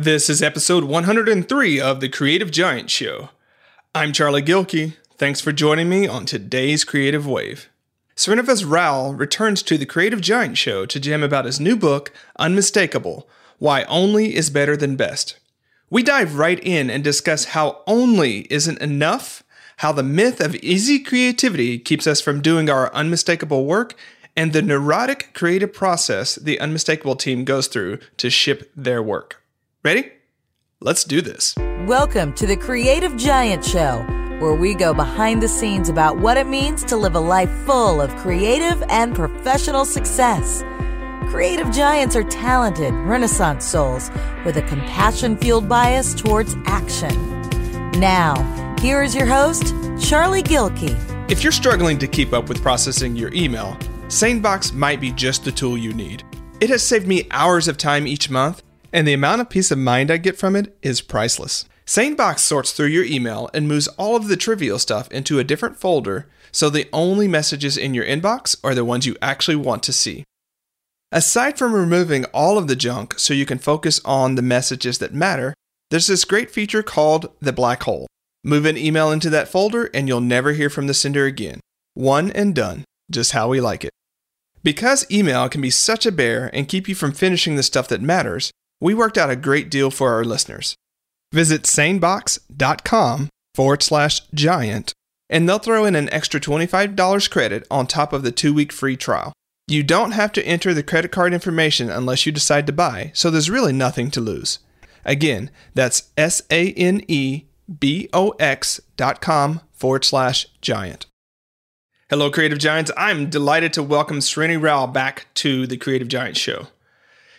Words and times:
This 0.00 0.30
is 0.30 0.44
episode 0.44 0.84
103 0.84 1.80
of 1.80 1.98
The 1.98 2.08
Creative 2.08 2.52
Giant 2.52 2.88
Show. 2.88 3.30
I'm 3.96 4.12
Charlie 4.12 4.42
Gilkey. 4.42 4.94
Thanks 5.16 5.40
for 5.40 5.50
joining 5.50 5.88
me 5.88 6.06
on 6.06 6.24
today's 6.24 6.84
Creative 6.84 7.26
Wave. 7.26 7.68
Srinivas 8.14 8.64
Rao 8.64 9.10
returns 9.10 9.60
to 9.64 9.76
The 9.76 9.86
Creative 9.86 10.20
Giant 10.20 10.56
Show 10.56 10.86
to 10.86 11.00
jam 11.00 11.24
about 11.24 11.46
his 11.46 11.58
new 11.58 11.74
book, 11.74 12.12
Unmistakable 12.38 13.28
Why 13.58 13.82
Only 13.88 14.36
is 14.36 14.50
Better 14.50 14.76
Than 14.76 14.94
Best. 14.94 15.40
We 15.90 16.04
dive 16.04 16.38
right 16.38 16.60
in 16.62 16.90
and 16.90 17.02
discuss 17.02 17.46
how 17.46 17.82
only 17.88 18.42
isn't 18.52 18.80
enough, 18.80 19.42
how 19.78 19.90
the 19.90 20.04
myth 20.04 20.40
of 20.40 20.54
easy 20.54 21.00
creativity 21.00 21.76
keeps 21.76 22.06
us 22.06 22.20
from 22.20 22.40
doing 22.40 22.70
our 22.70 22.94
unmistakable 22.94 23.66
work, 23.66 23.96
and 24.36 24.52
the 24.52 24.62
neurotic 24.62 25.34
creative 25.34 25.72
process 25.72 26.36
the 26.36 26.60
Unmistakable 26.60 27.16
team 27.16 27.44
goes 27.44 27.66
through 27.66 27.98
to 28.18 28.30
ship 28.30 28.70
their 28.76 29.02
work. 29.02 29.42
Ready? 29.88 30.12
Let's 30.82 31.02
do 31.02 31.22
this. 31.22 31.54
Welcome 31.86 32.34
to 32.34 32.46
the 32.46 32.58
Creative 32.58 33.16
Giant 33.16 33.64
Show, 33.64 34.04
where 34.38 34.52
we 34.52 34.74
go 34.74 34.92
behind 34.92 35.42
the 35.42 35.48
scenes 35.48 35.88
about 35.88 36.18
what 36.18 36.36
it 36.36 36.46
means 36.46 36.84
to 36.84 36.96
live 36.98 37.14
a 37.14 37.20
life 37.20 37.48
full 37.64 38.02
of 38.02 38.14
creative 38.16 38.82
and 38.90 39.14
professional 39.14 39.86
success. 39.86 40.62
Creative 41.30 41.70
giants 41.70 42.14
are 42.16 42.24
talented, 42.24 42.92
renaissance 42.92 43.64
souls 43.64 44.10
with 44.44 44.58
a 44.58 44.62
compassion 44.68 45.38
fueled 45.38 45.70
bias 45.70 46.14
towards 46.14 46.54
action. 46.66 47.16
Now, 47.92 48.34
here 48.82 49.02
is 49.02 49.14
your 49.14 49.24
host, 49.24 49.74
Charlie 49.98 50.42
Gilkey. 50.42 50.94
If 51.30 51.42
you're 51.42 51.50
struggling 51.50 51.96
to 52.00 52.06
keep 52.06 52.34
up 52.34 52.50
with 52.50 52.60
processing 52.60 53.16
your 53.16 53.32
email, 53.32 53.74
SaneBox 54.08 54.74
might 54.74 55.00
be 55.00 55.12
just 55.12 55.46
the 55.46 55.52
tool 55.52 55.78
you 55.78 55.94
need. 55.94 56.24
It 56.60 56.68
has 56.68 56.86
saved 56.86 57.06
me 57.06 57.26
hours 57.30 57.68
of 57.68 57.78
time 57.78 58.06
each 58.06 58.28
month 58.28 58.62
and 58.92 59.06
the 59.06 59.12
amount 59.12 59.40
of 59.40 59.50
peace 59.50 59.70
of 59.70 59.78
mind 59.78 60.10
I 60.10 60.16
get 60.16 60.38
from 60.38 60.56
it 60.56 60.76
is 60.82 61.00
priceless. 61.00 61.64
SaneBox 61.86 62.40
sorts 62.40 62.72
through 62.72 62.86
your 62.86 63.04
email 63.04 63.48
and 63.54 63.66
moves 63.66 63.88
all 63.88 64.14
of 64.14 64.28
the 64.28 64.36
trivial 64.36 64.78
stuff 64.78 65.10
into 65.10 65.38
a 65.38 65.44
different 65.44 65.76
folder 65.76 66.26
so 66.52 66.70
the 66.70 66.88
only 66.92 67.28
messages 67.28 67.76
in 67.76 67.94
your 67.94 68.04
inbox 68.04 68.56
are 68.64 68.74
the 68.74 68.84
ones 68.84 69.06
you 69.06 69.16
actually 69.20 69.56
want 69.56 69.82
to 69.84 69.92
see. 69.92 70.24
Aside 71.10 71.56
from 71.56 71.72
removing 71.72 72.24
all 72.26 72.58
of 72.58 72.68
the 72.68 72.76
junk 72.76 73.18
so 73.18 73.32
you 73.32 73.46
can 73.46 73.58
focus 73.58 74.00
on 74.04 74.34
the 74.34 74.42
messages 74.42 74.98
that 74.98 75.14
matter, 75.14 75.54
there's 75.90 76.06
this 76.06 76.24
great 76.24 76.50
feature 76.50 76.82
called 76.82 77.30
the 77.40 77.52
black 77.52 77.84
hole. 77.84 78.06
Move 78.44 78.66
an 78.66 78.76
email 78.76 79.10
into 79.10 79.30
that 79.30 79.48
folder 79.48 79.90
and 79.94 80.06
you'll 80.06 80.20
never 80.20 80.52
hear 80.52 80.68
from 80.68 80.86
the 80.86 80.94
sender 80.94 81.24
again. 81.24 81.60
One 81.94 82.30
and 82.32 82.54
done, 82.54 82.84
just 83.10 83.32
how 83.32 83.48
we 83.48 83.60
like 83.60 83.84
it. 83.84 83.90
Because 84.62 85.10
email 85.10 85.48
can 85.48 85.60
be 85.60 85.70
such 85.70 86.04
a 86.04 86.12
bear 86.12 86.50
and 86.52 86.68
keep 86.68 86.88
you 86.88 86.94
from 86.94 87.12
finishing 87.12 87.56
the 87.56 87.62
stuff 87.62 87.88
that 87.88 88.02
matters, 88.02 88.50
we 88.80 88.94
worked 88.94 89.18
out 89.18 89.30
a 89.30 89.36
great 89.36 89.70
deal 89.70 89.90
for 89.90 90.12
our 90.12 90.24
listeners. 90.24 90.74
Visit 91.32 91.62
sanebox.com 91.62 93.28
forward 93.54 93.82
slash 93.82 94.20
giant, 94.32 94.92
and 95.28 95.48
they'll 95.48 95.58
throw 95.58 95.84
in 95.84 95.94
an 95.94 96.12
extra 96.12 96.40
$25 96.40 97.30
credit 97.30 97.66
on 97.70 97.86
top 97.86 98.12
of 98.12 98.22
the 98.22 98.32
two 98.32 98.54
week 98.54 98.72
free 98.72 98.96
trial. 98.96 99.32
You 99.66 99.82
don't 99.82 100.12
have 100.12 100.32
to 100.32 100.46
enter 100.46 100.72
the 100.72 100.82
credit 100.82 101.12
card 101.12 101.34
information 101.34 101.90
unless 101.90 102.24
you 102.24 102.32
decide 102.32 102.66
to 102.66 102.72
buy, 102.72 103.10
so 103.14 103.30
there's 103.30 103.50
really 103.50 103.72
nothing 103.72 104.10
to 104.12 104.20
lose. 104.20 104.60
Again, 105.04 105.50
that's 105.74 106.10
S 106.16 106.42
A 106.50 106.72
N 106.72 107.02
E 107.06 107.44
B 107.78 108.08
O 108.12 108.30
X 108.38 108.80
dot 108.96 109.20
com 109.20 109.60
forward 109.72 110.04
slash 110.04 110.46
giant. 110.62 111.06
Hello, 112.08 112.30
Creative 112.30 112.58
Giants. 112.58 112.90
I'm 112.96 113.28
delighted 113.28 113.74
to 113.74 113.82
welcome 113.82 114.20
Srini 114.20 114.60
Rao 114.60 114.86
back 114.86 115.26
to 115.34 115.66
the 115.66 115.76
Creative 115.76 116.08
Giant 116.08 116.38
Show. 116.38 116.68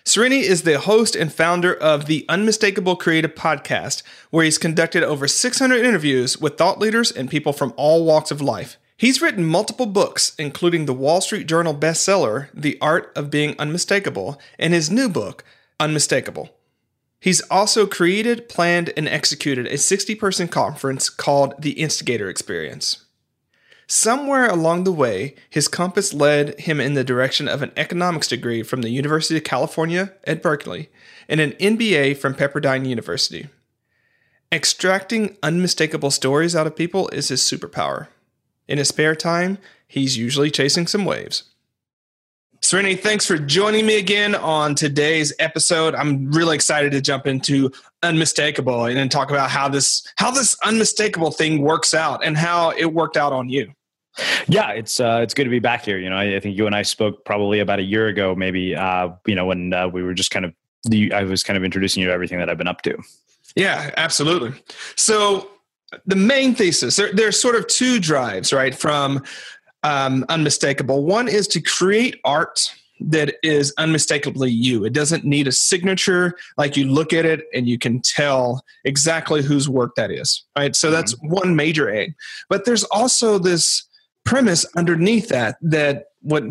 Srini 0.10 0.42
is 0.42 0.64
the 0.64 0.80
host 0.80 1.16
and 1.16 1.32
founder 1.32 1.72
of 1.72 2.08
the 2.08 2.26
Unmistakable 2.28 2.96
Creative 2.96 3.36
Podcast, 3.36 4.02
where 4.32 4.44
he's 4.44 4.58
conducted 4.58 5.04
over 5.04 5.28
600 5.28 5.86
interviews 5.86 6.36
with 6.36 6.58
thought 6.58 6.80
leaders 6.80 7.12
and 7.12 7.30
people 7.30 7.54
from 7.54 7.76
all 7.78 8.04
walks 8.04 8.32
of 8.32 8.42
life. 8.42 8.80
He's 8.98 9.22
written 9.22 9.46
multiple 9.46 9.86
books, 9.86 10.34
including 10.40 10.88
the 10.88 10.96
Wall 10.96 11.22
Street 11.22 11.46
Journal 11.46 11.76
bestseller, 11.76 12.48
The 12.56 12.76
Art 12.82 13.12
of 13.16 13.30
Being 13.30 13.56
Unmistakable, 13.60 14.42
and 14.58 14.74
his 14.74 14.90
new 14.90 15.10
book, 15.10 15.44
Unmistakable. 15.80 16.58
He's 17.20 17.42
also 17.42 17.86
created, 17.86 18.50
planned, 18.50 18.92
and 18.98 19.08
executed 19.08 19.68
a 19.68 19.78
60 19.78 20.16
person 20.16 20.48
conference 20.48 21.12
called 21.12 21.54
the 21.62 21.74
Instigator 21.74 22.32
Experience. 22.32 23.06
Somewhere 23.92 24.46
along 24.46 24.84
the 24.84 24.92
way, 24.92 25.34
his 25.50 25.68
compass 25.68 26.14
led 26.14 26.60
him 26.60 26.80
in 26.80 26.94
the 26.94 27.04
direction 27.04 27.48
of 27.48 27.64
an 27.64 27.72
economics 27.76 28.28
degree 28.28 28.62
from 28.62 28.84
the 28.84 28.92
University 28.92 29.36
of 29.38 29.44
California 29.44 30.14
at 30.26 30.44
Berkeley 30.44 30.90
and 31.28 31.40
an 31.40 31.54
MBA 31.54 32.18
from 32.18 32.36
Pepperdine 32.36 32.88
University. 32.88 33.48
Extracting 34.52 35.38
unmistakable 35.42 36.12
stories 36.12 36.56
out 36.56 36.68
of 36.68 36.76
people 36.76 37.08
is 37.10 37.30
his 37.30 37.42
superpower. 37.42 38.10
In 38.68 38.78
his 38.78 38.90
spare 38.90 39.16
time, 39.16 39.58
he's 39.88 40.16
usually 40.16 40.52
chasing 40.52 40.86
some 40.86 41.04
waves. 41.04 41.46
Srini, 42.62 43.00
thanks 43.00 43.26
for 43.26 43.40
joining 43.40 43.88
me 43.88 43.98
again 43.98 44.36
on 44.36 44.76
today's 44.76 45.34
episode. 45.40 45.96
I'm 45.96 46.30
really 46.30 46.54
excited 46.54 46.92
to 46.92 47.02
jump 47.02 47.26
into 47.26 47.72
unmistakable 48.04 48.86
and 48.86 49.12
talk 49.12 49.32
about 49.32 49.50
how 49.50 49.68
this 49.68 50.08
how 50.18 50.30
this 50.30 50.56
unmistakable 50.64 51.32
thing 51.32 51.64
works 51.64 51.96
out 51.96 52.24
and 52.24 52.38
how 52.38 52.70
it 52.72 52.94
worked 52.94 53.18
out 53.18 53.34
on 53.34 53.50
you. 53.50 53.74
Yeah, 54.48 54.72
it's 54.72 55.00
uh, 55.00 55.20
it's 55.22 55.34
good 55.34 55.46
to 55.46 55.50
be 55.50 55.60
back 55.60 55.86
here. 55.86 55.98
You 55.98 56.10
know, 56.10 56.18
I, 56.18 56.36
I, 56.36 56.40
think 56.40 56.58
you 56.58 56.66
and 56.66 56.76
I 56.76 56.82
spoke 56.82 57.26
probably 57.26 57.60
about 57.60 57.80
a 57.80 57.84
year 57.84 58.08
ago, 58.08 58.36
maybe. 58.36 58.76
Uh, 58.76 59.10
you 59.26 59.36
know, 59.36 59.46
when 59.46 59.74
uh, 59.74 59.88
we 59.88 60.04
were 60.04 60.14
just 60.14 60.32
kind 60.32 60.46
of 60.46 60.54
the, 60.84 61.14
I 61.14 61.24
was 61.24 61.44
kind 61.44 61.58
of 61.58 61.64
introducing 61.64 62.02
you 62.02 62.08
to 62.08 62.14
everything 62.14 62.40
that 62.40 62.50
I've 62.50 62.58
been 62.58 62.68
up 62.68 62.82
to. 62.84 62.98
Yeah, 63.56 63.92
absolutely. 63.98 64.54
So 64.96 65.50
the 66.06 66.16
main 66.16 66.56
thesis 66.56 66.96
there, 66.96 67.12
there's 67.14 67.40
sort 67.40 67.56
of 67.56 67.68
two 67.68 68.00
drives, 68.00 68.54
right? 68.54 68.76
From 68.76 69.24
um, 69.84 70.26
unmistakable. 70.30 71.06
One 71.06 71.28
is 71.28 71.48
to 71.50 71.62
create 71.62 72.20
art 72.24 72.74
that 73.00 73.36
is 73.44 73.74
unmistakably 73.78 74.52
you. 74.52 74.84
It 74.84 74.94
doesn't 74.94 75.24
need 75.24 75.48
a 75.48 75.52
signature. 75.52 76.36
Like 76.58 76.76
you 76.76 76.86
look 76.86 77.14
at 77.14 77.26
it 77.26 77.46
and 77.54 77.68
you 77.68 77.80
can 77.80 78.02
tell 78.02 78.64
exactly 78.84 79.42
whose 79.42 79.70
work 79.70 79.96
that 79.96 80.12
is. 80.12 80.44
Right. 80.58 80.76
So 80.76 80.92
that's 80.92 81.16
mm-hmm. 81.16 81.30
one 81.30 81.56
major 81.56 81.90
aim. 81.90 82.14
But 82.50 82.66
there's 82.66 82.84
also 82.86 83.38
this 83.38 83.84
premise 84.30 84.64
underneath 84.78 85.28
that 85.30 85.58
that 85.62 86.06
what 86.22 86.44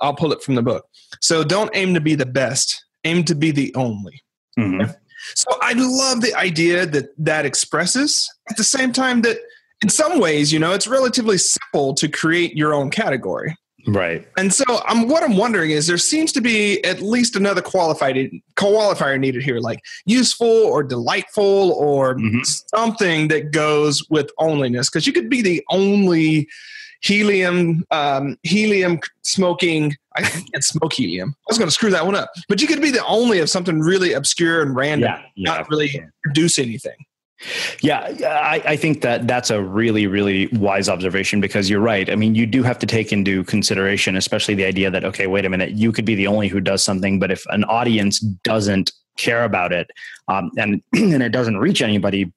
I'll 0.00 0.14
pull 0.14 0.32
it 0.32 0.42
from 0.42 0.54
the 0.54 0.62
book. 0.62 0.88
So 1.20 1.44
don't 1.44 1.70
aim 1.74 1.92
to 1.92 2.00
be 2.00 2.14
the 2.14 2.26
best, 2.26 2.84
aim 3.04 3.22
to 3.24 3.34
be 3.34 3.50
the 3.50 3.74
only. 3.74 4.22
Mm-hmm. 4.58 4.90
So 5.34 5.46
I 5.60 5.74
love 5.76 6.22
the 6.22 6.34
idea 6.34 6.86
that 6.86 7.10
that 7.18 7.44
expresses 7.44 8.32
at 8.48 8.56
the 8.56 8.64
same 8.64 8.92
time 8.92 9.20
that 9.22 9.36
in 9.82 9.90
some 9.90 10.20
ways, 10.20 10.52
you 10.52 10.58
know, 10.58 10.72
it's 10.72 10.88
relatively 10.88 11.36
simple 11.36 11.92
to 11.94 12.08
create 12.08 12.56
your 12.56 12.72
own 12.72 12.90
category. 12.90 13.54
Right. 13.86 14.26
And 14.36 14.52
so 14.52 14.64
I'm 14.86 15.06
what 15.08 15.22
I'm 15.22 15.36
wondering 15.36 15.70
is 15.70 15.86
there 15.86 15.98
seems 15.98 16.32
to 16.32 16.40
be 16.40 16.82
at 16.84 17.00
least 17.00 17.36
another 17.36 17.62
qualified 17.62 18.16
qualifier 18.56 19.20
needed 19.20 19.42
here, 19.42 19.58
like 19.58 19.80
useful 20.06 20.46
or 20.46 20.82
delightful 20.82 21.72
or 21.72 22.16
mm-hmm. 22.16 22.40
something 22.42 23.28
that 23.28 23.50
goes 23.50 24.08
with 24.08 24.30
onlyness. 24.38 24.90
Because 24.90 25.06
you 25.06 25.12
could 25.12 25.28
be 25.28 25.42
the 25.42 25.62
only 25.70 26.48
helium 27.00 27.84
um, 27.90 28.36
helium 28.42 29.00
smoking. 29.22 29.96
I 30.16 30.22
can't 30.22 30.64
smoke 30.64 30.92
helium. 30.94 31.34
I 31.38 31.44
was 31.48 31.58
going 31.58 31.68
to 31.68 31.74
screw 31.74 31.90
that 31.90 32.04
one 32.04 32.16
up. 32.16 32.30
But 32.48 32.60
you 32.60 32.66
could 32.66 32.82
be 32.82 32.90
the 32.90 33.04
only 33.06 33.38
of 33.38 33.48
something 33.48 33.80
really 33.80 34.14
obscure 34.14 34.62
and 34.62 34.74
random 34.74 35.08
yeah, 35.08 35.22
yeah, 35.36 35.52
not 35.52 35.70
really 35.70 36.00
produce 36.22 36.58
anything. 36.58 36.96
Yeah, 37.82 38.00
I, 38.26 38.62
I, 38.66 38.76
think 38.76 39.00
that 39.02 39.28
that's 39.28 39.50
a 39.50 39.62
really, 39.62 40.08
really 40.08 40.48
wise 40.48 40.88
observation 40.88 41.40
because 41.40 41.70
you're 41.70 41.80
right. 41.80 42.10
I 42.10 42.16
mean, 42.16 42.34
you 42.34 42.46
do 42.46 42.64
have 42.64 42.80
to 42.80 42.86
take 42.86 43.12
into 43.12 43.44
consideration, 43.44 44.16
especially 44.16 44.54
the 44.54 44.64
idea 44.64 44.90
that, 44.90 45.04
okay, 45.04 45.28
wait 45.28 45.44
a 45.44 45.48
minute, 45.48 45.70
you 45.70 45.92
could 45.92 46.04
be 46.04 46.16
the 46.16 46.26
only 46.26 46.48
who 46.48 46.58
does 46.58 46.82
something, 46.82 47.20
but 47.20 47.30
if 47.30 47.46
an 47.50 47.62
audience 47.64 48.18
doesn't 48.18 48.90
care 49.16 49.44
about 49.44 49.72
it 49.72 49.88
um, 50.26 50.50
and, 50.58 50.82
and 50.94 51.22
it 51.22 51.30
doesn't 51.30 51.58
reach 51.58 51.80
anybody, 51.80 52.32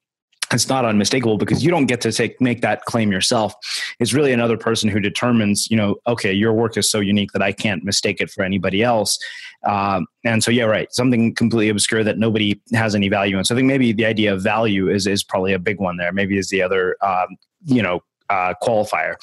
it's 0.54 0.68
not 0.68 0.86
unmistakable 0.86 1.38
because 1.38 1.64
you 1.64 1.72
don't 1.72 1.86
get 1.86 2.02
to 2.02 2.12
take 2.12 2.40
make 2.42 2.62
that 2.62 2.86
claim 2.86 3.12
yourself. 3.12 3.54
It's 4.00 4.14
really 4.14 4.34
another 4.34 4.58
person 4.58 4.90
who 4.90 5.00
determines 5.00 5.70
you 5.70 5.78
know 5.78 5.96
okay 6.08 6.32
your 6.32 6.54
work 6.54 6.78
is 6.78 6.90
so 6.90 7.00
unique 7.00 7.32
that 7.32 7.42
i 7.42 7.52
can't 7.52 7.84
mistake 7.84 8.22
it 8.22 8.30
for 8.30 8.44
anybody 8.44 8.84
else. 8.84 9.20
Um, 9.64 10.08
and 10.24 10.44
so 10.44 10.52
yeah 10.52 10.64
right 10.64 10.92
something 10.92 11.36
completely 11.36 11.70
obscure 11.70 12.04
that 12.04 12.18
nobody 12.18 12.60
has 12.74 12.96
any 12.96 13.10
value 13.10 13.38
in. 13.38 13.44
So 13.46 13.56
i 13.56 13.58
think 13.58 13.68
maybe 13.68 13.94
the 13.94 14.06
idea 14.06 14.34
of 14.34 14.42
value 14.42 14.90
is 14.90 15.08
is 15.08 15.24
probably 15.24 15.54
a 15.54 15.60
big 15.60 15.80
one 15.80 15.98
there. 15.98 16.12
Maybe 16.12 16.38
is 16.38 16.50
the 16.50 16.62
other 16.62 16.98
um, 17.02 17.38
you 17.66 17.82
know 17.82 18.02
uh, 18.30 18.54
qualifier. 18.64 19.16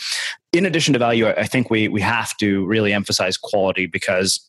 In 0.53 0.67
addition 0.67 0.93
to 0.93 0.99
value 0.99 1.29
i 1.29 1.45
think 1.47 1.71
we 1.71 1.89
we 1.89 2.01
have 2.01 2.37
to 2.39 2.65
really 2.67 2.93
emphasize 2.93 3.37
quality 3.37 3.87
because 3.87 4.48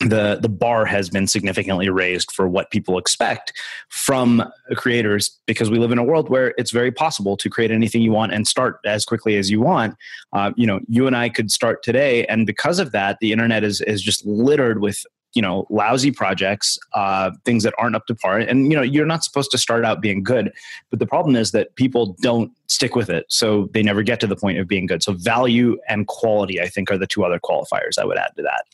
the 0.00 0.38
the 0.40 0.48
bar 0.48 0.84
has 0.84 1.08
been 1.08 1.26
significantly 1.26 1.88
raised 1.88 2.30
for 2.30 2.48
what 2.48 2.70
people 2.70 2.98
expect 2.98 3.52
from 3.88 4.42
creators 4.74 5.38
because 5.46 5.70
we 5.70 5.78
live 5.78 5.90
in 5.90 5.98
a 5.98 6.04
world 6.04 6.28
where 6.28 6.54
it's 6.58 6.70
very 6.70 6.92
possible 6.92 7.36
to 7.36 7.48
create 7.48 7.70
anything 7.70 8.02
you 8.02 8.12
want 8.12 8.32
and 8.32 8.46
start 8.46 8.78
as 8.84 9.04
quickly 9.06 9.36
as 9.36 9.50
you 9.50 9.60
want. 9.60 9.94
Uh, 10.32 10.52
you 10.56 10.66
know, 10.66 10.80
you 10.88 11.06
and 11.06 11.16
I 11.16 11.28
could 11.28 11.50
start 11.50 11.82
today, 11.82 12.26
and 12.26 12.46
because 12.46 12.78
of 12.78 12.92
that, 12.92 13.18
the 13.20 13.32
internet 13.32 13.64
is 13.64 13.80
is 13.80 14.02
just 14.02 14.24
littered 14.26 14.80
with 14.80 15.04
you 15.32 15.42
know 15.42 15.66
lousy 15.70 16.10
projects 16.10 16.78
uh, 16.94 17.30
things 17.44 17.62
that 17.62 17.74
aren't 17.78 17.96
up 17.96 18.06
to 18.06 18.14
par 18.14 18.38
and 18.38 18.70
you 18.70 18.76
know 18.76 18.82
you're 18.82 19.06
not 19.06 19.24
supposed 19.24 19.50
to 19.50 19.58
start 19.58 19.84
out 19.84 20.02
being 20.02 20.22
good. 20.22 20.52
But 20.90 20.98
the 20.98 21.06
problem 21.06 21.36
is 21.36 21.52
that 21.52 21.74
people 21.76 22.16
don't 22.20 22.52
stick 22.66 22.94
with 22.94 23.08
it 23.08 23.24
so 23.28 23.70
they 23.72 23.82
never 23.82 24.02
get 24.02 24.20
to 24.20 24.26
the 24.26 24.36
point 24.36 24.58
of 24.58 24.68
being 24.68 24.86
good. 24.86 25.02
So 25.02 25.12
value 25.12 25.78
and 25.88 26.06
quality 26.06 26.60
i 26.60 26.68
think 26.68 26.90
are 26.90 26.98
the 26.98 27.06
two 27.06 27.24
other 27.24 27.38
qualifiers 27.38 27.98
i 27.98 28.04
would 28.04 28.18
add 28.18 28.32
to 28.36 28.42
that 28.42 28.64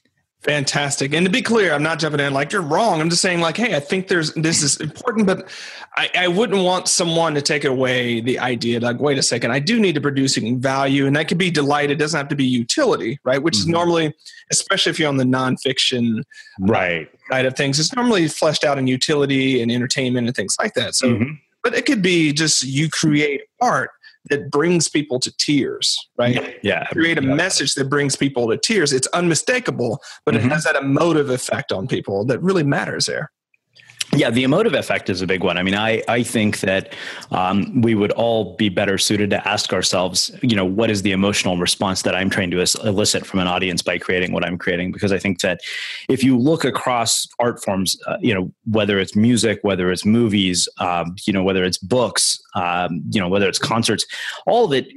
Fantastic. 0.42 1.14
And 1.14 1.24
to 1.24 1.30
be 1.30 1.40
clear, 1.40 1.72
I'm 1.72 1.84
not 1.84 2.00
jumping 2.00 2.18
in 2.18 2.34
like 2.34 2.50
you're 2.50 2.62
wrong. 2.62 3.00
I'm 3.00 3.08
just 3.08 3.22
saying 3.22 3.40
like, 3.40 3.56
hey, 3.56 3.76
I 3.76 3.80
think 3.80 4.08
there's 4.08 4.34
this 4.34 4.62
is 4.62 4.76
important, 4.80 5.24
but 5.24 5.48
I, 5.96 6.10
I 6.18 6.28
wouldn't 6.28 6.64
want 6.64 6.88
someone 6.88 7.34
to 7.34 7.42
take 7.42 7.64
away 7.64 8.20
the 8.20 8.40
idea 8.40 8.80
like, 8.80 8.98
wait 8.98 9.18
a 9.18 9.22
second, 9.22 9.52
I 9.52 9.60
do 9.60 9.78
need 9.78 9.94
to 9.94 10.00
producing 10.00 10.60
value, 10.60 11.06
and 11.06 11.14
that 11.14 11.28
could 11.28 11.38
be 11.38 11.50
delight. 11.50 11.92
It 11.92 11.94
doesn't 11.94 12.18
have 12.18 12.28
to 12.28 12.34
be 12.34 12.44
utility, 12.44 13.20
right? 13.22 13.40
Which 13.40 13.54
mm-hmm. 13.54 13.68
is 13.68 13.68
normally, 13.68 14.14
especially 14.50 14.90
if 14.90 14.98
you're 14.98 15.08
on 15.08 15.16
the 15.16 15.24
nonfiction 15.24 16.24
right 16.58 17.08
side 17.30 17.46
of 17.46 17.54
things, 17.54 17.78
it's 17.78 17.94
normally 17.94 18.26
fleshed 18.26 18.64
out 18.64 18.78
in 18.78 18.88
utility 18.88 19.62
and 19.62 19.70
entertainment 19.70 20.26
and 20.26 20.34
things 20.34 20.56
like 20.60 20.74
that. 20.74 20.96
So, 20.96 21.08
mm-hmm. 21.08 21.34
but 21.62 21.74
it 21.74 21.86
could 21.86 22.02
be 22.02 22.32
just 22.32 22.64
you 22.64 22.90
create 22.90 23.42
art 23.60 23.92
that 24.30 24.50
brings 24.50 24.88
people 24.88 25.19
to 25.20 25.32
tears, 25.36 25.98
right? 26.16 26.58
Yeah. 26.62 26.86
Create 26.86 27.19
a 27.19 27.22
yeah. 27.22 27.34
message 27.34 27.74
that 27.74 27.88
brings 27.88 28.16
people 28.16 28.48
to 28.50 28.56
tears. 28.56 28.92
It's 28.92 29.08
unmistakable, 29.08 30.00
but 30.24 30.34
mm-hmm. 30.34 30.46
it 30.46 30.52
has 30.52 30.64
that 30.64 30.76
emotive 30.76 31.30
effect 31.30 31.72
on 31.72 31.88
people 31.88 32.24
that 32.26 32.40
really 32.40 32.62
matters 32.62 33.06
there. 33.06 33.30
Yeah, 34.14 34.28
the 34.28 34.42
emotive 34.42 34.74
effect 34.74 35.08
is 35.08 35.22
a 35.22 35.26
big 35.26 35.42
one. 35.42 35.56
I 35.56 35.62
mean, 35.62 35.74
I, 35.74 36.02
I 36.06 36.22
think 36.22 36.60
that 36.60 36.92
um, 37.30 37.80
we 37.80 37.94
would 37.94 38.12
all 38.12 38.54
be 38.56 38.68
better 38.68 38.98
suited 38.98 39.30
to 39.30 39.48
ask 39.48 39.72
ourselves, 39.72 40.30
you 40.42 40.54
know, 40.54 40.66
what 40.66 40.90
is 40.90 41.00
the 41.00 41.12
emotional 41.12 41.56
response 41.56 42.02
that 42.02 42.14
I'm 42.14 42.28
trying 42.28 42.50
to 42.50 42.58
elicit 42.84 43.24
from 43.24 43.40
an 43.40 43.46
audience 43.46 43.80
by 43.80 43.96
creating 43.96 44.32
what 44.32 44.44
I'm 44.44 44.58
creating? 44.58 44.92
Because 44.92 45.12
I 45.12 45.18
think 45.18 45.40
that 45.40 45.62
if 46.10 46.22
you 46.22 46.36
look 46.36 46.62
across 46.66 47.26
art 47.38 47.64
forms, 47.64 47.96
uh, 48.06 48.18
you 48.20 48.34
know, 48.34 48.52
whether 48.70 48.98
it's 48.98 49.16
music, 49.16 49.60
whether 49.62 49.90
it's 49.90 50.04
movies, 50.04 50.68
um, 50.76 51.16
you 51.26 51.32
know, 51.32 51.42
whether 51.42 51.64
it's 51.64 51.78
books, 51.78 52.38
um, 52.54 53.00
you 53.12 53.18
know, 53.18 53.30
whether 53.30 53.48
it's 53.48 53.58
concerts, 53.58 54.04
all 54.46 54.66
of 54.66 54.74
it, 54.74 54.88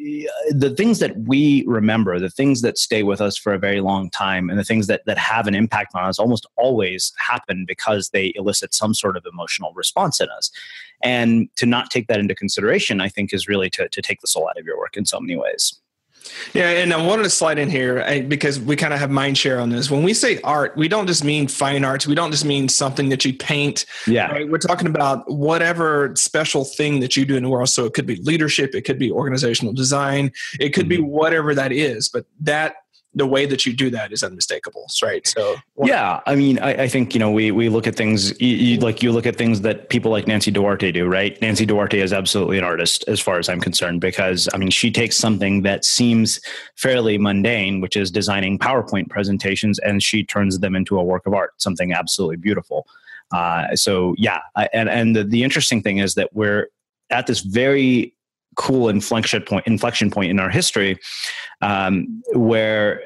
the 0.50 0.72
things 0.72 1.00
that 1.00 1.18
we 1.20 1.64
remember, 1.68 2.20
the 2.20 2.30
things 2.30 2.62
that 2.64 2.78
stay 2.78 3.02
with 3.02 3.22
us 3.22 3.38
for 3.38 3.54
a 3.54 3.60
very 3.60 3.80
long 3.80 4.10
time, 4.10 4.50
and 4.50 4.60
the 4.60 4.66
things 4.66 4.88
that 4.88 5.06
that 5.06 5.18
have 5.18 5.48
an 5.48 5.56
impact 5.56 5.96
on 5.96 6.04
us 6.04 6.20
almost 6.20 6.46
always 6.58 7.14
happen 7.18 7.64
because 7.66 8.10
they 8.10 8.34
elicit 8.36 8.74
some 8.74 8.94
sort 8.94 9.05
sort 9.06 9.18
of 9.18 9.26
emotional 9.32 9.72
response 9.76 10.20
in 10.20 10.28
us. 10.30 10.50
And 11.04 11.48
to 11.58 11.68
not 11.68 11.92
take 11.92 12.08
that 12.08 12.20
into 12.20 12.34
consideration, 12.34 13.02
I 13.02 13.10
think, 13.10 13.34
is 13.34 13.48
really 13.48 13.70
to, 13.72 13.88
to 13.88 14.02
take 14.02 14.22
the 14.22 14.28
soul 14.28 14.50
out 14.50 14.58
of 14.58 14.66
your 14.66 14.80
work 14.80 14.98
in 14.98 15.06
so 15.06 15.20
many 15.20 15.36
ways. 15.36 15.80
Yeah, 16.56 16.70
and 16.70 16.92
I 16.92 17.06
wanted 17.06 17.22
to 17.22 17.30
slide 17.30 17.60
in 17.60 17.70
here 17.70 18.24
because 18.24 18.60
we 18.60 18.76
kind 18.76 18.94
of 18.96 19.00
have 19.00 19.12
mind 19.12 19.38
share 19.38 19.60
on 19.60 19.70
this. 19.70 19.92
When 19.92 20.02
we 20.02 20.16
say 20.16 20.42
art, 20.42 20.76
we 20.76 20.88
don't 20.88 21.06
just 21.06 21.24
mean 21.24 21.48
fine 21.48 21.86
arts. 21.86 22.08
We 22.08 22.16
don't 22.16 22.32
just 22.32 22.46
mean 22.46 22.68
something 22.68 23.10
that 23.10 23.24
you 23.24 23.34
paint. 23.38 23.86
Yeah, 24.08 24.32
right? 24.32 24.50
we're 24.50 24.58
talking 24.58 24.88
about 24.88 25.30
whatever 25.32 26.16
special 26.16 26.66
thing 26.66 27.00
that 27.02 27.16
you 27.16 27.26
do 27.26 27.36
in 27.36 27.44
the 27.44 27.50
world. 27.50 27.70
So 27.70 27.86
it 27.86 27.94
could 27.94 28.08
be 28.08 28.16
leadership, 28.16 28.74
it 28.74 28.82
could 28.82 28.98
be 28.98 29.12
organizational 29.12 29.74
design, 29.74 30.32
it 30.60 30.70
could 30.70 30.90
mm-hmm. 30.90 31.04
be 31.04 31.10
whatever 31.10 31.54
that 31.54 31.72
is. 31.72 32.10
But 32.10 32.26
that 32.40 32.78
the 33.16 33.26
way 33.26 33.46
that 33.46 33.66
you 33.66 33.74
do 33.74 33.90
that 33.90 34.12
is 34.12 34.24
unmistakable, 34.24 34.88
right? 35.02 35.26
So 35.26 35.56
yeah, 35.84 36.20
I 36.28 36.36
mean, 36.36 36.60
I, 36.60 36.84
I, 36.84 36.88
think 36.88 37.14
you 37.14 37.20
know 37.20 37.32
we 37.32 37.50
we 37.52 37.70
look 37.70 37.88
at 37.88 37.96
things 37.96 38.40
you, 38.42 38.56
you, 38.56 38.80
like 38.80 39.02
you 39.02 39.14
look 39.14 39.26
at 39.26 39.38
things 39.38 39.62
that 39.62 39.90
people 39.90 40.12
like 40.12 40.28
Nancy 40.28 40.52
Duarte 40.52 40.92
do, 40.92 41.08
right? 41.08 41.42
Nancy 41.42 41.66
Duarte 41.66 42.00
is 42.00 42.12
absolutely 42.12 42.58
an 42.58 42.66
artist, 42.66 43.06
as 43.08 43.22
far 43.22 43.40
as 43.40 43.48
I'm 43.48 43.62
concerned, 43.62 44.02
because 44.02 44.50
I 44.54 44.58
mean, 44.58 44.70
she 44.70 44.92
takes 44.92 45.16
something 45.16 45.62
that 45.62 45.86
seems 45.86 46.42
fairly 46.76 47.18
mundane, 47.18 47.80
which 47.80 47.96
is 47.96 48.12
designing 48.12 48.60
PowerPoint 48.60 49.10
presentations, 49.10 49.80
and 49.80 50.04
she 50.04 50.24
turns 50.24 50.60
them 50.60 50.76
into 50.76 51.00
a 51.00 51.04
work 51.04 51.26
of 51.26 51.34
art, 51.34 51.54
something 51.58 51.94
absolutely 51.94 52.38
beautiful. 52.38 52.86
Uh, 53.32 53.76
so 53.76 54.14
yeah, 54.18 54.40
I, 54.56 54.68
and 54.74 54.90
and 54.90 55.16
the, 55.16 55.24
the 55.24 55.44
interesting 55.44 55.82
thing 55.82 56.00
is 56.00 56.16
that 56.16 56.34
we're 56.34 56.68
at 57.12 57.28
this 57.28 57.42
very 57.42 58.15
cool 58.56 58.90
inflection 58.90 59.42
point 59.42 59.66
inflection 59.68 60.10
point 60.10 60.32
in 60.32 60.40
our 60.40 60.50
history 60.50 60.98
um, 61.62 62.22
where 62.34 63.02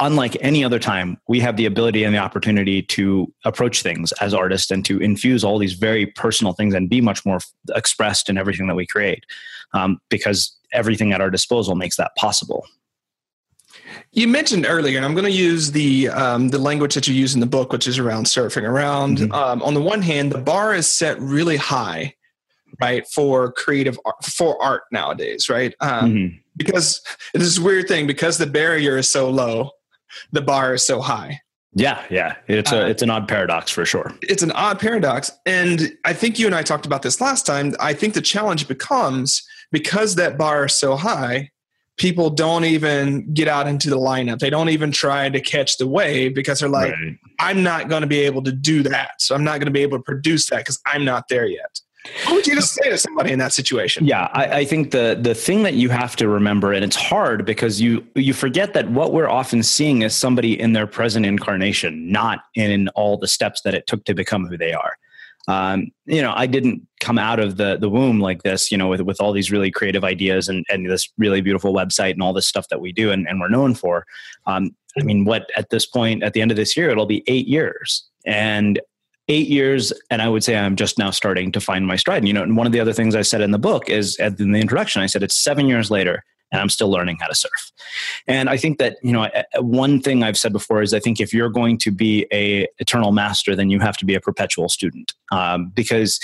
unlike 0.00 0.36
any 0.40 0.64
other 0.64 0.78
time 0.78 1.16
we 1.28 1.38
have 1.40 1.56
the 1.56 1.66
ability 1.66 2.02
and 2.04 2.14
the 2.14 2.18
opportunity 2.18 2.82
to 2.82 3.32
approach 3.44 3.82
things 3.82 4.12
as 4.20 4.34
artists 4.34 4.70
and 4.70 4.84
to 4.84 4.98
infuse 5.00 5.44
all 5.44 5.58
these 5.58 5.74
very 5.74 6.06
personal 6.06 6.52
things 6.52 6.74
and 6.74 6.90
be 6.90 7.00
much 7.00 7.24
more 7.24 7.38
expressed 7.74 8.28
in 8.28 8.36
everything 8.36 8.66
that 8.66 8.74
we 8.74 8.86
create 8.86 9.24
um, 9.74 10.00
because 10.08 10.56
everything 10.72 11.12
at 11.12 11.20
our 11.20 11.30
disposal 11.30 11.74
makes 11.74 11.96
that 11.96 12.14
possible 12.16 12.66
you 14.12 14.28
mentioned 14.28 14.66
earlier, 14.68 14.98
and 14.98 15.06
I'm 15.06 15.14
going 15.14 15.24
to 15.24 15.30
use 15.30 15.72
the 15.72 16.08
um, 16.10 16.48
the 16.50 16.58
language 16.58 16.94
that 16.94 17.08
you 17.08 17.14
use 17.14 17.34
in 17.34 17.40
the 17.40 17.46
book, 17.46 17.72
which 17.72 17.86
is 17.86 17.98
around 17.98 18.26
surfing 18.26 18.64
around. 18.64 19.18
Mm-hmm. 19.18 19.32
Um, 19.32 19.62
on 19.62 19.72
the 19.72 19.80
one 19.80 20.02
hand, 20.02 20.32
the 20.32 20.38
bar 20.38 20.74
is 20.74 20.90
set 20.90 21.18
really 21.20 21.56
high 21.56 22.14
right 22.80 23.06
for 23.06 23.52
creative 23.52 23.98
art, 24.04 24.24
for 24.24 24.60
art 24.62 24.82
nowadays 24.90 25.48
right? 25.48 25.74
Um, 25.80 26.12
mm-hmm. 26.12 26.36
because 26.56 27.00
this 27.34 27.42
is 27.42 27.60
weird 27.60 27.88
thing 27.88 28.06
because 28.06 28.38
the 28.38 28.46
barrier 28.46 28.96
is 28.96 29.08
so 29.08 29.30
low 29.30 29.70
the 30.30 30.42
bar 30.42 30.74
is 30.74 30.86
so 30.86 31.00
high. 31.00 31.40
Yeah 31.74 32.02
yeah. 32.10 32.36
It's 32.48 32.70
a 32.70 32.84
uh, 32.84 32.88
it's 32.88 33.02
an 33.02 33.10
odd 33.10 33.28
paradox 33.28 33.70
for 33.70 33.86
sure. 33.86 34.12
It's 34.22 34.42
an 34.42 34.52
odd 34.52 34.78
paradox 34.78 35.30
and 35.46 35.96
i 36.04 36.12
think 36.12 36.38
you 36.38 36.46
and 36.46 36.54
i 36.54 36.62
talked 36.62 36.86
about 36.86 37.02
this 37.02 37.20
last 37.20 37.46
time. 37.46 37.74
I 37.80 37.94
think 37.94 38.14
the 38.14 38.20
challenge 38.20 38.68
becomes 38.68 39.42
because 39.70 40.16
that 40.16 40.36
bar 40.36 40.66
is 40.66 40.74
so 40.74 40.96
high 40.96 41.50
people 41.98 42.30
don't 42.30 42.64
even 42.64 43.32
get 43.34 43.48
out 43.48 43.68
into 43.68 43.90
the 43.90 43.98
lineup. 43.98 44.38
They 44.38 44.50
don't 44.50 44.70
even 44.70 44.92
try 44.92 45.28
to 45.28 45.40
catch 45.40 45.76
the 45.76 45.86
wave 45.86 46.34
because 46.34 46.60
they're 46.60 46.68
like 46.68 46.92
right. 46.92 47.18
i'm 47.38 47.62
not 47.62 47.88
going 47.88 48.02
to 48.02 48.06
be 48.06 48.20
able 48.20 48.42
to 48.42 48.52
do 48.52 48.82
that 48.82 49.20
so 49.20 49.34
i'm 49.34 49.44
not 49.44 49.58
going 49.58 49.66
to 49.66 49.72
be 49.72 49.82
able 49.82 49.98
to 49.98 50.02
produce 50.02 50.48
that 50.50 50.58
because 50.58 50.80
i'm 50.86 51.04
not 51.04 51.28
there 51.28 51.46
yet 51.46 51.80
what 52.24 52.34
would 52.34 52.46
you 52.46 52.54
just 52.56 52.74
say 52.74 52.90
to 52.90 52.98
somebody 52.98 53.30
in 53.30 53.38
that 53.38 53.52
situation? 53.52 54.04
Yeah, 54.04 54.28
I, 54.32 54.58
I, 54.58 54.64
think 54.64 54.90
the 54.90 55.18
the 55.20 55.34
thing 55.34 55.62
that 55.62 55.74
you 55.74 55.88
have 55.88 56.16
to 56.16 56.28
remember, 56.28 56.72
and 56.72 56.84
it's 56.84 56.96
hard 56.96 57.44
because 57.44 57.80
you 57.80 58.04
you 58.16 58.32
forget 58.34 58.74
that 58.74 58.90
what 58.90 59.12
we're 59.12 59.28
often 59.28 59.62
seeing 59.62 60.02
is 60.02 60.14
somebody 60.14 60.58
in 60.58 60.72
their 60.72 60.86
present 60.86 61.24
incarnation, 61.24 62.10
not 62.10 62.40
in 62.54 62.88
all 62.90 63.18
the 63.18 63.28
steps 63.28 63.60
that 63.62 63.74
it 63.74 63.86
took 63.86 64.04
to 64.04 64.14
become 64.14 64.46
who 64.46 64.58
they 64.58 64.72
are. 64.72 64.96
Um, 65.48 65.90
you 66.06 66.22
know, 66.22 66.32
I 66.34 66.46
didn't 66.46 66.86
come 67.00 67.18
out 67.18 67.38
of 67.38 67.56
the 67.56 67.76
the 67.76 67.88
womb 67.88 68.18
like 68.20 68.42
this, 68.42 68.72
you 68.72 68.78
know, 68.78 68.88
with 68.88 69.02
with 69.02 69.20
all 69.20 69.32
these 69.32 69.52
really 69.52 69.70
creative 69.70 70.02
ideas 70.02 70.48
and 70.48 70.64
and 70.68 70.90
this 70.90 71.08
really 71.18 71.40
beautiful 71.40 71.72
website 71.72 72.12
and 72.12 72.22
all 72.22 72.32
this 72.32 72.46
stuff 72.48 72.68
that 72.70 72.80
we 72.80 72.92
do 72.92 73.12
and, 73.12 73.28
and 73.28 73.40
we're 73.40 73.48
known 73.48 73.74
for. 73.74 74.06
Um, 74.46 74.74
I 74.98 75.04
mean, 75.04 75.24
what 75.24 75.48
at 75.56 75.70
this 75.70 75.86
point, 75.86 76.22
at 76.22 76.32
the 76.32 76.42
end 76.42 76.50
of 76.50 76.56
this 76.56 76.76
year, 76.76 76.90
it'll 76.90 77.06
be 77.06 77.22
eight 77.28 77.46
years. 77.46 78.04
And 78.26 78.80
eight 79.32 79.48
years 79.48 79.92
and 80.10 80.22
i 80.22 80.28
would 80.28 80.44
say 80.44 80.56
i'm 80.56 80.76
just 80.76 80.98
now 80.98 81.10
starting 81.10 81.50
to 81.50 81.60
find 81.60 81.86
my 81.86 81.96
stride 81.96 82.18
and 82.18 82.28
you 82.28 82.34
know 82.34 82.42
and 82.42 82.56
one 82.56 82.66
of 82.66 82.72
the 82.72 82.80
other 82.80 82.92
things 82.92 83.14
i 83.14 83.22
said 83.22 83.40
in 83.40 83.50
the 83.50 83.58
book 83.58 83.88
is 83.88 84.16
in 84.18 84.52
the 84.52 84.60
introduction 84.60 85.02
i 85.02 85.06
said 85.06 85.22
it's 85.22 85.36
seven 85.36 85.66
years 85.66 85.90
later 85.90 86.22
and 86.50 86.60
i'm 86.60 86.68
still 86.68 86.90
learning 86.90 87.16
how 87.20 87.26
to 87.26 87.34
surf 87.34 87.72
and 88.26 88.48
i 88.48 88.56
think 88.56 88.78
that 88.78 88.96
you 89.02 89.12
know 89.12 89.28
one 89.58 90.00
thing 90.00 90.22
i've 90.22 90.38
said 90.38 90.52
before 90.52 90.82
is 90.82 90.94
i 90.94 91.00
think 91.00 91.20
if 91.20 91.32
you're 91.32 91.48
going 91.48 91.78
to 91.78 91.90
be 91.90 92.26
a 92.32 92.66
eternal 92.78 93.12
master 93.12 93.56
then 93.56 93.70
you 93.70 93.80
have 93.80 93.96
to 93.96 94.04
be 94.04 94.14
a 94.14 94.20
perpetual 94.20 94.68
student 94.68 95.14
um, 95.30 95.72
because 95.74 96.20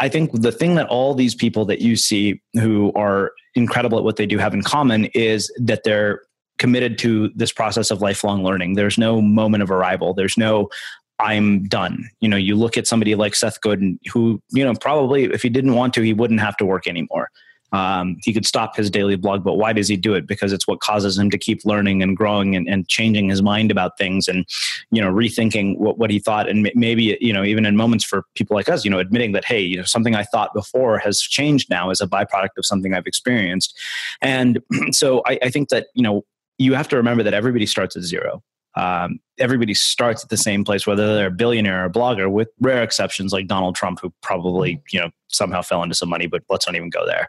I 0.00 0.08
think 0.08 0.32
the 0.32 0.50
thing 0.50 0.74
that 0.76 0.88
all 0.88 1.14
these 1.14 1.34
people 1.34 1.64
that 1.66 1.80
you 1.80 1.96
see 1.96 2.40
who 2.54 2.92
are 2.94 3.32
incredible 3.54 3.98
at 3.98 4.04
what 4.04 4.16
they 4.16 4.26
do 4.26 4.38
have 4.38 4.54
in 4.54 4.62
common 4.62 5.04
is 5.06 5.52
that 5.58 5.84
they're 5.84 6.22
committed 6.58 6.98
to 6.98 7.28
this 7.34 7.52
process 7.52 7.90
of 7.90 8.00
lifelong 8.00 8.42
learning. 8.42 8.74
There's 8.74 8.98
no 8.98 9.20
moment 9.20 9.62
of 9.62 9.70
arrival. 9.70 10.14
There's 10.14 10.38
no 10.38 10.70
I'm 11.18 11.64
done. 11.64 12.08
You 12.20 12.28
know, 12.28 12.36
you 12.36 12.56
look 12.56 12.76
at 12.76 12.86
somebody 12.86 13.14
like 13.14 13.34
Seth 13.34 13.60
Godin, 13.60 13.98
who, 14.12 14.42
you 14.50 14.64
know, 14.64 14.74
probably 14.74 15.24
if 15.24 15.42
he 15.42 15.48
didn't 15.48 15.74
want 15.74 15.94
to, 15.94 16.02
he 16.02 16.12
wouldn't 16.12 16.40
have 16.40 16.56
to 16.58 16.66
work 16.66 16.86
anymore. 16.86 17.30
Um, 17.72 18.16
he 18.22 18.32
could 18.32 18.46
stop 18.46 18.76
his 18.76 18.90
daily 18.90 19.16
blog, 19.16 19.42
but 19.42 19.54
why 19.54 19.72
does 19.72 19.88
he 19.88 19.96
do 19.96 20.14
it? 20.14 20.26
Because 20.26 20.52
it's 20.52 20.66
what 20.66 20.80
causes 20.80 21.18
him 21.18 21.30
to 21.30 21.38
keep 21.38 21.64
learning 21.64 22.02
and 22.02 22.16
growing 22.16 22.54
and, 22.54 22.68
and 22.68 22.86
changing 22.88 23.28
his 23.28 23.42
mind 23.42 23.70
about 23.70 23.98
things 23.98 24.28
and, 24.28 24.46
you 24.90 25.02
know, 25.02 25.12
rethinking 25.12 25.76
what, 25.78 25.98
what 25.98 26.10
he 26.10 26.18
thought. 26.18 26.48
And 26.48 26.70
maybe, 26.74 27.18
you 27.20 27.32
know, 27.32 27.44
even 27.44 27.66
in 27.66 27.76
moments 27.76 28.04
for 28.04 28.24
people 28.34 28.56
like 28.56 28.68
us, 28.68 28.84
you 28.84 28.90
know, 28.90 28.98
admitting 28.98 29.32
that, 29.32 29.44
hey, 29.44 29.60
you 29.60 29.76
know, 29.76 29.82
something 29.82 30.14
I 30.14 30.22
thought 30.22 30.54
before 30.54 30.98
has 30.98 31.20
changed 31.20 31.68
now 31.68 31.90
as 31.90 32.00
a 32.00 32.06
byproduct 32.06 32.56
of 32.56 32.64
something 32.64 32.94
I've 32.94 33.06
experienced. 33.06 33.76
And 34.22 34.62
so 34.92 35.22
I, 35.26 35.38
I 35.42 35.50
think 35.50 35.70
that, 35.70 35.88
you 35.94 36.02
know, 36.02 36.24
you 36.58 36.74
have 36.74 36.88
to 36.88 36.96
remember 36.96 37.22
that 37.24 37.34
everybody 37.34 37.66
starts 37.66 37.96
at 37.96 38.02
zero 38.02 38.42
um, 38.76 39.20
everybody 39.38 39.74
starts 39.74 40.22
at 40.22 40.30
the 40.30 40.36
same 40.36 40.64
place, 40.64 40.86
whether 40.86 41.14
they're 41.14 41.28
a 41.28 41.30
billionaire 41.30 41.82
or 41.82 41.86
a 41.86 41.90
blogger, 41.90 42.30
with 42.30 42.48
rare 42.60 42.82
exceptions 42.82 43.32
like 43.32 43.46
Donald 43.46 43.74
Trump, 43.74 44.00
who 44.00 44.12
probably 44.22 44.82
you 44.90 45.00
know 45.00 45.10
somehow 45.28 45.62
fell 45.62 45.82
into 45.82 45.94
some 45.94 46.10
money. 46.10 46.26
But 46.26 46.42
let's 46.50 46.66
not 46.66 46.76
even 46.76 46.90
go 46.90 47.06
there. 47.06 47.28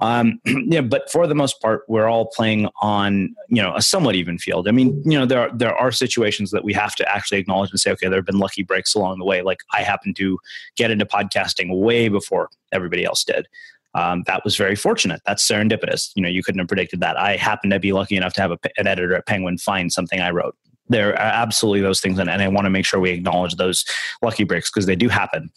Um, 0.00 0.40
yeah, 0.46 0.80
but 0.80 1.10
for 1.10 1.26
the 1.26 1.34
most 1.34 1.60
part, 1.60 1.82
we're 1.88 2.08
all 2.08 2.26
playing 2.26 2.68
on 2.80 3.34
you 3.48 3.62
know 3.62 3.74
a 3.74 3.82
somewhat 3.82 4.14
even 4.14 4.38
field. 4.38 4.68
I 4.68 4.70
mean, 4.70 5.02
you 5.04 5.18
know, 5.18 5.26
there 5.26 5.40
are, 5.40 5.50
there 5.54 5.74
are 5.76 5.92
situations 5.92 6.50
that 6.50 6.64
we 6.64 6.72
have 6.72 6.94
to 6.96 7.14
actually 7.14 7.38
acknowledge 7.38 7.70
and 7.70 7.80
say, 7.80 7.90
okay, 7.92 8.08
there 8.08 8.18
have 8.18 8.26
been 8.26 8.38
lucky 8.38 8.62
breaks 8.62 8.94
along 8.94 9.18
the 9.18 9.24
way. 9.24 9.42
Like 9.42 9.60
I 9.74 9.82
happened 9.82 10.16
to 10.16 10.38
get 10.76 10.90
into 10.90 11.04
podcasting 11.04 11.78
way 11.78 12.08
before 12.08 12.48
everybody 12.72 13.04
else 13.04 13.22
did. 13.22 13.46
Um, 13.94 14.24
that 14.26 14.44
was 14.44 14.56
very 14.56 14.76
fortunate. 14.76 15.22
That's 15.24 15.46
serendipitous. 15.46 16.10
You 16.14 16.22
know, 16.22 16.28
you 16.28 16.42
couldn't 16.42 16.58
have 16.58 16.68
predicted 16.68 17.00
that. 17.00 17.18
I 17.18 17.36
happened 17.36 17.72
to 17.72 17.80
be 17.80 17.94
lucky 17.94 18.14
enough 18.14 18.34
to 18.34 18.42
have 18.42 18.50
a, 18.50 18.58
an 18.76 18.86
editor 18.86 19.14
at 19.14 19.26
Penguin 19.26 19.56
find 19.56 19.90
something 19.90 20.20
I 20.20 20.30
wrote 20.30 20.54
there 20.88 21.10
are 21.10 21.18
uh, 21.18 21.32
absolutely 21.42 21.80
those 21.80 22.00
things 22.00 22.18
and, 22.18 22.30
and 22.30 22.42
i 22.42 22.48
want 22.48 22.64
to 22.64 22.70
make 22.70 22.84
sure 22.84 23.00
we 23.00 23.10
acknowledge 23.10 23.56
those 23.56 23.84
lucky 24.22 24.44
breaks 24.44 24.70
because 24.70 24.86
they 24.86 24.96
do 24.96 25.08
happen. 25.08 25.50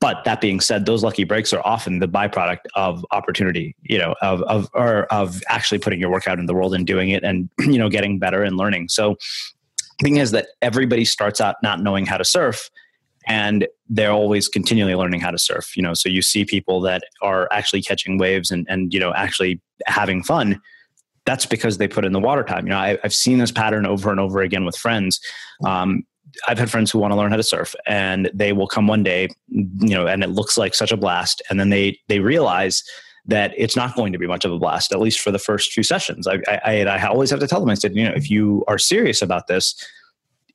But 0.00 0.24
that 0.24 0.40
being 0.40 0.60
said 0.60 0.86
those 0.86 1.04
lucky 1.04 1.24
breaks 1.24 1.52
are 1.52 1.64
often 1.64 2.00
the 2.00 2.08
byproduct 2.08 2.66
of 2.74 3.04
opportunity 3.12 3.76
you 3.82 3.98
know 3.98 4.14
of 4.22 4.42
of 4.42 4.68
or 4.74 5.04
of 5.06 5.42
actually 5.48 5.78
putting 5.78 6.00
your 6.00 6.10
work 6.10 6.26
out 6.26 6.38
in 6.38 6.46
the 6.46 6.54
world 6.54 6.74
and 6.74 6.86
doing 6.86 7.10
it 7.10 7.22
and 7.22 7.48
you 7.60 7.78
know 7.78 7.88
getting 7.88 8.18
better 8.18 8.42
and 8.42 8.56
learning. 8.56 8.88
So 8.88 9.16
the 9.98 10.02
thing 10.02 10.16
is 10.16 10.30
that 10.32 10.48
everybody 10.62 11.04
starts 11.04 11.40
out 11.40 11.56
not 11.62 11.82
knowing 11.82 12.06
how 12.06 12.16
to 12.16 12.24
surf 12.24 12.70
and 13.28 13.66
they're 13.88 14.12
always 14.12 14.46
continually 14.46 14.94
learning 14.94 15.20
how 15.20 15.30
to 15.30 15.38
surf 15.38 15.76
you 15.76 15.82
know? 15.82 15.94
So 15.94 16.08
you 16.08 16.22
see 16.22 16.44
people 16.44 16.80
that 16.82 17.02
are 17.22 17.48
actually 17.52 17.82
catching 17.82 18.18
waves 18.18 18.50
and 18.50 18.66
and 18.68 18.92
you 18.92 19.00
know 19.00 19.12
actually 19.14 19.60
having 19.86 20.22
fun 20.22 20.60
that's 21.26 21.44
because 21.44 21.76
they 21.76 21.88
put 21.88 22.04
in 22.04 22.12
the 22.12 22.20
water 22.20 22.42
time. 22.42 22.66
You 22.66 22.70
know, 22.70 22.78
I, 22.78 22.98
have 23.02 23.14
seen 23.14 23.38
this 23.38 23.50
pattern 23.50 23.84
over 23.84 24.10
and 24.10 24.18
over 24.18 24.40
again 24.40 24.64
with 24.64 24.76
friends. 24.76 25.20
Um, 25.64 26.04
I've 26.48 26.58
had 26.58 26.70
friends 26.70 26.90
who 26.90 26.98
want 26.98 27.12
to 27.12 27.16
learn 27.16 27.30
how 27.30 27.36
to 27.36 27.42
surf, 27.42 27.74
and 27.86 28.30
they 28.32 28.52
will 28.52 28.66
come 28.66 28.86
one 28.86 29.02
day, 29.02 29.28
you 29.48 29.94
know, 29.94 30.06
and 30.06 30.22
it 30.22 30.30
looks 30.30 30.56
like 30.56 30.74
such 30.74 30.92
a 30.92 30.96
blast, 30.96 31.42
and 31.50 31.60
then 31.60 31.70
they 31.70 31.98
they 32.08 32.20
realize 32.20 32.82
that 33.26 33.52
it's 33.56 33.76
not 33.76 33.96
going 33.96 34.12
to 34.12 34.18
be 34.18 34.26
much 34.26 34.44
of 34.44 34.52
a 34.52 34.58
blast, 34.58 34.92
at 34.92 35.00
least 35.00 35.20
for 35.20 35.32
the 35.32 35.38
first 35.38 35.72
few 35.72 35.82
sessions. 35.82 36.28
I, 36.28 36.38
I, 36.64 36.84
I 36.84 37.06
always 37.08 37.28
have 37.30 37.40
to 37.40 37.48
tell 37.48 37.58
them, 37.58 37.70
I 37.70 37.74
said, 37.74 37.96
you 37.96 38.04
know, 38.04 38.14
if 38.14 38.30
you 38.30 38.64
are 38.68 38.78
serious 38.78 39.20
about 39.20 39.48
this, 39.48 39.74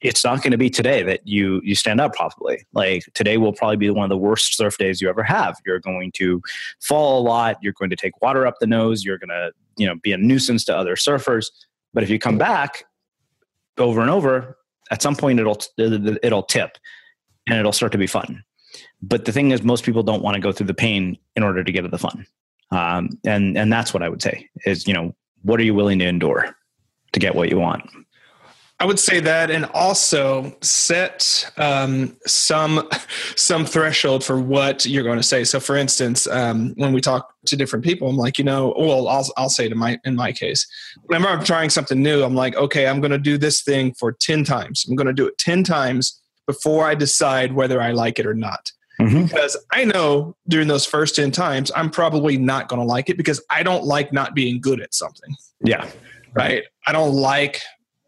it's 0.02 0.24
not 0.24 0.42
going 0.42 0.52
to 0.52 0.58
be 0.58 0.70
today 0.70 1.04
that 1.04 1.28
you 1.28 1.62
you 1.64 1.76
stand 1.76 2.02
up 2.02 2.14
properly. 2.14 2.66
Like 2.74 3.04
today 3.14 3.38
will 3.38 3.54
probably 3.54 3.78
be 3.78 3.90
one 3.90 4.04
of 4.04 4.10
the 4.10 4.18
worst 4.18 4.58
surf 4.58 4.78
days 4.78 5.02
you 5.02 5.10
ever 5.10 5.24
have. 5.24 5.58
You're 5.66 5.80
going 5.80 6.12
to 6.14 6.42
fall 6.80 7.22
a 7.22 7.24
lot. 7.24 7.58
You're 7.62 7.74
going 7.74 7.92
to 7.92 7.96
take 7.96 8.20
water 8.22 8.48
up 8.48 8.56
the 8.60 8.68
nose. 8.68 9.06
You're 9.06 9.20
going 9.20 9.30
to 9.30 9.52
you 9.78 9.86
know 9.86 9.96
be 9.96 10.12
a 10.12 10.18
nuisance 10.18 10.66
to 10.66 10.76
other 10.76 10.96
surfers. 10.96 11.52
But 11.94 12.04
if 12.04 12.10
you 12.10 12.20
come 12.20 12.38
back 12.38 12.86
over 13.78 14.02
and 14.02 14.10
over, 14.10 14.58
at 14.90 15.02
some 15.02 15.16
point 15.16 15.40
it'll 15.40 15.62
it'll 15.78 16.44
tip, 16.44 16.78
and 17.48 17.60
it'll 17.60 17.72
start 17.72 17.92
to 17.92 17.98
be 17.98 18.08
fun. 18.08 18.44
But 19.02 19.26
the 19.26 19.32
thing 19.32 19.52
is, 19.52 19.62
most 19.62 19.84
people 19.84 20.04
don't 20.04 20.24
want 20.24 20.36
to 20.36 20.42
go 20.42 20.52
through 20.52 20.68
the 20.68 20.74
pain 20.74 21.18
in 21.36 21.44
order 21.44 21.64
to 21.64 21.72
get 21.72 21.82
to 21.82 21.90
the 21.90 21.98
fun. 21.98 22.26
Um, 22.72 23.10
and 23.26 23.58
and 23.58 23.72
that's 23.72 23.94
what 23.94 24.02
I 24.02 24.10
would 24.10 24.22
say 24.22 24.50
is 24.66 24.88
you 24.88 24.94
know 24.94 25.14
what 25.44 25.60
are 25.60 25.64
you 25.64 25.76
willing 25.76 26.00
to 26.00 26.06
endure 26.06 26.56
to 27.12 27.20
get 27.20 27.36
what 27.36 27.50
you 27.50 27.60
want. 27.60 27.84
I 28.82 28.86
would 28.86 28.98
say 28.98 29.20
that, 29.20 29.52
and 29.52 29.66
also 29.76 30.58
set 30.62 31.52
um, 31.58 32.18
some 32.26 32.90
some 33.36 33.64
threshold 33.64 34.24
for 34.24 34.40
what 34.40 34.88
you're 34.88 35.04
going 35.04 35.20
to 35.20 35.24
say. 35.24 35.44
So, 35.44 35.60
for 35.60 35.76
instance, 35.76 36.26
um, 36.26 36.74
when 36.78 36.92
we 36.92 37.00
talk 37.00 37.32
to 37.46 37.56
different 37.56 37.86
people, 37.86 38.10
I'm 38.10 38.18
like, 38.18 38.40
you 38.40 38.44
know, 38.44 38.74
well, 38.76 39.08
I'll 39.08 39.30
I'll 39.38 39.50
say 39.52 39.70
to 39.70 39.76
my 39.76 40.00
in 40.04 40.16
my 40.16 40.32
case, 40.32 40.66
whenever 41.04 41.28
I'm 41.32 41.44
trying 41.44 41.70
something 41.70 42.02
new, 42.02 42.24
I'm 42.24 42.34
like, 42.34 42.56
okay, 42.56 42.88
I'm 42.88 43.00
going 43.00 43.12
to 43.12 43.20
do 43.20 43.38
this 43.38 43.62
thing 43.62 43.94
for 43.94 44.14
ten 44.14 44.44
times. 44.44 44.88
I'm 44.90 44.96
going 44.96 45.06
to 45.06 45.14
do 45.14 45.28
it 45.28 45.38
ten 45.38 45.64
times 45.64 46.20
before 46.48 46.88
I 46.88 46.96
decide 46.96 47.54
whether 47.54 47.80
I 47.80 47.92
like 47.92 48.18
it 48.18 48.26
or 48.26 48.34
not. 48.34 48.72
Mm-hmm. 49.00 49.26
Because 49.26 49.58
I 49.72 49.86
know 49.86 50.36
during 50.48 50.68
those 50.68 50.88
first 50.88 51.16
10 51.16 51.32
times, 51.32 51.72
I'm 51.76 51.90
probably 51.90 52.38
not 52.38 52.68
going 52.68 52.80
to 52.80 52.86
like 52.86 53.10
it 53.10 53.18
because 53.18 53.44
I 53.50 53.64
don't 53.64 53.84
like 53.84 54.12
not 54.12 54.36
being 54.36 54.60
good 54.60 54.80
at 54.82 54.94
something. 54.94 55.36
Yeah. 55.64 55.90
Right. 56.34 56.64
I 56.86 56.92
don't 56.92 57.14
like 57.14 57.62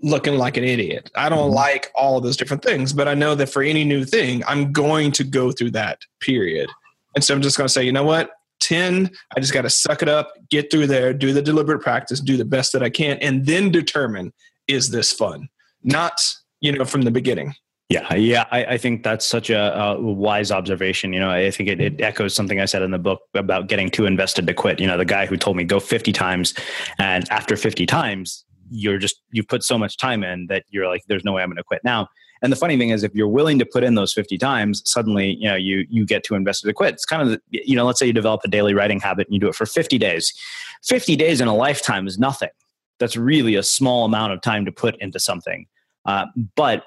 looking 0.04 0.38
like 0.38 0.58
an 0.58 0.64
idiot. 0.66 1.10
I 1.16 1.30
don't 1.30 1.48
mm-hmm. 1.48 1.56
like 1.56 1.92
all 1.96 2.22
those 2.22 2.38
different 2.38 2.62
things, 2.62 2.94
but 2.94 3.08
I 3.08 3.16
know 3.16 3.34
that 3.36 3.50
for 3.50 3.64
any 3.64 3.84
new 3.86 4.06
thing, 4.06 4.44
I'm 4.46 4.72
going 4.72 5.12
to 5.14 5.24
go 5.24 5.52
through 5.52 5.72
that 5.72 6.00
period. 6.20 6.70
And 7.16 7.24
so 7.24 7.34
I'm 7.34 7.42
just 7.42 7.58
going 7.58 7.68
to 7.68 7.74
say, 7.74 7.84
you 7.84 7.92
know 7.92 8.04
what? 8.04 8.32
10, 8.60 9.10
I 9.36 9.40
just 9.40 9.54
got 9.54 9.64
to 9.64 9.70
suck 9.70 10.02
it 10.02 10.10
up, 10.10 10.34
get 10.50 10.72
through 10.72 10.88
there, 10.88 11.14
do 11.14 11.34
the 11.34 11.42
deliberate 11.42 11.82
practice, 11.82 12.20
do 12.20 12.38
the 12.38 12.46
best 12.46 12.74
that 12.74 12.84
I 12.84 12.90
can, 12.90 13.18
and 13.18 13.46
then 13.46 13.72
determine 13.72 14.34
is 14.68 14.90
this 14.90 15.12
fun? 15.12 15.50
Not, 15.84 16.34
you 16.62 16.72
know, 16.72 16.86
from 16.86 17.02
the 17.02 17.12
beginning. 17.12 17.56
Yeah, 17.90 18.14
yeah, 18.16 18.46
I, 18.50 18.66
I, 18.66 18.78
think 18.78 19.04
that's 19.04 19.26
such 19.26 19.50
a, 19.50 19.78
a, 19.78 20.02
wise 20.02 20.52
observation. 20.52 21.14
You 21.14 21.20
know, 21.20 21.30
I 21.30 21.52
think 21.52 21.70
it, 21.70 21.82
it, 21.82 22.02
echoes 22.02 22.34
something 22.34 22.60
I 22.60 22.66
said 22.66 22.82
in 22.82 22.92
the 22.92 22.98
book 22.98 23.22
about 23.36 23.68
getting 23.68 23.92
too 23.92 24.06
invested 24.06 24.48
to 24.48 24.54
quit. 24.54 24.80
You 24.80 24.88
know, 24.88 24.98
the 24.98 25.06
guy 25.06 25.26
who 25.26 25.38
told 25.38 25.58
me 25.58 25.64
go 25.66 25.80
50 25.80 26.12
times, 26.14 26.56
and 26.98 27.30
after 27.30 27.58
50 27.58 27.86
times, 27.86 28.46
you're 28.74 28.98
just 28.98 29.22
you've 29.32 29.48
put 29.48 29.64
so 29.64 29.78
much 29.78 29.98
time 29.98 30.24
in 30.24 30.48
that 30.48 30.64
you're 30.70 30.88
like 30.88 31.02
there's 31.08 31.24
no 31.24 31.32
way 31.32 31.44
i'm 31.44 31.50
going 31.50 31.58
to 31.58 31.64
quit 31.64 31.84
now. 31.84 32.08
And 32.42 32.52
the 32.52 32.58
funny 32.58 32.78
thing 32.78 32.90
is 32.90 33.04
if 33.04 33.16
you're 33.16 33.30
willing 33.30 33.58
to 33.60 33.66
put 33.66 33.86
in 33.86 33.96
those 33.96 34.14
50 34.14 34.38
times 34.38 34.82
suddenly 34.86 35.36
you 35.40 35.48
know 35.48 35.56
you 35.56 35.86
you 35.90 36.06
get 36.06 36.24
too 36.24 36.36
invested 36.36 36.68
to 36.68 36.74
quit. 36.74 36.96
It's 36.96 37.06
kind 37.06 37.30
of 37.30 37.40
you 37.50 37.76
know 37.76 37.86
let's 37.86 38.00
say 38.00 38.08
you 38.08 38.14
develop 38.14 38.42
a 38.44 38.48
daily 38.50 38.74
writing 38.74 39.00
habit 39.00 39.28
and 39.28 39.34
you 39.34 39.40
do 39.40 39.48
it 39.48 39.56
for 39.56 39.66
50 39.66 39.98
days. 39.98 40.34
50 40.84 41.16
days 41.16 41.40
in 41.40 41.48
a 41.48 41.56
lifetime 41.56 42.08
is 42.08 42.20
nothing. 42.20 42.50
That's 43.00 43.16
really 43.16 43.56
a 43.56 43.64
small 43.64 44.06
amount 44.06 44.34
of 44.34 44.42
time 44.42 44.66
to 44.66 44.72
put 44.72 44.96
into 44.98 45.20
something. 45.20 45.68
Uh, 46.06 46.26
but 46.56 46.84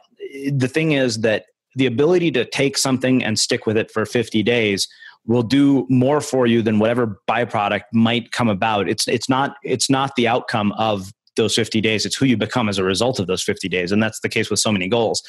the 0.50 0.68
thing 0.68 0.92
is 0.92 1.20
that 1.20 1.46
the 1.74 1.86
ability 1.86 2.30
to 2.32 2.44
take 2.44 2.76
something 2.78 3.22
and 3.22 3.38
stick 3.38 3.66
with 3.66 3.76
it 3.76 3.90
for 3.90 4.06
50 4.06 4.42
days 4.42 4.88
will 5.26 5.42
do 5.42 5.86
more 5.90 6.20
for 6.20 6.46
you 6.46 6.62
than 6.62 6.78
whatever 6.78 7.20
byproduct 7.28 7.82
might 7.92 8.32
come 8.32 8.48
about. 8.48 8.88
It's 8.88 9.08
it's 9.08 9.28
not 9.28 9.56
it's 9.62 9.90
not 9.90 10.14
the 10.16 10.28
outcome 10.28 10.72
of 10.72 11.12
those 11.36 11.54
50 11.54 11.80
days. 11.80 12.04
It's 12.04 12.16
who 12.16 12.26
you 12.26 12.36
become 12.36 12.68
as 12.68 12.78
a 12.78 12.84
result 12.84 13.18
of 13.18 13.26
those 13.26 13.42
50 13.42 13.68
days. 13.68 13.92
And 13.92 14.02
that's 14.02 14.20
the 14.20 14.28
case 14.28 14.50
with 14.50 14.60
so 14.60 14.72
many 14.72 14.88
goals. 14.88 15.22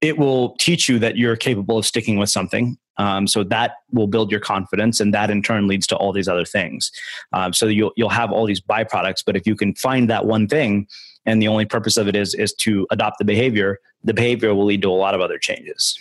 It 0.00 0.18
will 0.18 0.56
teach 0.56 0.88
you 0.88 0.98
that 1.00 1.16
you're 1.16 1.36
capable 1.36 1.76
of 1.76 1.84
sticking 1.84 2.16
with 2.18 2.30
something. 2.30 2.78
Um, 2.96 3.26
so 3.26 3.44
that 3.44 3.76
will 3.92 4.06
build 4.06 4.30
your 4.30 4.40
confidence, 4.40 5.00
and 5.00 5.14
that 5.14 5.30
in 5.30 5.42
turn 5.42 5.66
leads 5.66 5.86
to 5.86 5.96
all 5.96 6.12
these 6.12 6.28
other 6.28 6.44
things. 6.44 6.92
Um, 7.32 7.54
so 7.54 7.66
you'll 7.66 7.92
you'll 7.96 8.10
have 8.10 8.30
all 8.30 8.44
these 8.44 8.60
byproducts. 8.60 9.22
But 9.24 9.36
if 9.36 9.46
you 9.46 9.56
can 9.56 9.74
find 9.74 10.10
that 10.10 10.26
one 10.26 10.46
thing, 10.46 10.86
and 11.24 11.40
the 11.40 11.48
only 11.48 11.64
purpose 11.64 11.96
of 11.96 12.08
it 12.08 12.16
is 12.16 12.34
is 12.34 12.52
to 12.54 12.86
adopt 12.90 13.18
the 13.18 13.24
behavior, 13.24 13.78
the 14.04 14.12
behavior 14.12 14.54
will 14.54 14.66
lead 14.66 14.82
to 14.82 14.90
a 14.90 14.92
lot 14.92 15.14
of 15.14 15.22
other 15.22 15.38
changes. 15.38 15.98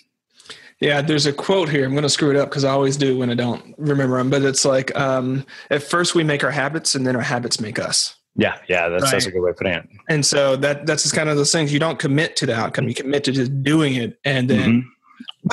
Yeah, 0.82 1.02
there's 1.02 1.26
a 1.26 1.34
quote 1.34 1.70
here. 1.70 1.86
I'm 1.86 1.92
going 1.92 2.04
to 2.04 2.10
screw 2.10 2.32
it 2.32 2.38
up 2.38 2.50
because 2.50 2.64
I 2.64 2.72
always 2.72 2.96
do 2.96 3.18
when 3.18 3.30
I 3.30 3.36
don't 3.36 3.76
remember 3.78 4.18
them. 4.18 4.30
But 4.30 4.44
it's 4.44 4.64
like, 4.64 4.98
um, 4.98 5.46
at 5.70 5.84
first 5.84 6.16
we 6.16 6.24
make 6.24 6.44
our 6.44 6.52
habits, 6.52 6.96
and 6.96 7.06
then 7.06 7.16
our 7.16 7.22
habits 7.22 7.60
make 7.60 7.80
us. 7.80 8.16
Yeah, 8.40 8.58
yeah, 8.68 8.88
that's, 8.88 9.04
right? 9.04 9.12
that's 9.12 9.26
a 9.26 9.32
good 9.32 9.42
way 9.42 9.50
of 9.50 9.58
putting 9.58 9.74
it. 9.74 9.88
And 10.08 10.26
so 10.26 10.56
that 10.58 10.86
that's 10.86 11.04
just 11.04 11.14
kind 11.14 11.30
of 11.30 11.36
those 11.36 11.52
things 11.52 11.74
you 11.74 11.80
don't 11.80 12.00
commit 12.00 12.36
to 12.38 12.46
the 12.46 12.56
outcome; 12.56 12.88
you 12.88 12.96
commit 12.96 13.24
to 13.26 13.32
just 13.32 13.64
doing 13.64 13.96
it, 13.96 14.18
and 14.24 14.50
then 14.50 14.70
mm-hmm. 14.70 14.90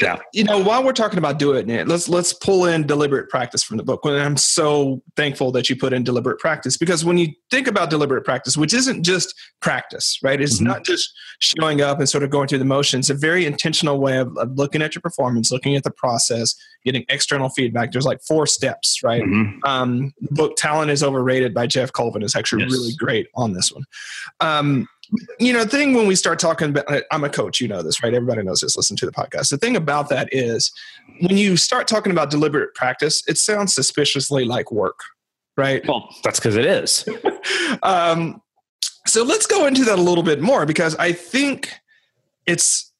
Yeah. 0.02 0.18
You 0.32 0.44
know, 0.44 0.62
while 0.62 0.85
we're 0.85 0.92
talking 0.92 1.18
about 1.18 1.38
doing 1.38 1.70
it, 1.70 1.88
let's 1.88 2.08
let's 2.08 2.32
pull 2.32 2.66
in 2.66 2.87
deliberate 2.87 3.30
practice 3.30 3.62
from 3.62 3.76
the 3.76 3.82
book. 3.82 4.00
And 4.04 4.16
I'm 4.16 4.37
so 4.37 5.02
thankful 5.16 5.52
that 5.52 5.70
you 5.70 5.76
put 5.76 5.92
in 5.92 6.02
deliberate 6.04 6.38
practice 6.38 6.76
because 6.76 7.04
when 7.04 7.18
you 7.18 7.28
think 7.50 7.66
about 7.66 7.88
deliberate 7.88 8.25
practice, 8.25 8.56
which 8.56 8.75
isn't 8.75 9.04
just 9.04 9.35
practice, 9.61 10.18
right? 10.23 10.40
It's 10.40 10.56
mm-hmm. 10.56 10.66
not 10.66 10.85
just 10.85 11.12
showing 11.38 11.80
up 11.80 11.99
and 11.99 12.08
sort 12.08 12.25
of 12.25 12.30
going 12.30 12.49
through 12.49 12.58
the 12.58 12.64
motions. 12.64 13.08
It's 13.08 13.16
a 13.16 13.20
very 13.20 13.46
intentional 13.46 14.00
way 14.00 14.18
of, 14.18 14.37
of, 14.37 14.52
looking 14.56 14.82
at 14.82 14.94
your 14.94 15.02
performance, 15.02 15.52
looking 15.52 15.76
at 15.76 15.85
the 15.85 15.90
process, 15.90 16.54
getting 16.85 17.04
external 17.08 17.49
feedback. 17.49 17.92
There's 17.92 18.06
like 18.06 18.23
four 18.23 18.46
steps, 18.46 19.02
right? 19.02 19.23
Mm-hmm. 19.23 19.58
Um, 19.64 20.12
the 20.20 20.35
book 20.35 20.56
"Talent 20.56 20.90
is 20.90 21.02
Overrated" 21.02 21.54
by 21.54 21.66
Geoff 21.66 21.92
Colvin 21.92 22.23
is 22.23 22.35
actually 22.35 22.64
yes. 22.64 22.73
really 22.73 22.92
great 22.99 23.28
on 23.35 23.52
this 23.52 23.73
one. 23.73 23.85
Um, 24.40 24.88
you 25.39 25.53
know, 25.53 25.65
the 25.65 25.71
thing 25.71 25.95
when 25.95 26.07
we 26.07 26.15
start 26.15 26.39
talking 26.39 26.71
about, 26.71 27.03
I'm 27.11 27.25
a 27.25 27.29
coach, 27.29 27.61
you 27.61 27.69
know 27.69 27.83
this, 27.83 28.03
right? 28.03 28.13
Everybody 28.13 28.43
knows 28.43 28.61
this, 28.61 28.77
listen 28.77 28.97
to 28.99 29.07
the 29.07 29.13
podcast. 29.13 29.51
The 29.51 29.59
thing 29.59 29.77
about 29.77 30.09
that 30.09 30.29
is 30.33 30.73
when 31.21 31.37
you 31.37 31.57
start 31.57 31.89
talking 31.89 32.13
about 32.13 32.31
deliberate 32.31 32.75
practice, 32.75 33.23
it 33.27 33.39
sounds 33.39 33.75
suspiciously 33.75 34.45
like 34.45 34.73
work, 34.73 34.99
right? 35.57 35.87
Well, 35.87 36.09
that's 36.25 36.41
because 36.41 36.57
it 36.57 36.67
is. 36.67 37.09
um, 37.83 38.41
so 39.07 39.23
let's 39.23 39.47
go 39.47 39.67
into 39.67 39.85
that 39.85 39.99
a 39.99 40.03
little 40.03 40.25
bit 40.25 40.41
more 40.41 40.67
because 40.67 40.97
I 40.97 41.13
think 41.13 41.71
it's 42.47 42.93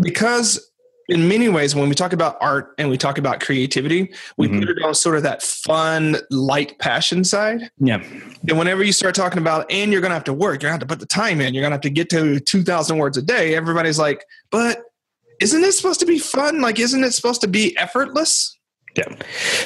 because 0.00 0.69
in 1.10 1.26
many 1.26 1.48
ways, 1.48 1.74
when 1.74 1.88
we 1.88 1.94
talk 1.94 2.12
about 2.12 2.36
art 2.40 2.74
and 2.78 2.88
we 2.88 2.96
talk 2.96 3.18
about 3.18 3.40
creativity, 3.40 4.12
we 4.36 4.46
mm-hmm. 4.46 4.60
put 4.60 4.68
it 4.68 4.82
on 4.84 4.94
sort 4.94 5.16
of 5.16 5.24
that 5.24 5.42
fun, 5.42 6.16
light 6.30 6.78
passion 6.78 7.24
side. 7.24 7.70
Yeah. 7.78 8.02
And 8.48 8.56
whenever 8.56 8.84
you 8.84 8.92
start 8.92 9.16
talking 9.16 9.38
about, 9.38 9.70
and 9.70 9.90
you're 9.90 10.00
going 10.00 10.10
to 10.10 10.14
have 10.14 10.24
to 10.24 10.32
work, 10.32 10.62
you're 10.62 10.70
going 10.70 10.78
to 10.78 10.84
have 10.84 10.88
to 10.88 10.94
put 10.94 11.00
the 11.00 11.06
time 11.06 11.40
in, 11.40 11.52
you're 11.52 11.62
going 11.62 11.72
to 11.72 11.74
have 11.74 11.80
to 11.82 11.90
get 11.90 12.08
to 12.10 12.38
2,000 12.38 12.96
words 12.96 13.16
a 13.16 13.22
day, 13.22 13.56
everybody's 13.56 13.98
like, 13.98 14.24
but 14.50 14.82
isn't 15.40 15.64
it 15.64 15.72
supposed 15.72 16.00
to 16.00 16.06
be 16.06 16.18
fun? 16.18 16.60
Like, 16.60 16.78
isn't 16.78 17.02
it 17.02 17.12
supposed 17.12 17.40
to 17.40 17.48
be 17.48 17.76
effortless? 17.76 18.56
Yeah. 18.96 19.14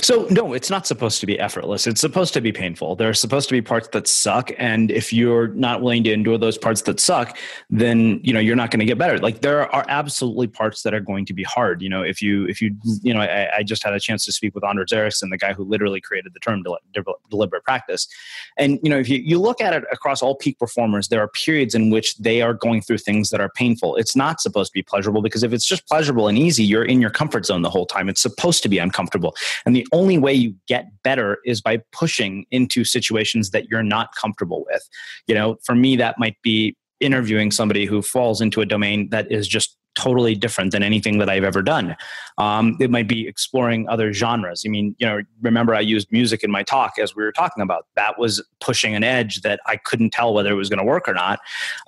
So 0.03 0.27
no, 0.29 0.53
it's 0.53 0.69
not 0.69 0.87
supposed 0.87 1.19
to 1.21 1.27
be 1.27 1.41
effortless. 1.41 1.87
It's 1.87 2.01
supposed 2.01 2.35
to 2.35 2.43
be 2.43 2.53
painful. 2.53 2.95
There 2.95 3.09
are 3.09 3.15
supposed 3.15 3.49
to 3.49 3.55
be 3.55 3.63
parts 3.63 3.89
that 3.89 4.07
suck, 4.07 4.51
and 4.59 4.91
if 4.91 5.15
you're 5.15 5.49
not 5.49 5.81
willing 5.81 6.05
to 6.05 6.13
endure 6.13 6.37
those 6.37 6.59
parts 6.59 6.83
that 6.83 7.01
suck, 7.01 7.39
then 7.71 8.21
you 8.23 8.35
know 8.35 8.41
you're 8.41 8.55
not 8.55 8.71
going 8.71 8.81
to 8.81 8.87
get 8.87 8.99
better. 8.99 9.19
Like 9.19 9.41
there 9.41 9.73
are 9.75 9.85
absolutely 9.89 10.49
parts 10.49 10.83
that 10.83 10.93
are 10.93 11.01
going 11.01 11.25
to 11.25 11.33
be 11.33 11.43
hard. 11.43 11.81
You 11.81 11.89
know, 11.89 12.03
if 12.03 12.21
you 12.21 12.47
if 12.49 12.61
you 12.61 12.77
you 13.03 13.15
know, 13.15 13.21
I, 13.21 13.57
I 13.57 13.63
just 13.63 13.83
had 13.83 13.95
a 13.95 14.01
chance 14.01 14.27
to 14.27 14.33
speak 14.33 14.55
with 14.55 14.63
Anders 14.63 14.93
Ericsson, 14.93 15.31
the 15.31 15.39
guy 15.39 15.55
who 15.55 15.65
literally 15.65 16.03
created 16.03 16.35
the 16.35 16.41
term 16.41 16.63
del- 16.63 16.79
del- 16.93 17.19
deliberate 17.31 17.65
practice, 17.65 18.07
and 18.59 18.79
you 18.83 18.91
know, 18.91 18.99
if 18.99 19.09
you 19.09 19.21
you 19.21 19.41
look 19.41 19.63
at 19.63 19.73
it 19.73 19.85
across 19.91 20.21
all 20.21 20.35
peak 20.35 20.59
performers, 20.59 21.09
there 21.09 21.21
are 21.21 21.29
periods 21.29 21.75
in 21.75 21.89
which 21.89 22.15
they 22.19 22.43
are 22.43 22.53
going 22.53 22.83
through 22.83 22.99
things 22.99 23.31
that 23.31 23.41
are 23.41 23.49
painful. 23.49 23.97
It's 23.97 24.15
not 24.15 24.43
supposed 24.43 24.73
to 24.73 24.75
be 24.75 24.83
pleasurable 24.83 25.23
because 25.23 25.43
if 25.43 25.55
it's 25.55 25.67
just 25.67 25.89
pleasurable 25.89 26.29
and 26.29 26.37
easy, 26.37 26.63
you're 26.63 26.85
in 26.85 27.01
your 27.01 27.11
comfort 27.11 27.47
zone 27.47 27.63
the 27.63 27.71
whole 27.71 27.87
time. 27.87 28.11
It's 28.11 28.21
supposed 28.21 28.63
to 28.65 28.69
be 28.69 28.77
uncomfortable 28.77 29.14
comfortable. 29.15 29.37
And 29.65 29.75
the 29.75 29.87
only 29.93 30.19
way 30.19 30.33
you 30.33 30.55
get 30.67 30.87
better 31.03 31.39
is 31.45 31.61
by 31.61 31.83
pushing 31.93 32.47
into 32.51 32.85
situations 32.85 33.51
that 33.51 33.69
you're 33.69 33.83
not 33.83 34.15
comfortable 34.15 34.65
with. 34.71 34.89
You 35.27 35.35
know, 35.35 35.57
for 35.65 35.75
me, 35.75 35.97
that 35.97 36.17
might 36.19 36.37
be 36.43 36.77
interviewing 37.01 37.51
somebody 37.51 37.87
who 37.87 38.03
falls 38.03 38.41
into 38.41 38.61
a 38.61 38.67
domain 38.67 39.09
that 39.11 39.31
is 39.31 39.47
just 39.47 39.77
totally 39.95 40.35
different 40.35 40.73
than 40.73 40.83
anything 40.83 41.19
that 41.19 41.29
I've 41.29 41.45
ever 41.45 41.63
done. 41.63 41.97
Um, 42.39 42.77
it 42.81 42.91
might 42.91 43.09
be 43.09 43.29
exploring 43.29 43.89
other 43.89 44.13
genres. 44.13 44.65
I 44.67 44.69
mean, 44.69 44.97
you 44.99 45.07
know, 45.07 45.21
remember 45.41 45.75
I 45.75 45.81
used 45.81 46.11
music 46.11 46.43
in 46.43 46.51
my 46.51 46.63
talk 46.63 46.99
as 46.99 47.15
we 47.15 47.23
were 47.23 47.33
talking 47.33 47.63
about. 47.63 47.87
That 47.95 48.19
was 48.19 48.43
pushing 48.61 48.95
an 48.95 49.05
edge 49.05 49.43
that 49.43 49.61
I 49.67 49.77
couldn't 49.77 50.11
tell 50.11 50.35
whether 50.35 50.51
it 50.51 50.57
was 50.57 50.69
going 50.69 50.79
to 50.79 50.85
work 50.85 51.09
or 51.09 51.15
not. 51.15 51.41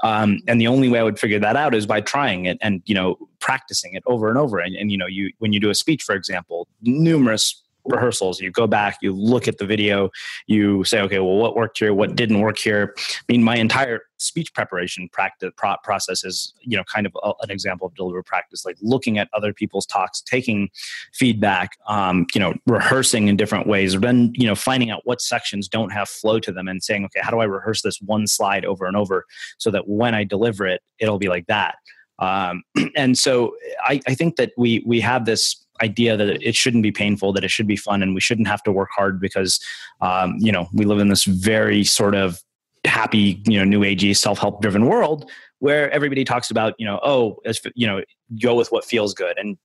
Um, 0.02 0.40
and 0.46 0.60
the 0.60 0.68
only 0.68 0.88
way 0.88 1.00
I 1.00 1.02
would 1.02 1.18
figure 1.18 1.38
that 1.40 1.56
out 1.56 1.74
is 1.74 1.86
by 1.86 2.00
trying 2.00 2.46
it 2.46 2.58
and 2.60 2.82
you 2.86 2.94
know 2.94 3.16
practicing 3.40 3.94
it 3.94 4.02
over 4.06 4.28
and 4.28 4.38
over. 4.38 4.58
And, 4.58 4.76
and 4.76 4.90
you 4.90 4.98
know, 4.98 5.06
you 5.06 5.32
when 5.38 5.52
you 5.52 5.60
do 5.60 5.70
a 5.70 5.74
speech, 5.74 6.02
for 6.02 6.14
example, 6.14 6.68
numerous 6.82 7.62
rehearsals. 7.88 8.40
You 8.40 8.50
go 8.50 8.66
back, 8.66 8.98
you 9.02 9.12
look 9.12 9.48
at 9.48 9.58
the 9.58 9.66
video, 9.66 10.10
you 10.46 10.84
say, 10.84 11.00
okay, 11.02 11.18
well, 11.18 11.36
what 11.36 11.56
worked 11.56 11.78
here, 11.78 11.94
what 11.94 12.16
didn't 12.16 12.40
work 12.40 12.58
here. 12.58 12.94
I 12.98 13.32
mean, 13.32 13.42
my 13.42 13.56
entire 13.56 14.02
speech 14.18 14.52
preparation 14.54 15.08
practice 15.12 15.52
pro- 15.56 15.76
process 15.84 16.24
is, 16.24 16.54
you 16.60 16.76
know, 16.76 16.84
kind 16.84 17.06
of 17.06 17.16
a, 17.22 17.32
an 17.42 17.50
example 17.50 17.86
of 17.86 17.94
deliberate 17.94 18.24
practice, 18.24 18.64
like 18.64 18.76
looking 18.80 19.18
at 19.18 19.28
other 19.34 19.52
people's 19.52 19.86
talks, 19.86 20.20
taking 20.22 20.70
feedback, 21.12 21.72
um, 21.88 22.26
you 22.34 22.40
know, 22.40 22.54
rehearsing 22.66 23.28
in 23.28 23.36
different 23.36 23.66
ways, 23.66 23.98
then 23.98 24.32
you 24.34 24.46
know, 24.46 24.54
finding 24.54 24.90
out 24.90 25.02
what 25.04 25.20
sections 25.20 25.68
don't 25.68 25.90
have 25.90 26.08
flow 26.08 26.38
to 26.40 26.52
them, 26.52 26.68
and 26.68 26.82
saying, 26.82 27.04
okay, 27.04 27.20
how 27.22 27.30
do 27.30 27.40
I 27.40 27.44
rehearse 27.44 27.82
this 27.82 28.00
one 28.00 28.26
slide 28.26 28.64
over 28.64 28.86
and 28.86 28.96
over 28.96 29.24
so 29.58 29.70
that 29.70 29.88
when 29.88 30.14
I 30.14 30.24
deliver 30.24 30.66
it, 30.66 30.80
it'll 30.98 31.18
be 31.18 31.28
like 31.28 31.46
that. 31.46 31.76
Um, 32.18 32.62
and 32.96 33.16
so 33.18 33.54
I, 33.82 34.00
I 34.06 34.14
think 34.14 34.36
that 34.36 34.52
we 34.56 34.82
we 34.86 35.00
have 35.00 35.24
this 35.24 35.65
idea 35.82 36.16
that 36.16 36.42
it 36.42 36.54
shouldn't 36.54 36.82
be 36.82 36.92
painful, 36.92 37.32
that 37.32 37.44
it 37.44 37.50
should 37.50 37.66
be 37.66 37.76
fun, 37.76 38.02
and 38.02 38.14
we 38.14 38.20
shouldn't 38.20 38.48
have 38.48 38.62
to 38.64 38.72
work 38.72 38.90
hard 38.94 39.20
because, 39.20 39.60
um, 40.00 40.36
you 40.38 40.52
know, 40.52 40.68
we 40.72 40.84
live 40.84 40.98
in 40.98 41.08
this 41.08 41.24
very 41.24 41.84
sort 41.84 42.14
of 42.14 42.40
happy, 42.84 43.42
you 43.46 43.58
know, 43.58 43.64
new 43.64 43.80
agey, 43.80 44.16
self 44.16 44.38
help 44.38 44.62
driven 44.62 44.86
world 44.86 45.30
where 45.58 45.90
everybody 45.90 46.24
talks 46.24 46.50
about, 46.50 46.74
you 46.78 46.86
know, 46.86 47.00
oh, 47.02 47.38
as, 47.44 47.60
you 47.74 47.86
know, 47.86 48.02
go 48.40 48.54
with 48.54 48.70
what 48.70 48.84
feels 48.84 49.14
good. 49.14 49.38
And 49.38 49.56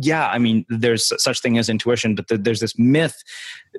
yeah, 0.00 0.28
I 0.28 0.38
mean, 0.38 0.64
there's 0.68 1.12
such 1.20 1.40
thing 1.40 1.58
as 1.58 1.68
intuition, 1.68 2.14
but 2.14 2.28
the, 2.28 2.38
there's 2.38 2.60
this 2.60 2.78
myth 2.78 3.20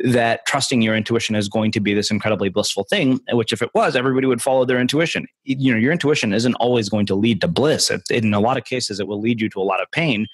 that 0.03 0.45
trusting 0.45 0.81
your 0.81 0.93
intuition 0.93 1.35
is 1.35 1.47
going 1.47 1.71
to 1.71 1.79
be 1.79 1.93
this 1.93 2.11
incredibly 2.11 2.49
blissful 2.49 2.83
thing. 2.83 3.19
Which, 3.31 3.53
if 3.53 3.61
it 3.61 3.69
was, 3.73 3.95
everybody 3.95 4.27
would 4.27 4.41
follow 4.41 4.65
their 4.65 4.79
intuition. 4.79 5.25
You 5.45 5.71
know, 5.71 5.79
your 5.79 5.93
intuition 5.93 6.33
isn't 6.33 6.55
always 6.55 6.89
going 6.89 7.05
to 7.05 7.15
lead 7.15 7.39
to 7.41 7.47
bliss. 7.47 7.89
It, 7.89 8.01
in 8.09 8.33
a 8.33 8.41
lot 8.41 8.57
of 8.57 8.65
cases, 8.65 8.99
it 8.99 9.07
will 9.07 9.21
lead 9.21 9.39
you 9.39 9.47
to 9.49 9.61
a 9.61 9.63
lot 9.63 9.81
of 9.81 9.89
pain 9.91 10.27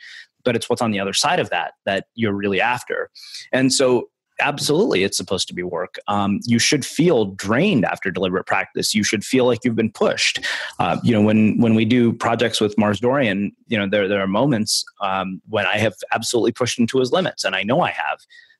but 0.43 0.55
it's 0.55 0.69
what's 0.69 0.81
on 0.81 0.91
the 0.91 0.99
other 0.99 1.13
side 1.13 1.39
of 1.39 1.49
that 1.49 1.73
that 1.85 2.07
you're 2.15 2.33
really 2.33 2.61
after. 2.61 3.09
And 3.51 3.73
so 3.73 4.09
absolutely 4.39 5.03
it's 5.03 5.17
supposed 5.17 5.47
to 5.47 5.53
be 5.53 5.63
work. 5.63 5.95
Um, 6.07 6.39
you 6.43 6.59
should 6.59 6.85
feel 6.85 7.25
drained 7.25 7.85
after 7.85 8.11
deliberate 8.11 8.45
practice. 8.45 8.93
You 8.93 9.03
should 9.03 9.23
feel 9.23 9.45
like 9.45 9.59
you've 9.63 9.75
been 9.75 9.91
pushed. 9.91 10.39
Uh, 10.79 10.97
you 11.03 11.11
know 11.11 11.21
when 11.21 11.59
when 11.59 11.75
we 11.75 11.85
do 11.85 12.13
projects 12.13 12.61
with 12.61 12.77
mars 12.77 12.99
dorian 12.99 13.51
you 13.67 13.77
know 13.77 13.87
there, 13.87 14.07
there 14.07 14.21
are 14.21 14.27
moments 14.27 14.85
um, 15.01 15.41
when 15.49 15.65
i 15.65 15.77
have 15.77 15.95
absolutely 16.11 16.51
pushed 16.51 16.77
him 16.77 16.85
to 16.87 16.99
his 16.99 17.11
limits 17.11 17.43
and 17.43 17.55
i 17.55 17.63
know 17.63 17.81
i 17.81 17.91
have. 17.91 18.19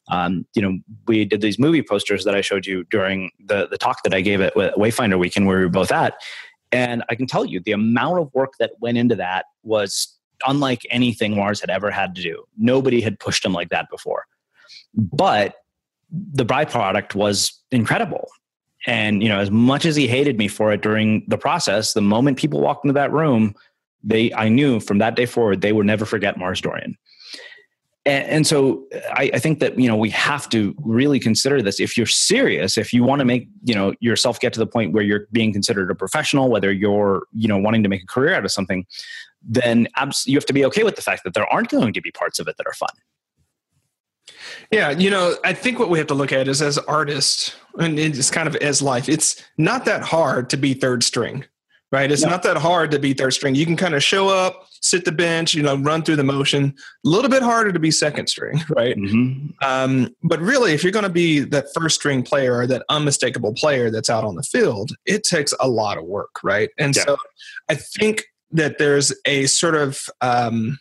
Um, 0.10 0.46
you 0.56 0.62
know 0.62 0.80
we 1.08 1.26
did 1.26 1.42
these 1.42 1.60
movie 1.60 1.84
posters 1.84 2.24
that 2.24 2.34
i 2.34 2.42
showed 2.42 2.66
you 2.66 2.86
during 2.86 3.30
the 3.44 3.68
the 3.68 3.78
talk 3.78 4.04
that 4.04 4.14
i 4.14 4.22
gave 4.22 4.42
at 4.42 4.56
wayfinder 4.56 5.20
weekend 5.20 5.48
where 5.48 5.58
we 5.58 5.64
were 5.64 5.70
both 5.70 5.92
at 5.92 6.14
and 6.72 7.04
i 7.10 7.16
can 7.16 7.28
tell 7.28 7.46
you 7.46 7.60
the 7.60 7.74
amount 7.74 8.20
of 8.20 8.34
work 8.34 8.54
that 8.60 8.72
went 8.80 8.98
into 8.98 9.16
that 9.16 9.46
was 9.64 10.17
unlike 10.46 10.86
anything 10.90 11.36
Mars 11.36 11.60
had 11.60 11.70
ever 11.70 11.92
had 11.92 12.16
to 12.16 12.22
do. 12.22 12.44
Nobody 12.58 13.02
had 13.02 13.20
pushed 13.20 13.44
him 13.44 13.54
like 13.54 13.70
that 13.70 13.90
before. 13.90 14.26
But 14.94 15.56
the 16.12 16.46
byproduct 16.46 17.16
was 17.16 17.60
incredible. 17.72 18.30
And 18.86 19.22
you 19.22 19.30
know, 19.30 19.40
as 19.40 19.52
much 19.52 19.86
as 19.86 19.96
he 19.96 20.08
hated 20.08 20.38
me 20.38 20.48
for 20.48 20.72
it 20.72 20.82
during 20.82 21.26
the 21.28 21.38
process, 21.38 21.94
the 21.94 22.02
moment 22.02 22.38
people 22.38 22.62
walked 22.62 22.86
into 22.86 22.94
that 22.94 23.12
room, 23.12 23.56
they 24.04 24.34
I 24.34 24.50
knew 24.50 24.80
from 24.80 25.00
that 25.00 25.16
day 25.16 25.26
forward 25.26 25.62
they 25.62 25.74
would 25.74 25.86
never 25.86 26.06
forget 26.06 26.38
Mars 26.38 26.62
Dorian. 26.62 26.98
And, 28.08 28.26
and 28.30 28.48
so 28.48 28.86
I, 29.12 29.30
I 29.34 29.40
think 29.40 29.60
that 29.60 29.78
you 29.78 29.88
know 29.88 29.98
we 29.98 30.10
have 30.12 30.48
to 30.50 30.74
really 30.80 31.20
consider 31.20 31.62
this. 31.62 31.80
If 31.80 31.98
you're 31.98 32.06
serious, 32.06 32.78
if 32.78 32.94
you 32.94 33.04
want 33.04 33.20
to 33.20 33.26
make 33.26 33.50
you 33.64 33.76
know 33.76 33.94
yourself 34.00 34.40
get 34.40 34.54
to 34.54 34.60
the 34.60 34.66
point 34.66 34.94
where 34.94 35.04
you're 35.04 35.28
being 35.34 35.52
considered 35.52 35.92
a 35.92 35.96
professional, 35.96 36.50
whether 36.50 36.72
you're 36.72 37.24
you 37.34 37.50
know 37.50 37.58
wanting 37.58 37.84
to 37.84 37.90
make 37.90 38.04
a 38.04 38.06
career 38.06 38.34
out 38.34 38.46
of 38.46 38.52
something, 38.52 38.86
then 39.44 39.90
abs- 39.98 40.26
you 40.26 40.38
have 40.38 40.46
to 40.46 40.54
be 40.54 40.64
okay 40.66 40.84
with 40.84 40.96
the 40.96 41.02
fact 41.02 41.26
that 41.26 41.34
there 41.34 41.46
aren't 41.48 41.70
going 41.70 41.92
to 41.92 42.02
be 42.02 42.10
parts 42.12 42.40
of 42.40 42.48
it 42.48 42.56
that 42.58 42.66
are 42.66 42.74
fun. 42.74 42.90
Yeah, 44.72 44.92
you 44.92 45.10
know, 45.10 45.36
I 45.44 45.54
think 45.54 45.78
what 45.78 45.90
we 45.90 45.98
have 45.98 46.08
to 46.08 46.14
look 46.14 46.32
at 46.32 46.48
is 46.48 46.62
as 46.62 46.78
artists, 46.78 47.56
and 47.78 48.00
it's 48.00 48.32
kind 48.32 48.48
of 48.48 48.56
as 48.58 48.82
life. 48.82 49.10
It's 49.10 49.44
not 49.58 49.84
that 49.84 50.02
hard 50.02 50.50
to 50.52 50.58
be 50.58 50.74
third 50.74 51.04
string, 51.04 51.44
right? 51.92 52.12
It's 52.12 52.24
no. 52.24 52.30
not 52.30 52.44
that 52.44 52.58
hard 52.58 52.92
to 52.92 53.00
be 53.00 53.14
third 53.14 53.34
string. 53.34 53.56
You 53.56 53.66
can 53.66 53.78
kind 53.78 53.96
of 53.96 54.04
show 54.04 54.28
up, 54.28 54.68
sit 54.82 55.06
the 55.06 55.12
bench, 55.12 55.54
you 55.54 55.64
know, 55.64 55.76
run 55.78 56.04
through 56.04 56.18
the 56.18 56.24
motion. 56.24 56.76
A 57.06 57.10
little 57.10 57.30
bit 57.30 57.42
harder 57.42 57.72
to 57.72 57.80
be 57.80 57.92
second 57.92 58.28
string, 58.28 58.62
right? 58.70 58.98
Mm-hmm. 58.98 59.50
Um, 59.62 60.16
but 60.24 60.40
really, 60.40 60.74
if 60.74 60.84
you're 60.84 60.92
going 60.92 61.04
to 61.04 61.10
be 61.10 61.40
that 61.40 61.68
first 61.74 61.96
string 61.96 62.24
player 62.24 62.58
or 62.58 62.68
that 62.68 62.84
unmistakable 62.90 63.54
player 63.54 63.90
that's 63.90 64.10
out 64.10 64.24
on 64.24 64.36
the 64.36 64.44
field, 64.44 64.92
it 65.06 65.24
takes 65.24 65.54
a 65.60 65.68
lot 65.68 65.98
of 65.98 66.06
work, 66.06 66.44
right? 66.44 66.70
And 66.78 66.96
yeah. 66.96 67.04
so, 67.04 67.18
I 67.70 67.76
think 67.76 68.26
that 68.52 68.78
there's 68.78 69.14
a 69.26 69.46
sort 69.48 69.76
of 69.76 70.02
um, 70.22 70.80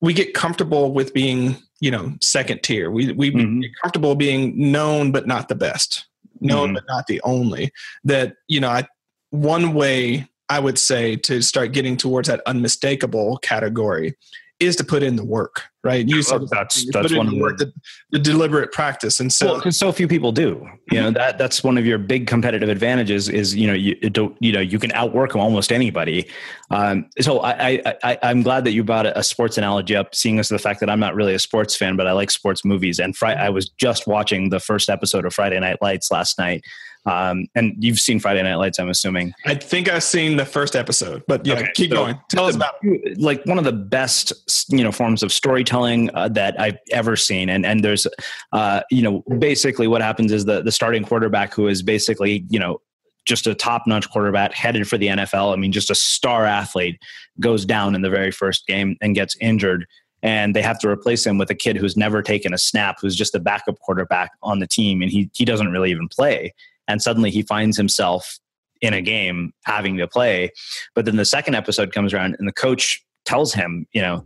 we 0.00 0.12
get 0.12 0.34
comfortable 0.34 0.92
with 0.92 1.12
being 1.12 1.56
you 1.80 1.90
know 1.90 2.12
second 2.20 2.62
tier 2.62 2.90
we 2.90 3.12
we 3.12 3.30
mm-hmm. 3.30 3.60
get 3.60 3.70
comfortable 3.82 4.14
being 4.14 4.70
known 4.72 5.12
but 5.12 5.26
not 5.26 5.48
the 5.48 5.54
best 5.54 6.06
known 6.40 6.68
mm-hmm. 6.68 6.74
but 6.74 6.84
not 6.88 7.06
the 7.06 7.20
only 7.22 7.70
that 8.04 8.34
you 8.48 8.60
know 8.60 8.68
I, 8.68 8.84
one 9.30 9.74
way 9.74 10.28
i 10.48 10.58
would 10.58 10.78
say 10.78 11.16
to 11.16 11.42
start 11.42 11.72
getting 11.72 11.96
towards 11.96 12.28
that 12.28 12.40
unmistakable 12.46 13.38
category 13.38 14.14
is 14.60 14.74
to 14.74 14.84
put 14.84 15.04
in 15.04 15.14
the 15.14 15.24
work, 15.24 15.62
right? 15.84 16.06
You 16.08 16.20
said 16.20 16.48
that's 16.50 16.90
that's 16.90 17.14
one 17.14 17.28
of 17.28 17.32
the, 17.32 17.64
the, 17.64 17.72
the, 18.10 18.18
deliberate 18.18 18.72
practice, 18.72 19.20
and 19.20 19.32
so 19.32 19.54
because 19.54 19.76
so 19.76 19.92
few 19.92 20.08
people 20.08 20.32
do, 20.32 20.66
you 20.90 21.00
know 21.00 21.12
that 21.12 21.38
that's 21.38 21.62
one 21.62 21.78
of 21.78 21.86
your 21.86 21.98
big 21.98 22.26
competitive 22.26 22.68
advantages 22.68 23.28
is 23.28 23.54
you 23.54 23.68
know 23.68 23.72
you 23.72 23.94
don't 24.10 24.36
you 24.40 24.50
know 24.50 24.60
you 24.60 24.80
can 24.80 24.90
outwork 24.92 25.36
almost 25.36 25.70
anybody. 25.70 26.28
Um, 26.70 27.08
so 27.20 27.38
I, 27.40 27.80
I 27.86 28.18
I 28.22 28.30
am 28.30 28.42
glad 28.42 28.64
that 28.64 28.72
you 28.72 28.82
brought 28.82 29.06
a 29.06 29.22
sports 29.22 29.58
analogy 29.58 29.94
up, 29.94 30.14
seeing 30.14 30.40
as 30.40 30.48
the 30.48 30.58
fact 30.58 30.80
that 30.80 30.90
I'm 30.90 31.00
not 31.00 31.14
really 31.14 31.34
a 31.34 31.38
sports 31.38 31.76
fan, 31.76 31.96
but 31.96 32.08
I 32.08 32.12
like 32.12 32.30
sports 32.30 32.64
movies. 32.64 32.98
And 32.98 33.16
Fri- 33.16 33.34
I 33.34 33.50
was 33.50 33.68
just 33.68 34.08
watching 34.08 34.50
the 34.50 34.60
first 34.60 34.88
episode 34.88 35.24
of 35.24 35.32
Friday 35.32 35.60
Night 35.60 35.76
Lights 35.80 36.10
last 36.10 36.36
night, 36.36 36.64
um, 37.08 37.46
and 37.54 37.74
you've 37.78 37.98
seen 37.98 38.20
Friday 38.20 38.42
Night 38.42 38.56
Lights, 38.56 38.78
I'm 38.78 38.90
assuming. 38.90 39.32
I 39.46 39.54
think 39.54 39.88
I've 39.88 40.02
seen 40.02 40.36
the 40.36 40.44
first 40.44 40.76
episode, 40.76 41.22
but 41.26 41.44
yeah, 41.46 41.54
okay, 41.54 41.70
keep 41.74 41.90
so 41.90 41.96
going. 41.96 42.20
Tell 42.28 42.44
us 42.44 42.54
about 42.54 42.74
it. 42.82 43.18
Like 43.18 43.44
one 43.46 43.56
of 43.56 43.64
the 43.64 43.72
best, 43.72 44.32
you 44.70 44.84
know, 44.84 44.92
forms 44.92 45.22
of 45.22 45.32
storytelling 45.32 46.10
uh, 46.12 46.28
that 46.28 46.60
I've 46.60 46.76
ever 46.92 47.16
seen. 47.16 47.48
And 47.48 47.64
and 47.64 47.82
there's, 47.82 48.06
uh, 48.52 48.82
you 48.90 49.00
know, 49.00 49.24
basically 49.38 49.86
what 49.86 50.02
happens 50.02 50.32
is 50.32 50.44
the 50.44 50.62
the 50.62 50.72
starting 50.72 51.02
quarterback 51.02 51.54
who 51.54 51.66
is 51.66 51.82
basically, 51.82 52.44
you 52.50 52.58
know, 52.58 52.82
just 53.24 53.46
a 53.46 53.54
top 53.54 53.86
notch 53.86 54.10
quarterback 54.10 54.52
headed 54.52 54.86
for 54.86 54.98
the 54.98 55.06
NFL. 55.06 55.54
I 55.54 55.56
mean, 55.56 55.72
just 55.72 55.90
a 55.90 55.94
star 55.94 56.44
athlete 56.44 57.00
goes 57.40 57.64
down 57.64 57.94
in 57.94 58.02
the 58.02 58.10
very 58.10 58.30
first 58.30 58.66
game 58.66 58.96
and 59.00 59.14
gets 59.14 59.34
injured 59.40 59.86
and 60.22 60.54
they 60.54 60.62
have 60.62 60.80
to 60.80 60.88
replace 60.88 61.24
him 61.24 61.38
with 61.38 61.48
a 61.48 61.54
kid 61.54 61.76
who's 61.76 61.96
never 61.96 62.22
taken 62.22 62.52
a 62.52 62.58
snap, 62.58 62.98
who's 63.00 63.14
just 63.14 63.36
a 63.36 63.38
backup 63.38 63.78
quarterback 63.78 64.32
on 64.42 64.58
the 64.58 64.66
team, 64.66 65.00
and 65.00 65.10
he 65.10 65.30
he 65.32 65.44
doesn't 65.44 65.70
really 65.70 65.90
even 65.90 66.08
play 66.08 66.52
and 66.88 67.00
suddenly 67.00 67.30
he 67.30 67.42
finds 67.42 67.76
himself 67.76 68.38
in 68.80 68.94
a 68.94 69.02
game 69.02 69.52
having 69.64 69.96
to 69.98 70.08
play. 70.08 70.50
But 70.94 71.04
then 71.04 71.16
the 71.16 71.24
second 71.24 71.54
episode 71.54 71.92
comes 71.92 72.14
around 72.14 72.36
and 72.38 72.48
the 72.48 72.52
coach 72.52 73.04
tells 73.24 73.52
him, 73.52 73.86
you 73.92 74.00
know, 74.00 74.24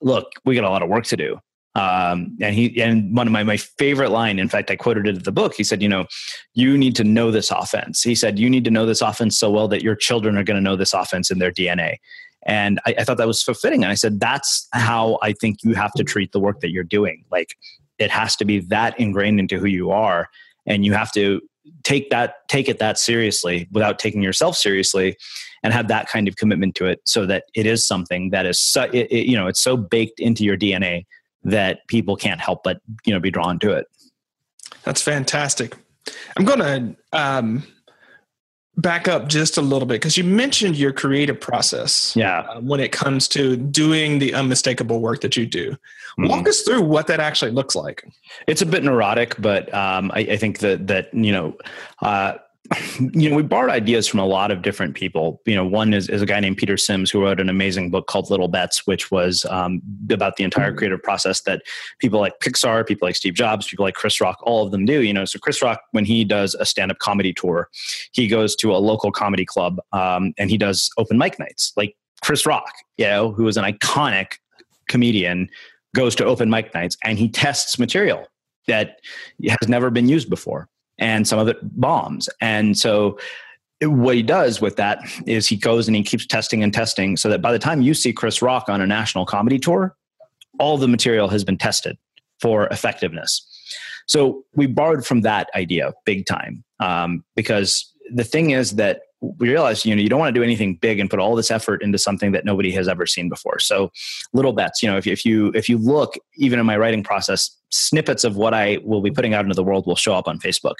look, 0.00 0.30
we 0.44 0.54
got 0.54 0.64
a 0.64 0.70
lot 0.70 0.82
of 0.82 0.88
work 0.88 1.04
to 1.06 1.16
do. 1.16 1.38
Um, 1.74 2.36
and 2.42 2.54
he 2.54 2.82
and 2.82 3.16
one 3.16 3.26
of 3.26 3.32
my, 3.32 3.42
my 3.44 3.56
favorite 3.56 4.10
line, 4.10 4.38
in 4.38 4.48
fact, 4.48 4.70
I 4.70 4.76
quoted 4.76 5.06
it 5.06 5.16
in 5.16 5.22
the 5.22 5.32
book. 5.32 5.54
He 5.54 5.64
said, 5.64 5.80
you 5.80 5.88
know, 5.88 6.04
you 6.52 6.76
need 6.76 6.94
to 6.96 7.04
know 7.04 7.30
this 7.30 7.50
offense. 7.50 8.02
He 8.02 8.14
said, 8.14 8.38
you 8.38 8.50
need 8.50 8.64
to 8.64 8.70
know 8.70 8.84
this 8.84 9.00
offense 9.00 9.38
so 9.38 9.50
well 9.50 9.68
that 9.68 9.82
your 9.82 9.94
children 9.94 10.36
are 10.36 10.44
going 10.44 10.56
to 10.56 10.62
know 10.62 10.76
this 10.76 10.92
offense 10.92 11.30
in 11.30 11.38
their 11.38 11.50
DNA. 11.50 11.96
And 12.44 12.78
I, 12.84 12.96
I 12.98 13.04
thought 13.04 13.16
that 13.16 13.26
was 13.26 13.40
so 13.40 13.54
fitting. 13.54 13.84
And 13.84 13.90
I 13.90 13.94
said, 13.94 14.20
that's 14.20 14.68
how 14.72 15.18
I 15.22 15.32
think 15.32 15.62
you 15.62 15.74
have 15.74 15.92
to 15.92 16.04
treat 16.04 16.32
the 16.32 16.40
work 16.40 16.60
that 16.60 16.70
you're 16.70 16.84
doing. 16.84 17.24
Like 17.30 17.56
it 17.98 18.10
has 18.10 18.36
to 18.36 18.44
be 18.44 18.60
that 18.60 18.98
ingrained 19.00 19.40
into 19.40 19.58
who 19.58 19.66
you 19.66 19.92
are. 19.92 20.28
And 20.66 20.84
you 20.84 20.92
have 20.92 21.10
to 21.12 21.40
take 21.84 22.10
that 22.10 22.48
take 22.48 22.68
it 22.68 22.78
that 22.78 22.98
seriously 22.98 23.68
without 23.70 23.98
taking 23.98 24.22
yourself 24.22 24.56
seriously 24.56 25.16
and 25.62 25.72
have 25.72 25.88
that 25.88 26.08
kind 26.08 26.26
of 26.26 26.36
commitment 26.36 26.74
to 26.74 26.86
it 26.86 27.00
so 27.04 27.24
that 27.24 27.44
it 27.54 27.66
is 27.66 27.86
something 27.86 28.30
that 28.30 28.46
is 28.46 28.58
so, 28.58 28.82
it, 28.92 29.06
it, 29.10 29.26
you 29.26 29.36
know 29.36 29.46
it's 29.46 29.60
so 29.60 29.76
baked 29.76 30.18
into 30.18 30.44
your 30.44 30.56
dna 30.56 31.04
that 31.44 31.86
people 31.88 32.16
can't 32.16 32.40
help 32.40 32.62
but 32.62 32.80
you 33.04 33.12
know 33.12 33.20
be 33.20 33.30
drawn 33.30 33.58
to 33.60 33.72
it. 33.72 33.86
That's 34.84 35.02
fantastic. 35.02 35.76
I'm 36.36 36.44
going 36.44 36.58
to 36.58 36.96
um, 37.12 37.62
back 38.76 39.06
up 39.06 39.28
just 39.28 39.58
a 39.58 39.62
little 39.62 39.86
bit 39.86 39.94
because 39.94 40.16
you 40.16 40.24
mentioned 40.24 40.76
your 40.76 40.92
creative 40.92 41.38
process 41.38 42.16
yeah. 42.16 42.40
uh, 42.40 42.60
when 42.60 42.80
it 42.80 42.90
comes 42.90 43.28
to 43.28 43.56
doing 43.56 44.18
the 44.18 44.32
unmistakable 44.34 45.00
work 45.00 45.20
that 45.20 45.36
you 45.36 45.46
do. 45.46 45.76
Mm-hmm. 46.18 46.28
walk 46.28 46.46
us 46.46 46.60
through 46.60 46.82
what 46.82 47.06
that 47.06 47.20
actually 47.20 47.52
looks 47.52 47.74
like. 47.74 48.04
It's 48.46 48.60
a 48.60 48.66
bit 48.66 48.84
neurotic 48.84 49.34
but 49.38 49.72
um, 49.72 50.10
I, 50.14 50.20
I, 50.20 50.36
think 50.36 50.58
that 50.58 50.86
that 50.88 51.12
you 51.14 51.32
know 51.32 51.56
uh, 52.02 52.34
you 53.12 53.28
know 53.28 53.36
we 53.36 53.42
borrowed 53.42 53.70
ideas 53.70 54.06
from 54.06 54.20
a 54.20 54.26
lot 54.26 54.50
of 54.50 54.62
different 54.62 54.94
people. 54.94 55.40
You 55.46 55.54
know 55.54 55.66
one 55.66 55.92
is, 55.92 56.08
is 56.08 56.22
a 56.22 56.26
guy 56.26 56.40
named 56.40 56.58
peter 56.58 56.76
sims 56.76 57.10
who 57.10 57.22
wrote 57.22 57.40
an 57.40 57.48
amazing 57.48 57.90
book 57.90 58.06
called 58.06 58.30
little 58.30 58.48
bets 58.48 58.86
which 58.86 59.10
was 59.10 59.44
um, 59.46 59.80
about 60.10 60.36
the 60.36 60.44
entire 60.44 60.74
creative 60.74 61.02
process 61.02 61.42
that 61.42 61.62
people 61.98 62.20
like 62.20 62.38
pixar 62.40 62.86
people 62.86 63.06
like 63.06 63.16
steve 63.16 63.34
jobs 63.34 63.68
people 63.68 63.84
like 63.84 63.94
chris 63.94 64.20
rock 64.20 64.38
all 64.42 64.64
of 64.64 64.72
them 64.72 64.84
do 64.84 65.02
you 65.02 65.12
know. 65.12 65.24
So 65.24 65.38
chris 65.38 65.62
rock 65.62 65.80
when 65.92 66.04
he 66.04 66.24
does 66.24 66.54
a 66.54 66.64
stand-up 66.64 66.98
comedy 66.98 67.32
tour 67.32 67.68
he 68.12 68.28
goes 68.28 68.54
to 68.56 68.72
a 68.74 68.78
local 68.78 69.10
comedy 69.12 69.44
club 69.44 69.80
um, 69.92 70.32
and 70.38 70.50
he 70.50 70.58
does 70.58 70.90
open 70.98 71.18
mic 71.18 71.38
nights. 71.38 71.72
Like 71.76 71.96
chris 72.22 72.46
rock 72.46 72.72
you 72.96 73.06
know 73.06 73.32
who 73.32 73.48
is 73.48 73.56
an 73.56 73.64
iconic 73.64 74.34
comedian 74.88 75.48
goes 75.94 76.14
to 76.16 76.24
open 76.24 76.48
mic 76.48 76.72
nights 76.74 76.96
and 77.04 77.18
he 77.18 77.28
tests 77.28 77.78
material 77.78 78.26
that 78.66 79.00
has 79.48 79.68
never 79.68 79.90
been 79.90 80.08
used 80.08 80.30
before 80.30 80.68
and 80.98 81.26
some 81.26 81.38
of 81.38 81.48
it 81.48 81.58
bombs. 81.62 82.28
And 82.40 82.76
so 82.78 83.18
what 83.82 84.14
he 84.14 84.22
does 84.22 84.60
with 84.60 84.76
that 84.76 85.00
is 85.26 85.48
he 85.48 85.56
goes 85.56 85.88
and 85.88 85.96
he 85.96 86.02
keeps 86.02 86.26
testing 86.26 86.62
and 86.62 86.72
testing 86.72 87.16
so 87.16 87.28
that 87.28 87.42
by 87.42 87.52
the 87.52 87.58
time 87.58 87.82
you 87.82 87.94
see 87.94 88.12
Chris 88.12 88.40
Rock 88.40 88.68
on 88.68 88.80
a 88.80 88.86
national 88.86 89.26
comedy 89.26 89.58
tour, 89.58 89.96
all 90.58 90.78
the 90.78 90.88
material 90.88 91.28
has 91.28 91.44
been 91.44 91.58
tested 91.58 91.98
for 92.40 92.66
effectiveness. 92.68 93.48
So 94.06 94.44
we 94.54 94.66
borrowed 94.66 95.06
from 95.06 95.22
that 95.22 95.48
idea 95.54 95.92
big 96.04 96.26
time 96.26 96.64
um, 96.80 97.24
because 97.34 97.92
the 98.12 98.24
thing 98.24 98.50
is 98.50 98.72
that 98.72 99.02
we 99.22 99.48
realized 99.48 99.84
you 99.86 99.94
know 99.94 100.02
you 100.02 100.08
don't 100.08 100.18
want 100.18 100.34
to 100.34 100.38
do 100.38 100.42
anything 100.42 100.74
big 100.76 100.98
and 100.98 101.08
put 101.08 101.20
all 101.20 101.36
this 101.36 101.50
effort 101.50 101.82
into 101.82 101.96
something 101.96 102.32
that 102.32 102.44
nobody 102.44 102.72
has 102.72 102.88
ever 102.88 103.06
seen 103.06 103.28
before 103.28 103.60
so 103.60 103.92
little 104.32 104.52
bets 104.52 104.82
you 104.82 104.90
know 104.90 104.96
if, 104.96 105.06
if 105.06 105.24
you 105.24 105.52
if 105.54 105.68
you 105.68 105.78
look 105.78 106.14
even 106.36 106.58
in 106.58 106.66
my 106.66 106.76
writing 106.76 107.04
process 107.04 107.56
snippets 107.72 108.24
of 108.24 108.36
what 108.36 108.52
i 108.52 108.78
will 108.84 109.00
be 109.00 109.10
putting 109.10 109.32
out 109.32 109.44
into 109.44 109.54
the 109.54 109.62
world 109.62 109.86
will 109.86 109.96
show 109.96 110.14
up 110.14 110.26
on 110.26 110.38
facebook 110.38 110.76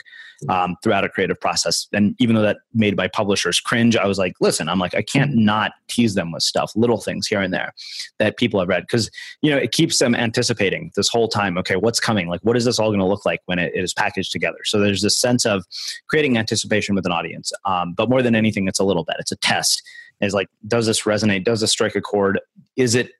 um, 0.48 0.76
throughout 0.82 1.04
a 1.04 1.08
creative 1.08 1.40
process 1.40 1.86
and 1.92 2.16
even 2.18 2.34
though 2.34 2.42
that 2.42 2.58
made 2.74 2.96
my 2.96 3.06
publishers 3.06 3.60
cringe 3.60 3.96
i 3.96 4.04
was 4.06 4.18
like 4.18 4.34
listen 4.40 4.68
i'm 4.68 4.80
like 4.80 4.94
i 4.94 5.02
can't 5.02 5.34
not 5.34 5.72
tease 5.86 6.14
them 6.14 6.32
with 6.32 6.42
stuff 6.42 6.72
little 6.74 6.98
things 6.98 7.28
here 7.28 7.40
and 7.40 7.54
there 7.54 7.72
that 8.18 8.36
people 8.36 8.58
have 8.58 8.68
read 8.68 8.82
because 8.82 9.08
you 9.40 9.50
know 9.50 9.56
it 9.56 9.70
keeps 9.70 9.98
them 9.98 10.16
anticipating 10.16 10.90
this 10.96 11.08
whole 11.08 11.28
time 11.28 11.56
okay 11.56 11.76
what's 11.76 12.00
coming 12.00 12.26
like 12.26 12.40
what 12.40 12.56
is 12.56 12.64
this 12.64 12.80
all 12.80 12.88
going 12.88 12.98
to 12.98 13.06
look 13.06 13.24
like 13.24 13.40
when 13.46 13.60
it 13.60 13.72
is 13.72 13.94
packaged 13.94 14.32
together 14.32 14.58
so 14.64 14.80
there's 14.80 15.02
this 15.02 15.16
sense 15.16 15.46
of 15.46 15.64
creating 16.08 16.36
anticipation 16.36 16.96
with 16.96 17.06
an 17.06 17.12
audience 17.12 17.52
um, 17.64 17.94
but 17.94 18.10
more 18.10 18.20
than 18.20 18.32
than 18.32 18.38
anything, 18.38 18.68
it's 18.68 18.80
a 18.80 18.84
little 18.84 19.04
bit. 19.04 19.16
It's 19.18 19.32
a 19.32 19.36
test. 19.36 19.82
Is 20.20 20.34
like, 20.34 20.48
does 20.66 20.86
this 20.86 21.02
resonate? 21.02 21.44
Does 21.44 21.60
this 21.60 21.70
strike 21.70 21.96
a 21.96 22.00
chord? 22.00 22.40
Is 22.76 22.94
it 22.94 23.10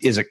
is 0.00 0.18
it 0.18 0.28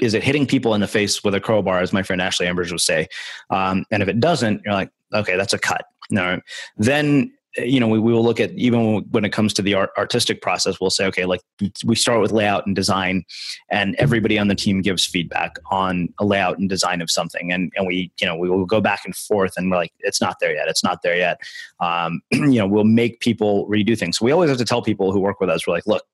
is 0.00 0.14
it 0.14 0.22
hitting 0.22 0.46
people 0.46 0.74
in 0.74 0.80
the 0.80 0.88
face 0.88 1.22
with 1.22 1.34
a 1.34 1.40
crowbar, 1.40 1.80
as 1.80 1.92
my 1.92 2.02
friend 2.02 2.20
Ashley 2.20 2.46
Ambirge 2.46 2.70
would 2.70 2.80
say? 2.80 3.08
Um, 3.50 3.84
and 3.90 4.02
if 4.02 4.08
it 4.08 4.20
doesn't, 4.20 4.62
you're 4.64 4.74
like, 4.74 4.90
okay, 5.14 5.36
that's 5.36 5.52
a 5.52 5.58
cut. 5.58 5.84
No, 6.10 6.40
then 6.76 7.32
you 7.56 7.80
know, 7.80 7.88
we, 7.88 7.98
we 7.98 8.12
will 8.12 8.22
look 8.22 8.38
at 8.38 8.52
even 8.52 9.04
when 9.10 9.24
it 9.24 9.32
comes 9.32 9.52
to 9.54 9.62
the 9.62 9.74
art, 9.74 9.90
artistic 9.98 10.40
process, 10.40 10.80
we'll 10.80 10.90
say, 10.90 11.06
okay, 11.06 11.24
like 11.24 11.40
we 11.84 11.96
start 11.96 12.20
with 12.20 12.30
layout 12.30 12.64
and 12.66 12.76
design, 12.76 13.24
and 13.70 13.96
everybody 13.96 14.38
on 14.38 14.48
the 14.48 14.54
team 14.54 14.82
gives 14.82 15.04
feedback 15.04 15.56
on 15.70 16.12
a 16.20 16.24
layout 16.24 16.58
and 16.58 16.68
design 16.68 17.00
of 17.02 17.10
something, 17.10 17.52
and 17.52 17.72
and 17.74 17.86
we 17.86 18.12
you 18.20 18.26
know 18.26 18.36
we 18.36 18.48
will 18.48 18.66
go 18.66 18.80
back 18.80 19.04
and 19.04 19.16
forth, 19.16 19.54
and 19.56 19.70
we're 19.70 19.76
like, 19.76 19.92
it's 20.00 20.20
not 20.20 20.36
there 20.40 20.54
yet, 20.54 20.68
it's 20.68 20.84
not 20.84 21.02
there 21.02 21.16
yet. 21.16 21.40
Um, 21.80 22.22
you 22.30 22.58
know, 22.58 22.66
we'll 22.66 22.84
make 22.84 23.20
people 23.20 23.68
redo 23.68 23.98
things. 23.98 24.18
So 24.18 24.24
we 24.24 24.32
always 24.32 24.48
have 24.48 24.58
to 24.58 24.64
tell 24.64 24.82
people 24.82 25.12
who 25.12 25.20
work 25.20 25.40
with 25.40 25.50
us, 25.50 25.66
we're 25.66 25.74
like, 25.74 25.86
look, 25.86 26.04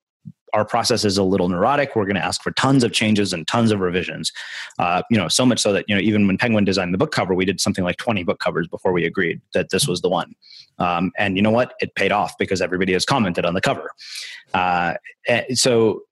our 0.52 0.64
process 0.64 1.04
is 1.04 1.18
a 1.18 1.22
little 1.22 1.48
neurotic. 1.48 1.96
We're 1.96 2.04
going 2.04 2.16
to 2.16 2.24
ask 2.24 2.42
for 2.42 2.50
tons 2.52 2.84
of 2.84 2.92
changes 2.92 3.32
and 3.32 3.46
tons 3.46 3.72
of 3.72 3.80
revisions. 3.80 4.32
Uh, 4.78 5.02
you 5.10 5.16
know, 5.16 5.28
so 5.28 5.44
much 5.44 5.60
so 5.60 5.72
that 5.72 5.84
you 5.88 5.94
know 5.94 6.00
even 6.00 6.26
when 6.26 6.38
Penguin 6.38 6.64
designed 6.64 6.94
the 6.94 6.98
book 6.98 7.12
cover, 7.12 7.34
we 7.34 7.44
did 7.44 7.60
something 7.60 7.84
like 7.84 7.96
20 7.96 8.22
book 8.24 8.38
covers 8.38 8.66
before 8.68 8.92
we 8.92 9.04
agreed 9.04 9.40
that 9.54 9.70
this 9.70 9.86
was 9.86 10.00
the 10.00 10.08
one. 10.08 10.34
Um, 10.78 11.12
and 11.18 11.36
you 11.36 11.42
know 11.42 11.50
what? 11.50 11.74
It 11.80 11.94
paid 11.94 12.12
off 12.12 12.36
because 12.38 12.60
everybody 12.60 12.92
has 12.92 13.04
commented 13.04 13.44
on 13.44 13.54
the 13.54 13.60
cover. 13.60 13.90
Uh, 14.54 14.94
so 15.54 16.02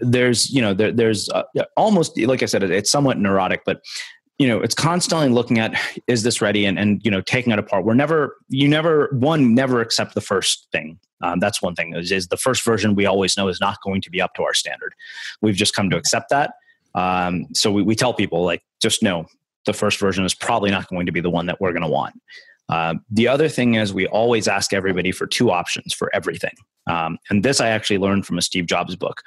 there's 0.00 0.50
you 0.50 0.62
know 0.62 0.74
there, 0.74 0.92
there's 0.92 1.28
uh, 1.30 1.44
almost 1.76 2.18
like 2.18 2.42
I 2.42 2.46
said, 2.46 2.62
it's 2.62 2.90
somewhat 2.90 3.18
neurotic, 3.18 3.62
but 3.64 3.82
you 4.38 4.48
know 4.48 4.60
it's 4.60 4.74
constantly 4.74 5.28
looking 5.28 5.58
at 5.58 5.78
is 6.06 6.22
this 6.22 6.40
ready? 6.40 6.66
And, 6.66 6.78
and 6.78 7.00
you 7.04 7.10
know 7.10 7.20
taking 7.20 7.52
it 7.52 7.58
apart. 7.58 7.84
We're 7.84 7.94
never 7.94 8.36
you 8.48 8.68
never 8.68 9.08
one 9.12 9.54
never 9.54 9.80
accept 9.80 10.14
the 10.14 10.20
first 10.20 10.68
thing. 10.72 10.98
Um, 11.22 11.40
that's 11.40 11.62
one 11.62 11.74
thing 11.74 11.94
is, 11.94 12.12
is, 12.12 12.28
the 12.28 12.36
first 12.36 12.62
version 12.64 12.94
we 12.94 13.06
always 13.06 13.36
know 13.36 13.48
is 13.48 13.58
not 13.58 13.78
going 13.82 14.02
to 14.02 14.10
be 14.10 14.20
up 14.20 14.34
to 14.34 14.42
our 14.42 14.52
standard. 14.52 14.94
We've 15.40 15.54
just 15.54 15.74
come 15.74 15.88
to 15.88 15.96
accept 15.96 16.28
that. 16.28 16.52
Um, 16.94 17.46
so 17.54 17.72
we, 17.72 17.82
we 17.82 17.94
tell 17.94 18.12
people 18.12 18.44
like 18.44 18.62
just 18.82 19.02
know 19.02 19.26
the 19.64 19.72
first 19.72 19.98
version 19.98 20.24
is 20.24 20.34
probably 20.34 20.70
not 20.70 20.86
going 20.88 21.06
to 21.06 21.12
be 21.12 21.20
the 21.20 21.30
one 21.30 21.46
that 21.46 21.60
we're 21.60 21.72
going 21.72 21.82
to 21.82 21.88
want 21.88 22.14
uh, 22.68 22.94
the 23.10 23.28
other 23.28 23.48
thing 23.48 23.74
is 23.74 23.92
we 23.92 24.06
always 24.08 24.48
ask 24.48 24.72
everybody 24.72 25.12
for 25.12 25.26
two 25.26 25.50
options 25.50 25.92
for 25.92 26.14
everything 26.14 26.54
um, 26.86 27.18
and 27.30 27.42
this 27.42 27.60
I 27.60 27.68
actually 27.68 27.98
learned 27.98 28.26
from 28.26 28.38
a 28.38 28.42
Steve 28.42 28.66
Jobs 28.66 28.94
book. 28.94 29.22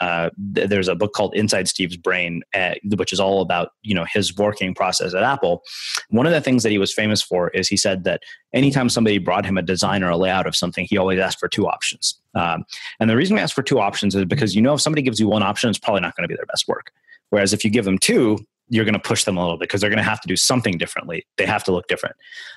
Uh, 0.00 0.30
th- 0.54 0.68
there's 0.68 0.88
a 0.88 0.94
book 0.94 1.12
called 1.12 1.34
Inside 1.34 1.68
Steve's 1.68 1.96
Brain, 1.96 2.42
uh, 2.54 2.74
which 2.96 3.12
is 3.12 3.20
all 3.20 3.42
about 3.42 3.72
you 3.82 3.94
know 3.94 4.06
his 4.10 4.34
working 4.36 4.74
process 4.74 5.14
at 5.14 5.22
Apple. 5.22 5.62
One 6.08 6.26
of 6.26 6.32
the 6.32 6.40
things 6.40 6.62
that 6.62 6.70
he 6.70 6.78
was 6.78 6.92
famous 6.92 7.20
for 7.20 7.48
is 7.50 7.68
he 7.68 7.76
said 7.76 8.04
that 8.04 8.22
anytime 8.54 8.88
somebody 8.88 9.18
brought 9.18 9.44
him 9.44 9.58
a 9.58 9.62
design 9.62 10.02
or 10.02 10.10
a 10.10 10.16
layout 10.16 10.46
of 10.46 10.56
something, 10.56 10.86
he 10.88 10.96
always 10.96 11.18
asked 11.18 11.38
for 11.38 11.48
two 11.48 11.66
options. 11.66 12.18
Um, 12.34 12.64
and 12.98 13.10
the 13.10 13.16
reason 13.16 13.36
we 13.36 13.42
ask 13.42 13.54
for 13.54 13.62
two 13.62 13.78
options 13.78 14.14
is 14.14 14.24
because 14.24 14.56
you 14.56 14.62
know 14.62 14.74
if 14.74 14.80
somebody 14.80 15.02
gives 15.02 15.20
you 15.20 15.28
one 15.28 15.42
option, 15.42 15.68
it's 15.68 15.78
probably 15.78 16.00
not 16.00 16.16
going 16.16 16.24
to 16.24 16.28
be 16.28 16.36
their 16.36 16.46
best 16.46 16.66
work. 16.66 16.92
Whereas 17.30 17.52
if 17.52 17.64
you 17.64 17.70
give 17.70 17.84
them 17.84 17.98
two, 17.98 18.38
you're 18.72 18.86
going 18.86 18.94
to 18.94 19.00
push 19.00 19.24
them 19.24 19.36
a 19.36 19.42
little 19.42 19.58
bit 19.58 19.68
because 19.68 19.80
they're 19.80 19.90
going 19.90 19.98
to 19.98 20.02
have 20.02 20.20
to 20.22 20.28
do 20.28 20.36
something 20.36 20.78
differently. 20.78 21.26
They 21.36 21.44
have 21.44 21.62
to 21.64 21.72
look 21.72 21.88
different. 21.88 22.16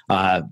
Uh, 0.09 0.43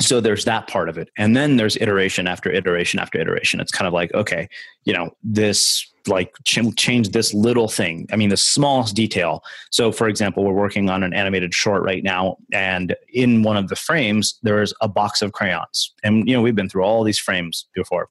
so 0.00 0.20
there's 0.20 0.44
that 0.46 0.66
part 0.66 0.88
of 0.88 0.98
it. 0.98 1.10
And 1.16 1.36
then 1.36 1.56
there's 1.56 1.76
iteration 1.76 2.26
after 2.26 2.50
iteration 2.50 2.98
after 2.98 3.20
iteration. 3.20 3.60
It's 3.60 3.72
kind 3.72 3.86
of 3.86 3.92
like 3.92 4.12
okay 4.14 4.48
you 4.84 4.92
know 4.92 5.10
this 5.22 5.86
like 6.06 6.32
ch- 6.44 6.74
change 6.76 7.10
this 7.10 7.34
little 7.34 7.68
thing. 7.68 8.08
I 8.10 8.16
mean 8.16 8.30
the 8.30 8.36
smallest 8.36 8.96
detail. 8.96 9.44
So 9.70 9.92
for 9.92 10.08
example 10.08 10.44
we're 10.44 10.54
working 10.54 10.88
on 10.88 11.02
an 11.02 11.12
animated 11.12 11.54
short 11.54 11.82
right 11.82 12.02
now 12.02 12.38
and 12.52 12.96
in 13.12 13.42
one 13.42 13.58
of 13.58 13.68
the 13.68 13.76
frames 13.76 14.38
there's 14.42 14.72
a 14.80 14.88
box 14.88 15.20
of 15.20 15.32
crayons. 15.32 15.92
And 16.02 16.26
you 16.26 16.34
know 16.34 16.40
we've 16.40 16.56
been 16.56 16.68
through 16.68 16.84
all 16.84 17.04
these 17.04 17.18
frames 17.18 17.68
before. 17.74 18.08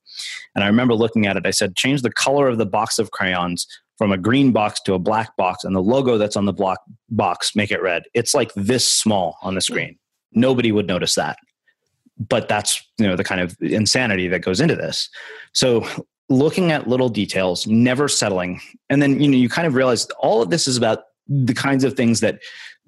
And 0.54 0.64
i 0.64 0.68
remember 0.68 0.94
looking 0.94 1.26
at 1.26 1.38
it. 1.38 1.48
I 1.48 1.52
said 1.52 1.76
change 1.76 2.04
the 2.04 2.12
color 2.12 2.48
of 2.48 2.58
the 2.58 2.66
box 2.66 3.00
of 3.00 3.12
crayons 3.12 3.68
from 4.00 4.14
a 4.14 4.18
green 4.18 4.54
box 4.54 4.80
to 4.80 4.94
a 4.94 5.00
black 5.00 5.36
box 5.36 5.66
and 5.66 5.76
the 5.76 5.82
logo 5.82 6.18
that's 6.18 6.38
on 6.38 6.46
the 6.46 6.54
block 6.54 6.80
box 7.10 7.54
make 7.54 7.70
it 7.70 7.82
red. 7.82 8.04
It's 8.14 8.34
like 8.34 8.54
this 8.56 8.88
small 8.88 9.38
on 9.42 9.56
the 9.56 9.62
screen. 9.62 10.00
Nobody 10.32 10.72
would 10.72 10.88
notice 10.88 11.16
that. 11.16 11.38
But 12.18 12.48
that's 12.48 12.82
you 12.98 13.06
know 13.06 13.18
the 13.18 13.26
kind 13.26 13.42
of 13.42 13.58
insanity 13.60 14.30
that 14.30 14.40
goes 14.40 14.62
into 14.62 14.78
this. 14.78 15.10
So 15.54 15.86
looking 16.30 16.72
at 16.72 16.88
little 16.88 17.10
details 17.10 17.68
never 17.68 18.08
settling 18.08 18.62
and 18.90 19.02
then 19.02 19.20
you 19.20 19.28
know 19.28 19.36
you 19.38 19.50
kind 19.50 19.68
of 19.68 19.74
realize 19.74 20.06
all 20.20 20.42
of 20.42 20.50
this 20.50 20.66
is 20.66 20.78
about 20.78 21.00
the 21.28 21.54
kinds 21.54 21.84
of 21.84 21.96
things 21.96 22.22
that 22.22 22.40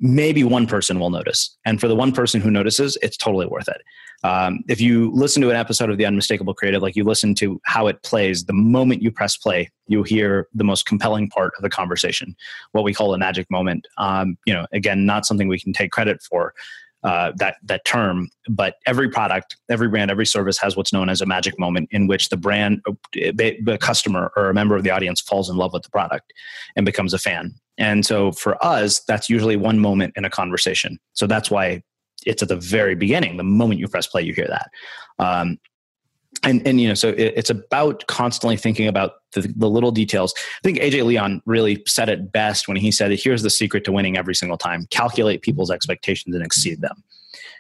maybe 0.02 0.44
one 0.44 0.68
person 0.68 1.00
will 1.00 1.12
notice 1.12 1.56
and 1.66 1.80
for 1.80 1.88
the 1.88 1.96
one 1.96 2.12
person 2.12 2.42
who 2.42 2.52
notices 2.52 2.98
it's 3.02 3.16
totally 3.16 3.46
worth 3.46 3.68
it 3.68 3.82
um, 4.24 4.64
if 4.68 4.80
you 4.82 5.12
listen 5.14 5.42
to 5.42 5.50
an 5.50 5.56
episode 5.56 5.90
of 5.90 5.98
the 5.98 6.06
unmistakable 6.06 6.54
creative 6.54 6.82
like 6.82 6.96
you 6.96 7.04
listen 7.04 7.34
to 7.36 7.62
how 7.66 7.88
it 7.88 8.02
plays 8.04 8.46
the 8.46 8.54
moment 8.54 9.02
you 9.02 9.12
press 9.12 9.38
play 9.38 9.70
you 9.88 10.04
hear 10.04 10.48
the 10.54 10.64
most 10.64 10.86
compelling 10.86 11.30
part 11.30 11.54
of 11.58 11.62
the 11.62 11.70
conversation 11.70 12.36
what 12.72 12.84
we 12.84 12.94
call 12.94 13.14
a 13.14 13.18
magic 13.18 13.50
moment 13.50 13.88
um, 13.98 14.38
you 14.46 14.54
know 14.54 14.66
again 14.74 15.06
not 15.06 15.26
something 15.26 15.48
we 15.48 15.60
can 15.60 15.72
take 15.72 15.92
credit 15.92 16.22
for 16.22 16.54
uh, 17.04 17.32
that 17.38 17.56
that 17.64 17.84
term. 17.86 18.30
But 18.48 18.76
every 18.86 19.10
product, 19.10 19.58
every 19.70 19.88
brand, 19.88 20.12
every 20.12 20.26
service 20.26 20.58
has 20.60 20.76
what's 20.76 20.94
known 20.94 21.10
as 21.10 21.22
a 21.22 21.26
magic 21.26 21.58
moment 21.58 21.90
in 21.92 22.08
which 22.08 22.30
the 22.30 22.38
brand, 22.38 22.82
uh, 22.88 22.94
the 23.14 23.78
customer, 23.82 24.32
or 24.36 24.50
a 24.50 24.54
member 24.54 24.76
of 24.76 24.84
the 24.84 24.92
audience 24.92 25.20
falls 25.20 25.50
in 25.50 25.58
love 25.58 25.74
with 25.74 25.84
the 25.84 25.90
product 25.90 26.32
and 26.76 26.86
becomes 26.86 27.14
a 27.14 27.18
fan. 27.18 27.56
And 27.78 28.06
so 28.06 28.32
for 28.32 28.64
us, 28.64 29.00
that's 29.02 29.30
usually 29.30 29.56
one 29.56 29.80
moment 29.80 30.14
in 30.16 30.26
a 30.26 30.30
conversation. 30.30 31.00
So 31.14 31.26
that's 31.26 31.50
why 31.50 31.82
it's 32.26 32.44
at 32.44 32.50
the 32.50 32.56
very 32.56 32.96
beginning. 32.96 33.38
The 33.38 33.44
moment 33.44 33.80
you 33.80 33.88
press 33.88 34.08
play, 34.08 34.22
you 34.22 34.34
hear 34.34 34.48
that. 34.48 34.70
Um, 35.18 35.58
and 36.44 36.66
and 36.66 36.80
you 36.80 36.88
know 36.88 36.94
so 36.94 37.10
it, 37.10 37.34
it's 37.36 37.50
about 37.50 38.06
constantly 38.08 38.58
thinking 38.58 38.88
about 38.88 39.14
the, 39.34 39.42
the, 39.56 39.70
little 39.70 39.92
details 39.92 40.34
i 40.38 40.60
think 40.64 40.78
aj 40.80 41.06
leon 41.06 41.42
really 41.46 41.84
said 41.88 42.10
it 42.10 42.32
best 42.32 42.68
when 42.68 42.78
he 42.78 42.92
said 42.92 43.12
here's 43.12 43.44
the 43.44 43.50
secret 43.50 43.84
to 43.84 43.92
winning 43.92 44.18
every 44.18 44.34
single 44.34 44.58
time 44.58 44.88
calculate 44.90 45.42
people's 45.42 45.70
expectations 45.70 46.34
and 46.36 46.44
exceed 46.44 46.82
them 46.82 47.04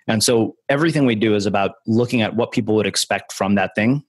and 0.08 0.24
so 0.24 0.56
everything 0.70 1.06
we 1.06 1.16
do 1.16 1.36
is 1.36 1.46
about 1.46 1.72
looking 1.86 2.22
at 2.22 2.36
what 2.36 2.52
people 2.52 2.76
would 2.76 2.88
expect 2.88 3.32
from 3.32 3.56
that 3.56 3.76
thing 3.76 4.04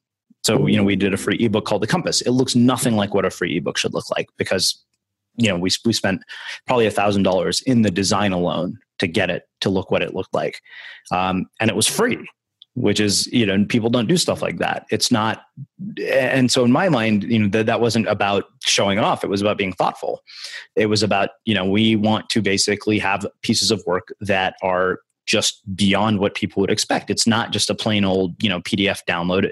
so 0.45 0.67
you 0.67 0.77
know 0.77 0.85
we 0.85 0.97
did 0.97 1.13
a 1.13 1.19
free 1.19 1.37
ebook 1.41 1.65
called 1.65 1.83
the 1.83 1.87
compass 1.87 2.21
it 2.23 2.31
looks 2.31 2.55
nothing 2.55 2.97
like 2.97 3.15
what 3.15 3.25
a 3.25 3.31
free 3.31 3.57
ebook 3.57 3.77
should 3.77 3.95
look 3.95 4.09
like 4.11 4.29
because 4.37 4.83
you 5.37 5.49
know 5.49 5.57
we, 5.57 5.71
we 5.85 5.93
spent 5.93 6.23
probably 6.67 6.87
a 6.87 6.91
thousand 6.91 7.23
dollars 7.23 7.63
in 7.63 7.83
the 7.83 7.91
design 7.91 8.33
alone 8.33 8.79
to 8.99 9.07
get 9.07 9.31
it 9.31 9.45
to 9.61 9.71
look 9.71 9.91
what 9.91 10.03
it 10.03 10.15
looked 10.15 10.35
like 10.35 10.61
um, 11.11 11.47
and 11.61 11.71
it 11.71 11.77
was 11.77 11.87
free 11.87 12.27
which 12.75 13.01
is 13.01 13.27
you 13.27 13.45
know 13.45 13.65
people 13.67 13.91
don't 13.91 14.09
do 14.09 14.17
stuff 14.17 14.41
like 14.41 14.59
that 14.59 14.87
it's 14.91 15.11
not 15.11 15.43
and 16.07 16.51
so 16.51 16.65
in 16.65 16.73
my 16.73 16.89
mind 16.89 17.23
you 17.25 17.39
know 17.39 17.49
that 17.49 17.67
that 17.67 17.81
wasn't 17.81 18.07
about 18.09 18.45
showing 18.65 18.99
off 18.99 19.25
it 19.25 19.31
was 19.31 19.43
about 19.43 19.59
being 19.59 19.73
thoughtful 19.73 20.23
it 20.77 20.87
was 20.87 21.03
about 21.03 21.31
you 21.45 21.55
know 21.55 21.65
we 21.65 21.97
want 21.97 22.29
to 22.31 22.41
basically 22.41 22.99
have 22.99 23.27
pieces 23.43 23.71
of 23.71 23.83
work 23.87 24.15
that 24.21 24.55
are 24.63 25.01
just 25.27 25.63
beyond 25.77 26.19
what 26.19 26.35
people 26.35 26.61
would 26.61 26.71
expect. 26.71 27.11
It's 27.11 27.27
not 27.27 27.53
just 27.53 27.71
a 27.71 27.75
plain 27.75 28.05
old, 28.05 28.41
you 28.43 28.49
know, 28.49 28.61
PDF 28.61 29.01
download. 29.09 29.51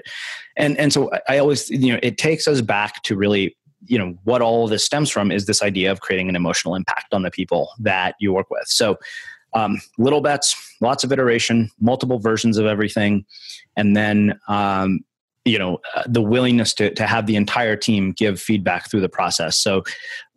And 0.57 0.77
and 0.77 0.91
so 0.91 1.09
I 1.29 1.37
always, 1.37 1.69
you 1.69 1.93
know, 1.93 1.99
it 2.03 2.17
takes 2.17 2.47
us 2.47 2.61
back 2.61 3.01
to 3.03 3.15
really, 3.15 3.55
you 3.85 3.97
know, 3.97 4.17
what 4.23 4.41
all 4.41 4.67
this 4.67 4.83
stems 4.83 5.09
from 5.09 5.31
is 5.31 5.45
this 5.45 5.61
idea 5.61 5.91
of 5.91 6.01
creating 6.01 6.29
an 6.29 6.35
emotional 6.35 6.75
impact 6.75 7.13
on 7.13 7.23
the 7.23 7.31
people 7.31 7.71
that 7.79 8.15
you 8.19 8.33
work 8.33 8.49
with. 8.49 8.67
So 8.67 8.97
um, 9.53 9.81
little 9.97 10.21
bets, 10.21 10.55
lots 10.81 11.03
of 11.03 11.11
iteration, 11.11 11.69
multiple 11.79 12.19
versions 12.19 12.57
of 12.57 12.65
everything, 12.65 13.25
and 13.75 13.95
then 13.95 14.39
um, 14.47 15.01
you 15.43 15.57
know 15.57 15.79
uh, 15.95 16.03
the 16.07 16.21
willingness 16.21 16.73
to 16.75 16.93
to 16.93 17.05
have 17.05 17.25
the 17.25 17.35
entire 17.35 17.75
team 17.75 18.11
give 18.11 18.39
feedback 18.39 18.89
through 18.89 19.01
the 19.01 19.09
process. 19.09 19.57
So 19.57 19.83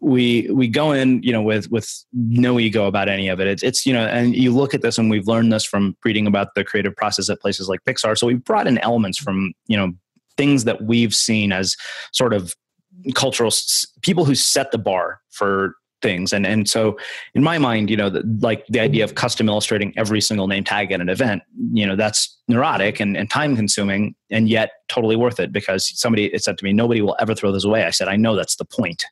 we 0.00 0.48
we 0.50 0.66
go 0.66 0.92
in 0.92 1.22
you 1.22 1.32
know 1.32 1.42
with 1.42 1.70
with 1.70 2.04
no 2.12 2.58
ego 2.58 2.86
about 2.86 3.08
any 3.08 3.28
of 3.28 3.40
it. 3.40 3.46
It's, 3.46 3.62
it's 3.62 3.86
you 3.86 3.92
know 3.92 4.06
and 4.06 4.34
you 4.34 4.52
look 4.52 4.74
at 4.74 4.82
this 4.82 4.98
and 4.98 5.10
we've 5.10 5.28
learned 5.28 5.52
this 5.52 5.64
from 5.64 5.96
reading 6.04 6.26
about 6.26 6.54
the 6.54 6.64
creative 6.64 6.96
process 6.96 7.30
at 7.30 7.40
places 7.40 7.68
like 7.68 7.84
pixar. 7.84 8.18
So 8.18 8.26
we've 8.26 8.42
brought 8.42 8.66
in 8.66 8.78
elements 8.78 9.18
from 9.18 9.52
you 9.66 9.76
know 9.76 9.92
things 10.36 10.64
that 10.64 10.82
we've 10.82 11.14
seen 11.14 11.52
as 11.52 11.76
sort 12.12 12.32
of 12.32 12.54
cultural 13.14 13.50
people 14.02 14.24
who 14.24 14.34
set 14.34 14.70
the 14.70 14.78
bar 14.78 15.20
for 15.30 15.74
things. 16.04 16.32
And 16.32 16.46
and 16.46 16.68
so 16.68 16.98
in 17.34 17.42
my 17.42 17.58
mind, 17.58 17.90
you 17.90 17.96
know, 17.96 18.10
the, 18.10 18.22
like 18.40 18.66
the 18.68 18.80
idea 18.80 19.04
of 19.04 19.14
custom 19.14 19.48
illustrating 19.48 19.92
every 19.96 20.20
single 20.20 20.46
name 20.46 20.62
tag 20.62 20.92
at 20.92 21.00
an 21.00 21.08
event, 21.08 21.42
you 21.72 21.86
know, 21.86 21.96
that's 21.96 22.38
neurotic 22.46 23.00
and, 23.00 23.16
and 23.16 23.30
time 23.30 23.56
consuming 23.56 24.14
and 24.30 24.48
yet 24.48 24.70
totally 24.88 25.16
worth 25.16 25.40
it 25.40 25.50
because 25.50 25.90
somebody 25.98 26.26
it 26.26 26.44
said 26.44 26.58
to 26.58 26.64
me, 26.64 26.72
nobody 26.72 27.00
will 27.00 27.16
ever 27.18 27.34
throw 27.34 27.50
this 27.50 27.64
away. 27.64 27.84
I 27.84 27.90
said, 27.90 28.06
I 28.06 28.16
know 28.16 28.36
that's 28.36 28.56
the 28.56 28.66
point. 28.66 29.04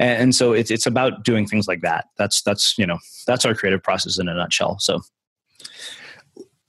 And, 0.00 0.22
and 0.22 0.34
so 0.34 0.52
it's 0.52 0.70
it's 0.70 0.86
about 0.86 1.24
doing 1.24 1.46
things 1.46 1.68
like 1.68 1.82
that. 1.82 2.06
That's 2.18 2.42
that's 2.42 2.76
you 2.76 2.86
know 2.86 2.98
that's 3.26 3.44
our 3.44 3.54
creative 3.54 3.82
process 3.82 4.18
in 4.18 4.28
a 4.28 4.34
nutshell. 4.34 4.78
So 4.80 5.00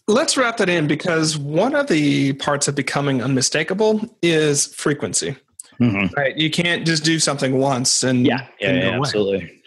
Let's 0.07 0.37
wrap 0.37 0.57
that 0.57 0.69
in 0.69 0.87
because 0.87 1.37
one 1.37 1.75
of 1.75 1.85
the 1.85 2.33
parts 2.33 2.67
of 2.67 2.73
becoming 2.73 3.21
unmistakable 3.21 4.01
is 4.23 4.65
frequency. 4.73 5.35
Mm-hmm. 5.79 6.13
Right. 6.15 6.37
You 6.37 6.49
can't 6.49 6.85
just 6.85 7.03
do 7.03 7.19
something 7.19 7.57
once 7.57 8.03
and 8.03 8.25
yeah, 8.25 8.47
yeah, 8.59 8.69
and 8.69 8.77
yeah 8.77 8.99
absolutely. 8.99 9.61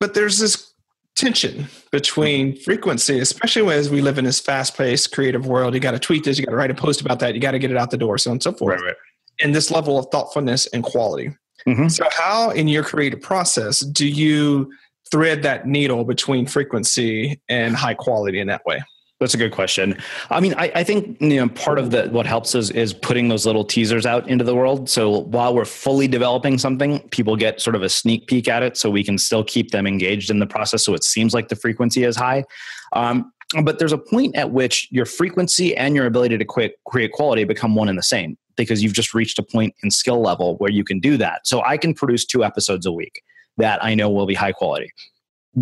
But 0.00 0.14
there's 0.14 0.38
this 0.38 0.72
tension 1.16 1.66
between 1.90 2.56
frequency, 2.56 3.18
especially 3.18 3.74
as 3.74 3.90
we 3.90 4.00
live 4.00 4.18
in 4.18 4.24
this 4.24 4.40
fast-paced 4.40 5.12
creative 5.12 5.46
world. 5.46 5.74
You 5.74 5.80
got 5.80 5.90
to 5.90 5.98
tweet 5.98 6.24
this, 6.24 6.38
you 6.38 6.46
got 6.46 6.52
to 6.52 6.56
write 6.56 6.70
a 6.70 6.74
post 6.74 7.00
about 7.00 7.18
that, 7.20 7.34
you 7.34 7.40
got 7.40 7.50
to 7.50 7.58
get 7.58 7.70
it 7.70 7.76
out 7.76 7.90
the 7.90 7.98
door, 7.98 8.16
so 8.18 8.30
on 8.30 8.36
and 8.36 8.42
so 8.42 8.52
forth. 8.52 8.80
Right, 8.80 8.88
right. 8.88 8.96
And 9.40 9.54
this 9.54 9.70
level 9.70 9.98
of 9.98 10.06
thoughtfulness 10.10 10.66
and 10.68 10.82
quality. 10.82 11.36
Mm-hmm. 11.66 11.88
So, 11.88 12.04
how 12.10 12.50
in 12.50 12.68
your 12.68 12.84
creative 12.84 13.20
process 13.20 13.80
do 13.80 14.06
you 14.06 14.72
thread 15.10 15.42
that 15.42 15.66
needle 15.66 16.04
between 16.04 16.46
frequency 16.46 17.40
and 17.48 17.74
high 17.74 17.94
quality 17.94 18.40
in 18.40 18.46
that 18.46 18.64
way? 18.64 18.82
That's 19.20 19.34
a 19.34 19.38
good 19.38 19.50
question. 19.50 19.96
I 20.30 20.38
mean, 20.38 20.54
I, 20.56 20.70
I, 20.76 20.84
think 20.84 21.20
you 21.20 21.40
know 21.40 21.48
part 21.48 21.80
of 21.80 21.90
the 21.90 22.08
what 22.10 22.24
helps 22.24 22.54
us 22.54 22.70
is 22.70 22.92
putting 22.92 23.28
those 23.28 23.44
little 23.44 23.64
teasers 23.64 24.06
out 24.06 24.28
into 24.28 24.44
the 24.44 24.54
world. 24.54 24.88
So 24.88 25.22
while 25.22 25.52
we're 25.54 25.64
fully 25.64 26.06
developing 26.06 26.56
something, 26.56 27.00
people 27.08 27.34
get 27.34 27.60
sort 27.60 27.74
of 27.74 27.82
a 27.82 27.88
sneak 27.88 28.28
peek 28.28 28.46
at 28.46 28.62
it, 28.62 28.76
so 28.76 28.90
we 28.90 29.02
can 29.02 29.18
still 29.18 29.42
keep 29.42 29.72
them 29.72 29.88
engaged 29.88 30.30
in 30.30 30.38
the 30.38 30.46
process. 30.46 30.84
So 30.84 30.94
it 30.94 31.02
seems 31.02 31.34
like 31.34 31.48
the 31.48 31.56
frequency 31.56 32.04
is 32.04 32.14
high. 32.14 32.44
Um, 32.92 33.32
but 33.64 33.80
there's 33.80 33.92
a 33.92 33.98
point 33.98 34.36
at 34.36 34.52
which 34.52 34.86
your 34.92 35.06
frequency 35.06 35.76
and 35.76 35.96
your 35.96 36.06
ability 36.06 36.38
to 36.38 36.70
create 36.86 37.12
quality 37.12 37.42
become 37.42 37.74
one 37.74 37.88
and 37.88 37.98
the 37.98 38.02
same 38.02 38.38
because 38.56 38.84
you've 38.84 38.92
just 38.92 39.14
reached 39.14 39.38
a 39.38 39.42
point 39.42 39.74
in 39.82 39.90
skill 39.90 40.20
level 40.20 40.56
where 40.58 40.70
you 40.70 40.84
can 40.84 41.00
do 41.00 41.16
that. 41.16 41.46
So 41.46 41.62
I 41.64 41.76
can 41.76 41.92
produce 41.92 42.24
two 42.24 42.44
episodes 42.44 42.86
a 42.86 42.92
week 42.92 43.22
that 43.56 43.82
I 43.82 43.94
know 43.94 44.10
will 44.10 44.26
be 44.26 44.34
high 44.34 44.52
quality 44.52 44.92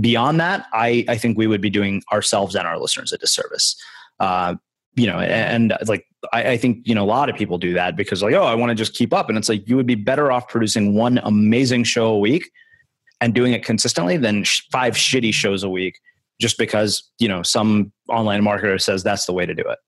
beyond 0.01 0.41
that, 0.41 0.67
I, 0.73 1.05
I 1.09 1.17
think 1.17 1.39
we 1.39 1.47
would 1.47 1.61
be 1.61 1.71
doing 1.71 2.03
ourselves 2.13 2.55
and 2.55 2.67
our 2.67 2.79
listeners 2.79 3.13
a 3.13 3.19
disservice. 3.19 3.77
Uh, 4.21 4.57
you 4.97 5.07
know, 5.07 5.19
and, 5.19 5.71
and 5.71 5.89
like 5.89 6.07
I, 6.33 6.53
I, 6.53 6.57
think 6.57 6.87
you 6.89 6.95
know 6.95 7.05
a 7.05 7.07
lot 7.07 7.29
of 7.29 7.37
people 7.37 7.59
do 7.59 7.75
that 7.75 7.97
because 7.97 8.23
like, 8.23 8.35
oh, 8.35 8.45
I 8.45 8.55
want 8.55 8.71
to 8.71 8.75
just 8.75 8.95
keep 8.95 9.13
up, 9.13 9.29
and 9.29 9.37
it's 9.37 9.49
like 9.49 9.69
you 9.69 9.77
would 9.77 9.87
be 9.87 9.95
better 9.95 10.33
off 10.33 10.49
producing 10.49 10.95
one 10.95 11.19
amazing 11.19 11.85
show 11.85 12.07
a 12.07 12.19
week 12.19 12.51
and 13.21 13.35
doing 13.35 13.53
it 13.53 13.65
consistently 13.65 14.17
than 14.17 14.45
sh- 14.45 14.63
five 14.73 14.95
shitty 14.95 15.35
shows 15.35 15.63
a 15.63 15.69
week, 15.69 16.01
just 16.41 16.57
because 16.57 17.11
you 17.19 17.29
know 17.29 17.43
some 17.43 17.93
online 18.09 18.43
marketer 18.43 18.81
says 18.81 19.03
that's 19.03 19.27
the 19.27 19.35
way 19.35 19.45
to 19.45 19.55
do 19.55 19.65
it. 19.69 19.79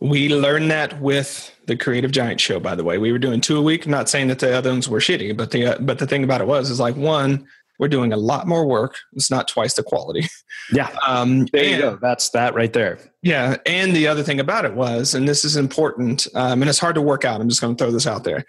We 0.00 0.28
learned 0.28 0.70
that 0.70 1.00
with 1.00 1.54
the 1.66 1.76
Creative 1.76 2.10
Giant 2.10 2.40
show. 2.40 2.58
By 2.60 2.74
the 2.74 2.84
way, 2.84 2.98
we 2.98 3.12
were 3.12 3.18
doing 3.18 3.40
two 3.40 3.58
a 3.58 3.62
week. 3.62 3.86
Not 3.86 4.08
saying 4.08 4.28
that 4.28 4.40
the 4.40 4.56
other 4.56 4.70
ones 4.70 4.88
were 4.88 5.00
shitty, 5.00 5.36
but 5.36 5.52
the 5.52 5.66
uh, 5.66 5.78
but 5.78 6.00
the 6.00 6.06
thing 6.06 6.24
about 6.24 6.40
it 6.40 6.48
was 6.48 6.68
is 6.68 6.80
like 6.80 6.96
one 6.96 7.46
we're 7.78 7.88
doing 7.88 8.12
a 8.12 8.16
lot 8.16 8.46
more 8.46 8.66
work. 8.66 8.96
It's 9.12 9.30
not 9.30 9.48
twice 9.48 9.74
the 9.74 9.82
quality. 9.82 10.28
Yeah. 10.70 10.94
Um, 11.06 11.46
there 11.46 11.62
and, 11.62 11.70
you 11.70 11.78
go. 11.78 11.98
That's 12.02 12.28
that 12.30 12.54
right 12.54 12.70
there. 12.74 12.98
Yeah. 13.22 13.56
And 13.64 13.96
the 13.96 14.06
other 14.06 14.22
thing 14.22 14.38
about 14.38 14.66
it 14.66 14.74
was, 14.74 15.14
and 15.14 15.26
this 15.26 15.42
is 15.42 15.56
important, 15.56 16.26
um, 16.34 16.60
and 16.60 16.68
it's 16.68 16.78
hard 16.78 16.94
to 16.96 17.00
work 17.00 17.24
out. 17.24 17.40
I'm 17.40 17.48
just 17.48 17.62
going 17.62 17.74
to 17.74 17.82
throw 17.82 17.90
this 17.90 18.06
out 18.06 18.24
there. 18.24 18.44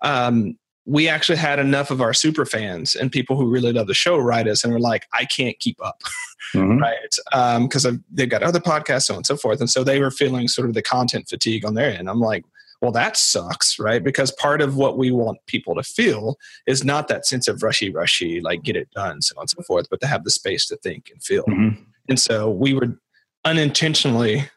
Um, 0.00 0.56
we 0.86 1.08
actually 1.08 1.38
had 1.38 1.58
enough 1.58 1.90
of 1.90 2.00
our 2.00 2.14
super 2.14 2.46
fans 2.46 2.94
and 2.94 3.10
people 3.10 3.36
who 3.36 3.50
really 3.50 3.72
love 3.72 3.88
the 3.88 3.94
show 3.94 4.18
write 4.18 4.46
us 4.46 4.62
and 4.62 4.72
were 4.72 4.78
like, 4.78 5.06
I 5.12 5.24
can't 5.24 5.58
keep 5.58 5.84
up. 5.84 6.02
Mm-hmm. 6.54 6.78
right. 6.78 7.62
Because 7.62 7.84
um, 7.84 8.04
they've 8.12 8.28
got 8.28 8.44
other 8.44 8.60
podcasts, 8.60 9.06
so 9.06 9.14
on 9.14 9.18
and 9.18 9.26
so 9.26 9.36
forth. 9.36 9.58
And 9.58 9.68
so 9.68 9.82
they 9.82 9.98
were 9.98 10.12
feeling 10.12 10.46
sort 10.46 10.68
of 10.68 10.74
the 10.74 10.82
content 10.82 11.28
fatigue 11.28 11.64
on 11.64 11.74
their 11.74 11.90
end. 11.90 12.08
I'm 12.08 12.20
like, 12.20 12.44
well, 12.84 12.92
that 12.92 13.16
sucks, 13.16 13.78
right? 13.78 14.04
Because 14.04 14.30
part 14.32 14.60
of 14.60 14.76
what 14.76 14.98
we 14.98 15.10
want 15.10 15.38
people 15.46 15.74
to 15.74 15.82
feel 15.82 16.36
is 16.66 16.84
not 16.84 17.08
that 17.08 17.24
sense 17.24 17.48
of 17.48 17.62
rushy, 17.62 17.88
rushy, 17.88 18.42
like 18.42 18.62
get 18.62 18.76
it 18.76 18.90
done, 18.90 19.22
so 19.22 19.34
on 19.38 19.44
and 19.44 19.50
so 19.50 19.62
forth, 19.62 19.88
but 19.88 20.02
to 20.02 20.06
have 20.06 20.22
the 20.22 20.30
space 20.30 20.66
to 20.66 20.76
think 20.76 21.10
and 21.10 21.22
feel. 21.22 21.44
Mm-hmm. 21.44 21.82
And 22.10 22.20
so 22.20 22.50
we 22.50 22.74
were 22.74 22.98
unintentionally 23.46 24.50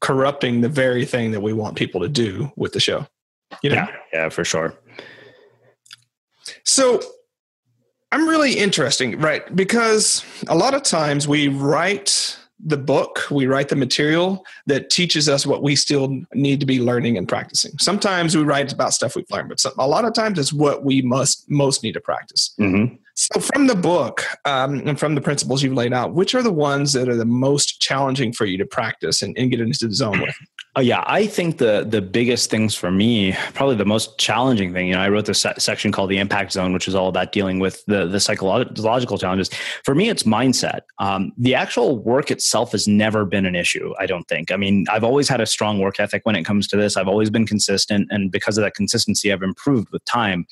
corrupting 0.00 0.62
the 0.62 0.70
very 0.70 1.04
thing 1.04 1.30
that 1.32 1.42
we 1.42 1.52
want 1.52 1.76
people 1.76 2.00
to 2.00 2.08
do 2.08 2.50
with 2.56 2.72
the 2.72 2.80
show. 2.80 3.06
You 3.62 3.68
know? 3.68 3.76
Yeah, 3.76 3.88
yeah, 4.14 4.28
for 4.30 4.46
sure. 4.46 4.72
So 6.64 7.02
I'm 8.12 8.26
really 8.26 8.54
interesting, 8.54 9.20
right? 9.20 9.54
Because 9.54 10.24
a 10.48 10.54
lot 10.54 10.72
of 10.72 10.84
times 10.84 11.28
we 11.28 11.48
write 11.48 12.38
the 12.64 12.76
book, 12.76 13.26
we 13.30 13.46
write 13.46 13.68
the 13.68 13.76
material 13.76 14.44
that 14.66 14.90
teaches 14.90 15.28
us 15.28 15.46
what 15.46 15.62
we 15.62 15.76
still 15.76 16.20
need 16.34 16.60
to 16.60 16.66
be 16.66 16.80
learning 16.80 17.16
and 17.16 17.28
practicing. 17.28 17.76
Sometimes 17.78 18.36
we 18.36 18.42
write 18.42 18.72
about 18.72 18.94
stuff 18.94 19.14
we've 19.14 19.30
learned, 19.30 19.48
but 19.48 19.64
a 19.78 19.86
lot 19.86 20.04
of 20.04 20.12
times 20.12 20.38
it's 20.38 20.52
what 20.52 20.84
we 20.84 21.02
must 21.02 21.48
most 21.50 21.82
need 21.82 21.92
to 21.92 22.00
practice. 22.00 22.54
Mm-hmm. 22.58 22.96
So, 23.14 23.40
from 23.40 23.66
the 23.66 23.74
book 23.74 24.24
um, 24.44 24.86
and 24.86 24.98
from 24.98 25.16
the 25.16 25.20
principles 25.20 25.62
you've 25.62 25.74
laid 25.74 25.92
out, 25.92 26.14
which 26.14 26.34
are 26.36 26.42
the 26.42 26.52
ones 26.52 26.92
that 26.92 27.08
are 27.08 27.16
the 27.16 27.24
most 27.24 27.80
challenging 27.80 28.32
for 28.32 28.44
you 28.44 28.56
to 28.58 28.66
practice 28.66 29.22
and, 29.22 29.36
and 29.36 29.50
get 29.50 29.60
into 29.60 29.88
the 29.88 29.94
zone 29.94 30.20
with? 30.20 30.36
Oh 30.78 30.80
yeah, 30.80 31.02
I 31.08 31.26
think 31.26 31.58
the 31.58 31.84
the 31.84 32.00
biggest 32.00 32.50
things 32.50 32.72
for 32.72 32.88
me, 32.88 33.32
probably 33.52 33.74
the 33.74 33.84
most 33.84 34.16
challenging 34.16 34.72
thing. 34.72 34.86
You 34.86 34.94
know, 34.94 35.00
I 35.00 35.08
wrote 35.08 35.24
this 35.24 35.44
section 35.58 35.90
called 35.90 36.08
the 36.08 36.18
impact 36.18 36.52
zone, 36.52 36.72
which 36.72 36.86
is 36.86 36.94
all 36.94 37.08
about 37.08 37.32
dealing 37.32 37.58
with 37.58 37.84
the 37.86 38.06
the 38.06 38.20
psychological 38.20 39.18
challenges. 39.18 39.50
For 39.82 39.96
me, 39.96 40.08
it's 40.08 40.22
mindset. 40.22 40.82
Um, 41.00 41.32
the 41.36 41.56
actual 41.56 41.98
work 41.98 42.30
itself 42.30 42.70
has 42.70 42.86
never 42.86 43.24
been 43.24 43.44
an 43.44 43.56
issue. 43.56 43.92
I 43.98 44.06
don't 44.06 44.28
think. 44.28 44.52
I 44.52 44.56
mean, 44.56 44.86
I've 44.88 45.02
always 45.02 45.28
had 45.28 45.40
a 45.40 45.46
strong 45.46 45.80
work 45.80 45.98
ethic 45.98 46.24
when 46.24 46.36
it 46.36 46.44
comes 46.44 46.68
to 46.68 46.76
this. 46.76 46.96
I've 46.96 47.08
always 47.08 47.28
been 47.28 47.44
consistent, 47.44 48.06
and 48.12 48.30
because 48.30 48.56
of 48.56 48.62
that 48.62 48.74
consistency, 48.76 49.32
I've 49.32 49.42
improved 49.42 49.90
with 49.90 50.04
time. 50.04 50.46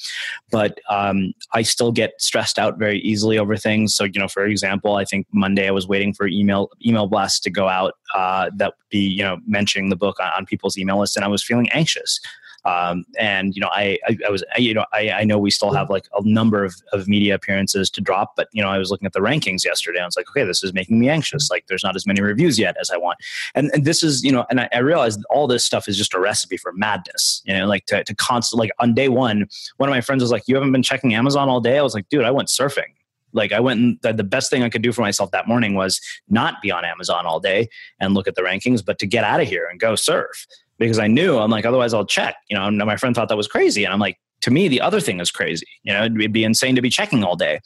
But 0.51 0.81
um, 0.91 1.35
I 1.53 1.63
still 1.63 1.93
get 1.93 2.21
stressed 2.21 2.59
out 2.59 2.79
very 2.79 2.99
easily 2.99 3.39
over 3.39 3.57
things. 3.57 3.95
So, 3.95 4.03
you 4.03 4.19
know, 4.19 4.27
for 4.27 4.45
example, 4.45 4.97
I 4.97 5.05
think 5.05 5.29
Monday 5.31 5.69
I 5.69 5.71
was 5.71 5.87
waiting 5.87 6.13
for 6.13 6.27
email 6.27 6.71
email 6.85 7.07
blasts 7.07 7.39
to 7.41 7.51
go 7.51 7.69
out 7.69 7.95
uh, 8.15 8.51
that 8.57 8.69
would 8.69 8.89
be 8.91 8.99
you 8.99 9.23
know 9.23 9.39
mentioning 9.47 9.91
the 9.91 9.97
book 9.97 10.19
on, 10.21 10.31
on 10.37 10.47
people's 10.47 10.79
email 10.79 10.99
list, 10.99 11.17
and 11.17 11.25
I 11.25 11.29
was 11.29 11.43
feeling 11.43 11.69
anxious. 11.71 12.21
Um, 12.67 13.05
and 13.17 13.55
you 13.55 13.61
know, 13.61 13.71
I, 13.73 13.97
I, 14.09 14.19
I 14.27 14.31
was, 14.31 14.43
I, 14.55 14.59
you 14.59 14.75
know, 14.75 14.85
I, 14.93 15.11
I 15.11 15.25
know 15.25 15.39
we 15.39 15.53
still 15.53 15.73
have 15.73 15.89
like 15.89 16.09
a 16.19 16.23
number 16.29 16.65
of, 16.65 16.75
of 16.93 17.07
media 17.07 17.37
appearances 17.37 17.89
to 17.91 18.01
drop, 18.01 18.35
but 18.35 18.49
you 18.53 18.61
know, 18.61 18.69
I 18.69 18.79
was 18.79 18.91
looking 18.91 19.07
at 19.07 19.13
the 19.13 19.21
rankings 19.21 19.65
yesterday. 19.65 19.99
And 19.99 20.03
I 20.03 20.07
was 20.07 20.17
like, 20.17 20.29
okay, 20.31 20.43
this 20.43 20.65
is 20.65 20.75
making 20.75 20.99
me 20.99 21.09
anxious. 21.09 21.49
Like, 21.49 21.69
there's 21.69 21.85
not 21.85 21.95
as 21.95 22.09
many 22.09 22.21
reviews 22.21 22.59
yet 22.59 22.77
as 22.81 22.91
I 22.91 22.97
want. 22.97 23.19
And, 23.55 23.71
and 23.73 23.85
this 23.85 24.03
is, 24.03 24.25
you 24.25 24.33
know, 24.33 24.45
and 24.51 24.61
I, 24.61 24.69
I 24.73 24.79
realized 24.79 25.25
all 25.31 25.47
this 25.47 25.65
stuff 25.65 25.87
is 25.89 25.97
just 25.97 26.13
a 26.13 26.19
recipe 26.19 26.57
for 26.57 26.73
madness. 26.73 27.41
You 27.45 27.57
know, 27.57 27.67
like 27.67 27.87
to 27.87 28.03
to 28.03 28.15
constant, 28.17 28.59
like 28.59 28.73
on 28.81 28.95
day 28.95 29.09
one, 29.09 29.49
one 29.77 29.89
of 29.89 29.95
my 29.95 30.01
friends 30.01 30.23
was 30.23 30.33
like, 30.33 30.43
"You 30.49 30.57
haven't 30.57 30.73
been 30.73 30.83
checking 30.83 31.15
Amazon 31.15 31.49
all 31.49 31.61
day." 31.61 31.79
I 31.79 31.83
was 31.83 31.95
like, 31.95 32.09
"Dude, 32.09 32.25
I 32.25 32.33
went 32.33 32.49
surfing." 32.49 32.97
Like 33.37 33.53
I 33.53 33.61
went 33.61 33.81
and 33.81 33.99
the, 34.03 34.13
the 34.13 34.25
best 34.25 34.51
thing 34.51 34.63
I 34.63 34.69
could 34.69 34.83
do 34.83 34.93
for 34.93 35.03
myself 35.03 35.31
that 35.31 35.47
morning 35.47 35.75
was 35.75 36.01
not 36.29 36.61
be 36.63 36.73
on 36.73 36.85
Amazon 36.85 37.27
all 37.27 37.39
day 37.39 37.69
and 38.01 38.15
look 38.15 38.27
at 38.27 38.35
the 38.35 38.43
rankings, 38.43 38.85
but 38.85 38.99
to 38.99 39.07
get 39.07 39.23
out 39.23 39.41
of 39.41 39.47
here 39.47 39.69
and 39.71 39.79
go 39.79 39.95
surf 39.95 40.47
because 40.79 40.99
I 40.99 41.07
knew 41.07 41.39
I'm 41.39 41.51
like, 41.51 41.67
otherwise 41.67 41.95
I'll 41.95 42.07
check, 42.07 42.37
you 42.49 42.57
know, 42.57 42.71
my 42.71 42.97
friend 42.97 43.15
thought 43.15 43.29
that 43.29 43.37
was 43.37 43.49
crazy. 43.49 43.85
And 43.85 43.93
I'm 43.93 44.01
like, 44.01 44.19
to 44.43 44.51
me, 44.51 44.69
the 44.69 44.81
other 44.81 45.01
thing 45.01 45.19
is 45.19 45.31
crazy. 45.31 45.67
You 45.83 45.93
know, 45.93 46.05
it'd 46.05 46.33
be 46.33 46.45
insane 46.45 46.77
to 46.77 46.83
be 46.83 46.91
checking 46.91 47.25
all 47.25 47.37
day 47.37 47.61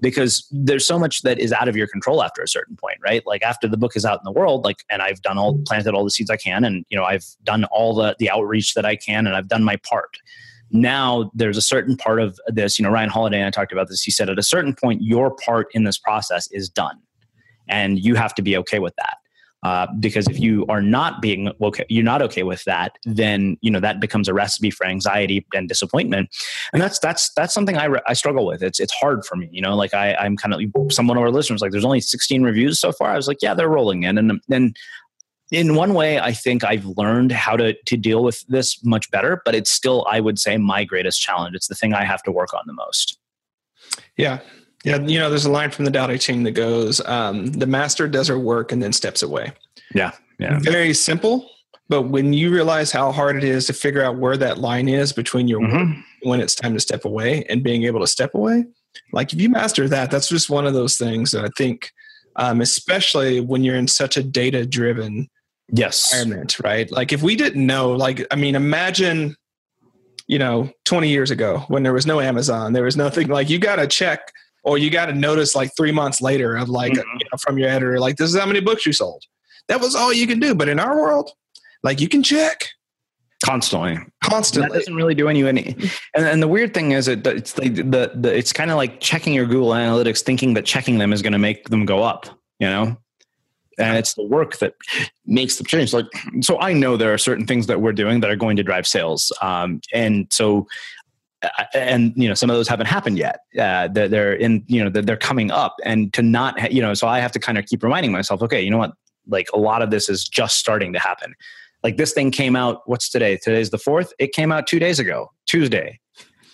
because 0.00 0.46
there's 0.50 0.86
so 0.86 0.98
much 0.98 1.22
that 1.22 1.38
is 1.38 1.52
out 1.52 1.68
of 1.68 1.76
your 1.76 1.86
control 1.86 2.22
after 2.22 2.42
a 2.42 2.48
certain 2.48 2.76
point, 2.76 2.98
right? 3.04 3.24
Like 3.26 3.42
after 3.42 3.68
the 3.68 3.76
book 3.76 3.94
is 3.94 4.04
out 4.04 4.18
in 4.18 4.24
the 4.24 4.32
world, 4.32 4.64
like, 4.64 4.84
and 4.88 5.02
I've 5.02 5.20
done 5.22 5.38
all, 5.38 5.58
planted 5.66 5.94
all 5.94 6.02
the 6.02 6.10
seeds 6.10 6.30
I 6.30 6.36
can, 6.36 6.64
and 6.64 6.84
you 6.88 6.96
know, 6.96 7.04
I've 7.04 7.26
done 7.44 7.64
all 7.66 7.94
the 7.94 8.16
the 8.18 8.30
outreach 8.30 8.74
that 8.74 8.86
I 8.86 8.96
can, 8.96 9.26
and 9.26 9.36
I've 9.36 9.48
done 9.48 9.62
my 9.62 9.76
part 9.76 10.18
now 10.74 11.30
there's 11.34 11.56
a 11.56 11.62
certain 11.62 11.96
part 11.96 12.20
of 12.20 12.38
this 12.48 12.78
you 12.78 12.82
know 12.82 12.90
ryan 12.90 13.08
holiday 13.08 13.38
and 13.38 13.46
i 13.46 13.50
talked 13.50 13.72
about 13.72 13.88
this 13.88 14.02
he 14.02 14.10
said 14.10 14.28
at 14.28 14.38
a 14.38 14.42
certain 14.42 14.74
point 14.74 15.00
your 15.02 15.34
part 15.36 15.68
in 15.72 15.84
this 15.84 15.96
process 15.96 16.50
is 16.50 16.68
done 16.68 17.00
and 17.68 18.04
you 18.04 18.14
have 18.14 18.34
to 18.34 18.42
be 18.42 18.56
okay 18.58 18.78
with 18.78 18.94
that. 18.96 19.16
Uh, 19.62 19.86
because 19.98 20.28
if 20.28 20.38
you 20.38 20.66
are 20.68 20.82
not 20.82 21.22
being 21.22 21.50
okay, 21.62 21.86
you're 21.88 22.04
not 22.04 22.20
okay 22.20 22.42
with 22.42 22.62
that, 22.64 22.98
then 23.04 23.56
you 23.62 23.70
know 23.70 23.80
that 23.80 23.98
becomes 23.98 24.28
a 24.28 24.34
recipe 24.34 24.70
for 24.70 24.84
anxiety 24.84 25.46
and 25.54 25.70
disappointment, 25.70 26.28
and 26.74 26.82
that's 26.82 26.98
that's 26.98 27.32
that's 27.32 27.54
something 27.54 27.78
I, 27.78 27.86
re- 27.86 28.02
I 28.06 28.12
struggle 28.12 28.44
with. 28.44 28.62
It's 28.62 28.78
it's 28.78 28.92
hard 28.92 29.24
for 29.24 29.36
me, 29.36 29.48
you 29.50 29.62
know. 29.62 29.74
Like 29.74 29.94
I 29.94 30.16
I'm 30.16 30.36
kind 30.36 30.52
of 30.52 30.92
someone 30.92 31.16
of 31.16 31.22
our 31.22 31.30
listeners 31.30 31.62
like 31.62 31.72
there's 31.72 31.84
only 31.84 32.02
16 32.02 32.42
reviews 32.42 32.78
so 32.78 32.92
far. 32.92 33.08
I 33.08 33.16
was 33.16 33.26
like, 33.26 33.38
yeah, 33.40 33.54
they're 33.54 33.70
rolling 33.70 34.02
in, 34.02 34.18
and 34.18 34.38
then 34.48 34.74
in 35.54 35.74
one 35.74 35.94
way, 35.94 36.18
I 36.18 36.32
think 36.32 36.64
I've 36.64 36.84
learned 36.84 37.32
how 37.32 37.56
to 37.56 37.74
to 37.74 37.96
deal 37.96 38.22
with 38.22 38.44
this 38.48 38.84
much 38.84 39.10
better, 39.10 39.42
but 39.44 39.54
it's 39.54 39.70
still 39.70 40.06
I 40.10 40.20
would 40.20 40.38
say 40.38 40.56
my 40.56 40.84
greatest 40.84 41.20
challenge. 41.20 41.54
It's 41.54 41.68
the 41.68 41.74
thing 41.74 41.94
I 41.94 42.04
have 42.04 42.22
to 42.24 42.32
work 42.32 42.52
on 42.54 42.62
the 42.66 42.72
most. 42.72 43.18
Yeah, 44.16 44.40
yeah, 44.84 44.98
you 44.98 45.18
know, 45.18 45.30
there's 45.30 45.46
a 45.46 45.50
line 45.50 45.70
from 45.70 45.84
the 45.84 45.90
Tao 45.90 46.06
Te 46.06 46.18
Ching 46.18 46.42
that 46.44 46.52
goes, 46.52 47.00
um, 47.06 47.46
"The 47.46 47.66
master 47.66 48.06
does 48.08 48.28
her 48.28 48.38
work 48.38 48.72
and 48.72 48.82
then 48.82 48.92
steps 48.92 49.22
away." 49.22 49.52
Yeah, 49.94 50.12
yeah. 50.38 50.58
Very 50.60 50.92
simple, 50.92 51.48
but 51.88 52.02
when 52.02 52.32
you 52.32 52.50
realize 52.50 52.92
how 52.92 53.12
hard 53.12 53.36
it 53.36 53.44
is 53.44 53.66
to 53.66 53.72
figure 53.72 54.02
out 54.02 54.16
where 54.18 54.36
that 54.36 54.58
line 54.58 54.88
is 54.88 55.12
between 55.12 55.48
your 55.48 55.60
mm-hmm. 55.60 55.92
work 55.92 56.04
when 56.22 56.40
it's 56.40 56.54
time 56.54 56.74
to 56.74 56.80
step 56.80 57.04
away 57.04 57.44
and 57.48 57.62
being 57.62 57.84
able 57.84 58.00
to 58.00 58.06
step 58.06 58.34
away, 58.34 58.64
like 59.12 59.32
if 59.32 59.40
you 59.40 59.48
master 59.48 59.88
that, 59.88 60.10
that's 60.10 60.28
just 60.28 60.50
one 60.50 60.66
of 60.66 60.74
those 60.74 60.96
things 60.96 61.30
that 61.30 61.44
I 61.44 61.48
think, 61.56 61.90
um, 62.36 62.60
especially 62.60 63.40
when 63.40 63.62
you're 63.62 63.76
in 63.76 63.88
such 63.88 64.16
a 64.16 64.22
data-driven 64.22 65.28
yes. 65.68 66.12
environment, 66.12 66.58
right? 66.60 66.90
Like 66.90 67.12
if 67.12 67.22
we 67.22 67.36
didn't 67.36 67.64
know, 67.64 67.92
like 67.92 68.26
I 68.30 68.36
mean, 68.36 68.54
imagine 68.54 69.36
you 70.26 70.38
know 70.38 70.70
20 70.86 71.08
years 71.10 71.30
ago 71.30 71.64
when 71.68 71.82
there 71.82 71.92
was 71.92 72.06
no 72.06 72.18
amazon 72.18 72.72
there 72.72 72.84
was 72.84 72.96
nothing 72.96 73.28
like 73.28 73.50
you 73.50 73.58
got 73.58 73.76
to 73.76 73.86
check 73.86 74.32
or 74.64 74.78
you 74.78 74.90
got 74.90 75.06
to 75.06 75.12
notice 75.12 75.54
like 75.54 75.70
three 75.76 75.92
months 75.92 76.20
later 76.20 76.56
of 76.56 76.68
like 76.68 76.92
mm-hmm. 76.92 77.18
you 77.18 77.26
know, 77.30 77.38
from 77.38 77.58
your 77.58 77.68
editor 77.68 78.00
like 78.00 78.16
this 78.16 78.32
is 78.32 78.38
how 78.38 78.46
many 78.46 78.60
books 78.60 78.84
you 78.84 78.92
sold. 78.92 79.22
That 79.68 79.80
was 79.80 79.94
all 79.94 80.12
you 80.12 80.26
can 80.26 80.40
do. 80.40 80.54
But 80.54 80.68
in 80.68 80.80
our 80.80 81.00
world 81.00 81.30
like 81.82 82.00
you 82.00 82.08
can 82.08 82.22
check. 82.22 82.68
Constantly. 83.44 83.98
Constantly. 84.22 84.70
That 84.70 84.78
doesn't 84.78 84.94
really 84.94 85.14
do 85.14 85.28
any 85.28 85.46
any 85.46 85.76
and, 86.14 86.24
and 86.24 86.42
the 86.42 86.48
weird 86.48 86.74
thing 86.74 86.92
is 86.92 87.06
that 87.06 87.26
it's 87.26 87.56
like 87.58 87.74
the, 87.74 88.10
the 88.14 88.36
it's 88.36 88.52
kind 88.52 88.70
of 88.70 88.78
like 88.78 89.00
checking 89.00 89.34
your 89.34 89.46
google 89.46 89.70
analytics 89.70 90.22
thinking 90.22 90.54
that 90.54 90.64
checking 90.64 90.98
them 90.98 91.12
is 91.12 91.22
going 91.22 91.34
to 91.34 91.38
make 91.38 91.68
them 91.68 91.84
go 91.84 92.02
up 92.02 92.26
you 92.58 92.66
know 92.66 92.96
and 93.78 93.96
it's 93.96 94.14
the 94.14 94.24
work 94.24 94.58
that 94.58 94.74
makes 95.26 95.56
the 95.56 95.64
change. 95.64 95.92
Like 95.92 96.06
so 96.40 96.60
i 96.60 96.72
know 96.72 96.96
there 96.96 97.12
are 97.12 97.18
certain 97.18 97.46
things 97.46 97.66
that 97.66 97.80
we're 97.80 97.92
doing 97.92 98.20
that 98.20 98.30
are 98.30 98.36
going 98.36 98.56
to 98.56 98.62
drive 98.62 98.86
sales. 98.86 99.32
Um, 99.40 99.80
and 99.92 100.26
so 100.30 100.66
and 101.74 102.12
you 102.16 102.28
know 102.28 102.34
some 102.34 102.50
of 102.50 102.56
those 102.56 102.68
haven't 102.68 102.86
happened 102.86 103.18
yet. 103.18 103.40
Uh, 103.58 103.88
they're, 103.88 104.08
they're 104.08 104.34
in 104.34 104.64
you 104.66 104.82
know 104.82 104.90
they're 104.90 105.16
coming 105.16 105.50
up 105.50 105.76
and 105.84 106.12
to 106.14 106.22
not 106.22 106.72
you 106.72 106.80
know 106.80 106.94
so 106.94 107.06
i 107.06 107.18
have 107.18 107.32
to 107.32 107.38
kind 107.38 107.58
of 107.58 107.66
keep 107.66 107.82
reminding 107.82 108.12
myself 108.12 108.42
okay 108.42 108.62
you 108.62 108.70
know 108.70 108.78
what? 108.78 108.92
Like 109.26 109.48
a 109.54 109.58
lot 109.58 109.82
of 109.82 109.90
this 109.90 110.08
is 110.08 110.24
just 110.28 110.58
starting 110.58 110.92
to 110.92 110.98
happen. 110.98 111.34
Like 111.82 111.96
this 111.96 112.12
thing 112.12 112.30
came 112.30 112.56
out 112.56 112.82
what's 112.86 113.08
today? 113.08 113.36
Today's 113.36 113.70
the 113.70 113.78
fourth? 113.78 114.12
It 114.18 114.32
came 114.32 114.52
out 114.52 114.66
two 114.66 114.78
days 114.78 114.98
ago 114.98 115.30
tuesday. 115.46 116.00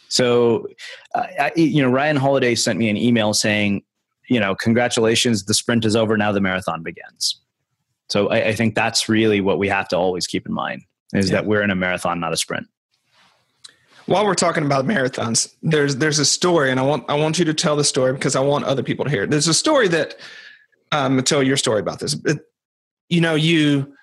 So 0.09 0.67
uh, 1.15 1.27
I, 1.39 1.53
you 1.57 1.83
know 1.83 1.91
ryan 1.91 2.17
holiday 2.17 2.55
sent 2.55 2.79
me 2.79 2.89
an 2.89 2.97
email 2.97 3.35
saying 3.35 3.83
you 4.31 4.41
know 4.41 4.55
congratulations 4.55 5.45
the 5.45 5.55
sprint 5.55 5.85
is 5.85 5.95
over 5.95 6.17
now 6.17 6.33
the 6.33 6.41
marathon 6.41 6.83
begins 6.83 7.39
so 8.09 8.29
i, 8.29 8.49
I 8.49 8.55
think 8.55 8.75
that's 8.75 9.09
really 9.09 9.41
what 9.41 9.59
we 9.59 9.69
have 9.69 9.89
to 9.89 9.97
always 9.97 10.27
keep 10.27 10.47
in 10.47 10.55
mind 10.55 10.83
is 11.13 11.29
yeah. 11.29 11.37
that 11.37 11.47
we're 11.47 11.63
in 11.63 11.71
a 11.71 11.77
marathon 11.77 12.21
not 12.21 12.33
a 12.33 12.37
sprint 12.37 12.67
while 14.07 14.27
we're 14.27 14.35
talking 14.35 14.67
about 14.67 14.87
marathons, 14.87 15.55
there's 15.63 15.97
there's 15.97 16.19
a 16.19 16.25
story, 16.25 16.73
and 16.73 16.81
I 16.81 16.83
want 16.83 17.05
I 17.09 17.15
want 17.15 17.39
you 17.39 17.45
to 17.45 17.55
tell 17.55 17.77
the 17.77 17.85
story 17.85 18.13
because 18.13 18.35
I 18.35 18.41
want 18.41 18.65
other 18.65 18.83
people 18.83 19.05
to 19.05 19.11
hear 19.11 19.23
it. 19.23 19.31
There's 19.31 19.47
a 19.47 19.55
story 19.55 19.87
that 19.87 20.17
um, 20.93 21.23
tell 21.23 21.43
your 21.43 21.57
story 21.57 21.81
about 21.81 22.01
this. 22.01 22.15
But, 22.15 22.41
you 23.09 23.21
know, 23.21 23.35
you 23.35 23.95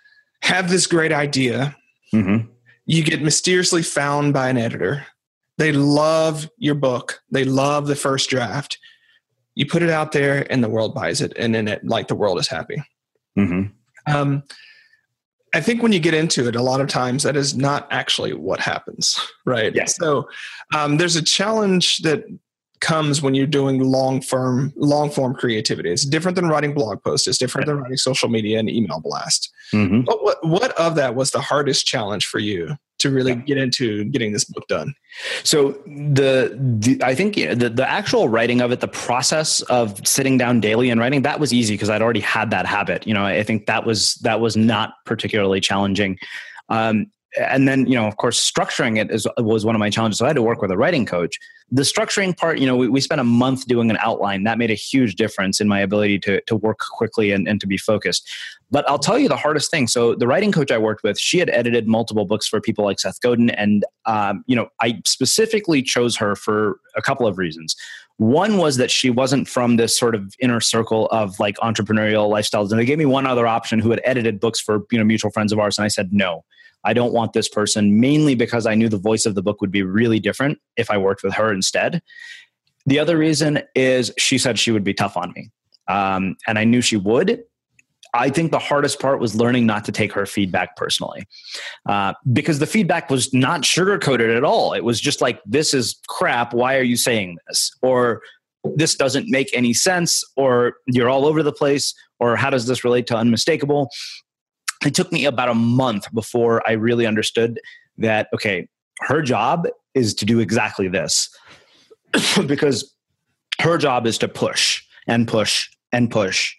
have 0.42 0.70
this 0.70 0.88
great 0.88 1.12
idea. 1.12 1.76
Mm-hmm. 2.14 2.48
You 2.86 3.04
get 3.04 3.22
mysteriously 3.22 3.84
found 3.84 4.34
by 4.34 4.50
an 4.50 4.58
editor. 4.58 5.06
They 5.58 5.72
love 5.72 6.50
your 6.58 6.76
book. 6.76 7.22
They 7.32 7.44
love 7.44 7.88
the 7.88 7.96
first 7.96 8.30
draft. 8.30 8.78
You 9.58 9.66
put 9.66 9.82
it 9.82 9.90
out 9.90 10.12
there, 10.12 10.46
and 10.52 10.64
the 10.64 10.70
world 10.70 10.94
buys 10.94 11.20
it, 11.20 11.34
and 11.36 11.56
then 11.56 11.68
it 11.68 11.84
like 11.84 12.08
the 12.08 12.16
world 12.16 12.38
is 12.38 12.48
happy. 12.48 12.84
Mm-hmm. 13.38 14.16
Um, 14.16 14.44
I 15.56 15.62
think 15.62 15.82
when 15.82 15.92
you 15.92 16.00
get 16.00 16.14
into 16.14 16.48
it, 16.48 16.56
a 16.56 16.62
lot 16.62 16.80
of 16.80 16.88
times 16.88 17.24
that 17.24 17.36
is 17.36 17.58
not 17.58 17.88
actually 17.90 18.34
what 18.34 18.60
happens, 18.60 19.20
right? 19.46 19.74
Yes. 19.74 19.96
So 19.96 20.30
um, 20.76 20.98
there's 20.98 21.16
a 21.16 21.24
challenge 21.24 22.00
that 22.00 22.24
comes 22.82 23.24
when 23.24 23.34
you're 23.34 23.48
doing 23.48 23.80
long 23.82 24.22
form 24.22 24.72
long 24.76 25.10
form 25.10 25.34
creativity. 25.34 25.92
It's 25.92 26.06
different 26.06 26.36
than 26.36 26.48
writing 26.48 26.76
blog 26.76 27.02
posts. 27.04 27.28
It's 27.28 27.40
different 27.40 27.66
than 27.66 27.78
writing 27.78 27.98
social 27.98 28.30
media 28.30 28.60
and 28.60 28.70
email 28.70 29.00
blast. 29.00 29.52
Mm-hmm. 29.74 30.02
But 30.02 30.24
what 30.24 30.46
what 30.46 30.72
of 30.80 30.94
that 30.96 31.16
was 31.16 31.32
the 31.32 31.42
hardest 31.42 31.88
challenge 31.88 32.28
for 32.28 32.38
you 32.38 32.78
to 33.00 33.10
really 33.10 33.34
yeah. 33.34 33.42
get 33.42 33.58
into 33.58 34.06
getting 34.06 34.34
this 34.34 34.46
book 34.46 34.68
done? 34.68 34.94
So 35.44 35.72
the, 35.86 36.58
the 36.60 37.00
I 37.04 37.16
think 37.16 37.36
the 37.36 37.70
the 37.70 37.90
actual 37.90 38.30
writing 38.30 38.62
of 38.62 38.72
it, 38.72 38.80
the 38.80 38.88
process 38.88 39.62
of 39.64 40.06
sitting 40.08 40.38
down 40.38 40.60
daily 40.60 40.90
and 40.90 41.00
writing, 41.00 41.22
that 41.24 41.40
was 41.40 41.54
easy 41.54 41.74
because 41.74 41.90
I'd 41.90 42.02
already 42.02 42.20
had 42.20 42.52
that 42.52 42.66
habit. 42.66 43.06
You 43.08 43.14
know, 43.14 43.26
I 43.26 43.44
think 43.44 43.66
that 43.66 43.86
was 43.86 44.16
that 44.16 44.40
was 44.40 44.56
not 44.56 44.94
particularly 45.06 45.60
challenging. 45.60 46.18
Um, 46.70 47.08
and 47.36 47.68
then 47.68 47.86
you 47.86 47.96
know 47.96 48.08
of 48.08 48.18
course 48.18 48.40
structuring 48.40 48.98
it 48.98 49.12
is, 49.12 49.28
was 49.38 49.66
one 49.66 49.76
of 49.76 49.80
my 49.80 49.90
challenges. 49.90 50.20
So 50.20 50.26
i 50.26 50.30
had 50.30 50.36
to 50.36 50.42
work 50.42 50.62
with 50.62 50.72
a 50.72 50.78
writing 50.78 51.06
coach. 51.06 51.38
The 51.72 51.82
structuring 51.82 52.36
part 52.36 52.60
you 52.60 52.66
know 52.66 52.76
we, 52.76 52.88
we 52.88 53.02
spent 53.02 53.20
a 53.22 53.26
month 53.26 53.68
doing 53.68 53.90
an 53.90 53.98
outline. 54.00 54.44
That 54.44 54.58
made 54.58 54.72
a 54.72 54.76
huge 54.76 55.16
difference 55.16 55.60
in 55.60 55.68
my 55.68 55.80
ability 55.80 56.20
to, 56.20 56.42
to 56.42 56.56
work 56.56 56.80
quickly 56.80 57.32
and, 57.32 57.48
and 57.48 57.60
to 57.60 57.68
be 57.68 57.78
focused. 57.78 58.30
But 58.72 58.90
i'll 58.90 59.00
tell 59.00 59.20
you 59.20 59.28
the 59.28 59.38
hardest 59.38 59.72
thing. 59.72 59.88
So 59.88 60.16
the 60.16 60.28
writing 60.28 60.52
coach 60.52 60.72
i 60.72 60.78
worked 60.78 61.04
with 61.04 61.20
she 61.20 61.40
had 61.40 61.50
edited 61.50 61.88
multiple 61.88 62.26
books 62.26 62.48
for 62.48 62.62
people 62.62 62.86
like 62.86 63.00
seth 63.00 63.20
godin. 63.22 63.50
And 63.52 63.86
um, 64.06 64.44
you 64.48 64.56
know 64.56 64.70
i 64.82 65.02
specifically 65.06 65.82
chose 65.82 66.16
her 66.18 66.36
for 66.36 66.80
a 66.96 67.02
couple 67.02 67.28
of 67.28 67.38
reasons. 67.38 67.76
One 68.18 68.58
was 68.58 68.78
that 68.78 68.90
she 68.90 69.12
wasn't 69.12 69.48
from 69.48 69.76
this 69.76 69.96
sort 69.96 70.16
of 70.16 70.34
inner 70.40 70.60
circle 70.60 71.06
of 71.08 71.40
like 71.40 71.56
entrepreneurial 71.58 72.32
lifestyles. 72.32 72.72
And 72.72 72.80
they 72.80 72.86
gave 72.86 72.98
me 72.98 73.06
one 73.06 73.28
other 73.28 73.46
option 73.46 73.78
who 73.78 73.92
had 73.92 74.02
edited 74.04 74.40
books 74.40 74.60
for 74.60 74.86
you 74.92 74.98
know 74.98 75.04
mutual 75.04 75.30
friends 75.30 75.52
of 75.52 75.60
ours. 75.60 75.78
And 75.78 75.86
i 75.86 75.90
said 75.90 76.14
no 76.14 76.44
I 76.84 76.94
don't 76.94 77.14
want 77.14 77.34
this 77.34 77.50
person, 77.50 78.00
mainly 78.00 78.36
because 78.36 78.66
I 78.66 78.76
knew 78.76 78.90
the 78.90 78.98
voice 78.98 79.26
of 79.26 79.36
the 79.36 79.42
book 79.42 79.62
would 79.62 79.72
be 79.72 79.84
really 79.84 80.20
different 80.20 80.60
if 80.78 80.90
I 80.90 80.98
worked 80.98 81.24
with 81.24 81.34
her 81.34 81.52
instead. 81.52 82.02
The 82.86 83.00
other 83.00 83.18
reason 83.18 83.62
is 83.76 84.14
she 84.18 84.38
said 84.38 84.58
she 84.58 84.72
would 84.72 84.84
be 84.84 84.94
tough 84.94 85.18
on 85.18 85.34
me. 85.36 85.52
Um, 85.88 86.36
and 86.48 86.58
I 86.58 86.64
knew 86.64 86.82
she 86.82 86.98
would. 86.98 87.44
I 88.14 88.30
think 88.30 88.52
the 88.52 88.60
hardest 88.60 89.00
part 89.00 89.20
was 89.20 89.36
learning 89.36 89.66
not 89.66 89.84
to 89.86 89.92
take 89.92 90.14
her 90.14 90.26
feedback 90.26 90.76
personally 90.76 91.28
uh, 91.88 92.14
because 92.32 92.60
the 92.60 92.66
feedback 92.66 93.10
was 93.10 93.34
not 93.34 93.62
sugarcoated 93.62 94.36
at 94.36 94.44
all. 94.44 94.74
It 94.74 94.84
was 94.84 95.00
just 95.00 95.22
like, 95.22 95.42
this 95.46 95.74
is 95.74 96.00
crap. 96.08 96.54
Why 96.54 96.78
are 96.78 96.84
you 96.84 96.96
saying 96.96 97.38
this? 97.48 97.72
Or 97.82 98.22
this 98.64 98.96
doesn't 98.96 99.30
make 99.30 99.50
any 99.54 99.74
sense. 99.74 100.24
Or 100.36 100.76
you're 100.88 101.10
all 101.10 101.26
over 101.26 101.44
the 101.44 101.52
place. 101.52 101.94
Or 102.20 102.36
how 102.36 102.50
does 102.50 102.66
this 102.66 102.84
relate 102.84 103.08
to 103.08 103.18
unmistakable? 103.18 103.90
It 104.86 104.94
took 104.94 105.12
me 105.12 105.26
about 105.26 105.50
a 105.50 105.54
month 105.54 106.14
before 106.14 106.68
I 106.68 106.74
really 106.74 107.06
understood 107.06 107.60
that, 107.98 108.28
okay, 108.34 108.68
her 109.02 109.22
job 109.22 109.68
is 109.94 110.14
to 110.16 110.26
do 110.26 110.40
exactly 110.40 110.88
this 110.88 111.30
because 112.46 112.94
her 113.60 113.78
job 113.78 114.06
is 114.06 114.18
to 114.20 114.28
push 114.28 114.84
and 115.08 115.28
push 115.28 115.70
and 115.92 116.12
push 116.12 116.54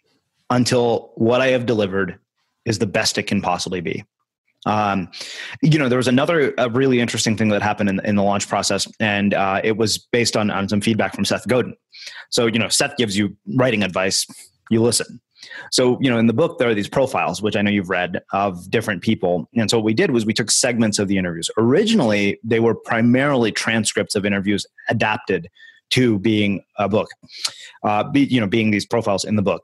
until 0.50 1.12
what 1.16 1.40
I 1.40 1.48
have 1.48 1.66
delivered 1.66 2.18
is 2.64 2.78
the 2.78 2.87
best 2.87 3.18
it 3.18 3.24
can 3.24 3.40
possibly 3.40 3.81
be. 3.81 4.04
Um, 4.66 5.09
you 5.62 5.78
know, 5.78 5.88
there 5.88 5.98
was 5.98 6.09
another 6.09 6.52
really 6.72 7.00
interesting 7.00 7.37
thing 7.37 7.48
that 7.50 7.62
happened 7.62 7.88
in, 7.88 8.00
in 8.04 8.16
the 8.16 8.22
launch 8.22 8.48
process, 8.48 8.88
and 8.98 9.33
uh, 9.33 9.61
it 9.62 9.76
was 9.76 9.98
based 9.98 10.37
on, 10.37 10.50
on 10.50 10.68
some 10.68 10.81
feedback 10.81 11.14
from 11.14 11.24
Seth 11.24 11.46
Godin. 11.46 11.74
So, 12.31 12.46
you 12.46 12.59
know, 12.59 12.68
Seth 12.68 12.96
gives 12.96 13.16
you 13.16 13.37
writing 13.57 13.83
advice, 13.83 14.26
you 14.70 14.83
listen. 14.83 15.20
So, 15.70 15.98
you 16.01 16.11
know, 16.11 16.18
in 16.18 16.27
the 16.27 16.33
book, 16.33 16.59
there 16.59 16.68
are 16.68 16.74
these 16.74 16.88
profiles, 16.88 17.40
which 17.40 17.57
I 17.57 17.62
know 17.62 17.70
you've 17.70 17.90
read, 17.90 18.20
of 18.33 18.70
different 18.70 19.03
people. 19.03 19.48
And 19.55 19.70
so 19.70 19.79
what 19.79 19.85
we 19.85 19.94
did 19.94 20.11
was 20.11 20.27
we 20.27 20.35
took 20.35 20.51
segments 20.51 20.98
of 20.98 21.09
the 21.09 21.16
interviews. 21.16 21.51
Originally, 21.57 22.38
they 22.42 22.60
were 22.60 22.75
primarily 22.75 23.52
transcripts 23.52 24.15
of 24.15 24.25
interviews 24.25 24.67
adapted 24.88 25.48
to 25.90 26.19
being 26.19 26.62
a 26.77 26.88
book, 26.88 27.08
uh, 27.83 28.04
be, 28.04 28.25
you 28.25 28.40
know, 28.40 28.46
being 28.46 28.71
these 28.71 28.85
profiles 28.85 29.25
in 29.25 29.37
the 29.37 29.42
book. 29.42 29.62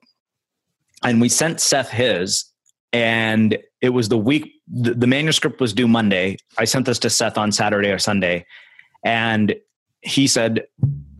And 1.03 1.21
we 1.21 1.29
sent 1.29 1.61
Seth 1.61 1.91
his, 1.91 2.47
and 2.93 3.59
it 3.83 3.91
was 3.91 4.09
the 4.09 4.19
week, 4.19 4.53
the, 4.67 4.95
the 4.95 5.07
manuscript 5.07 5.61
was 5.61 5.73
due 5.73 5.89
Monday. 5.89 6.37
I 6.57 6.65
sent 6.65 6.87
this 6.87 6.99
to 7.01 7.11
Seth 7.11 7.37
on 7.37 7.53
Saturday 7.53 7.91
or 7.91 7.99
Sunday. 7.99 8.47
And 9.05 9.55
he 10.01 10.27
said, 10.27 10.63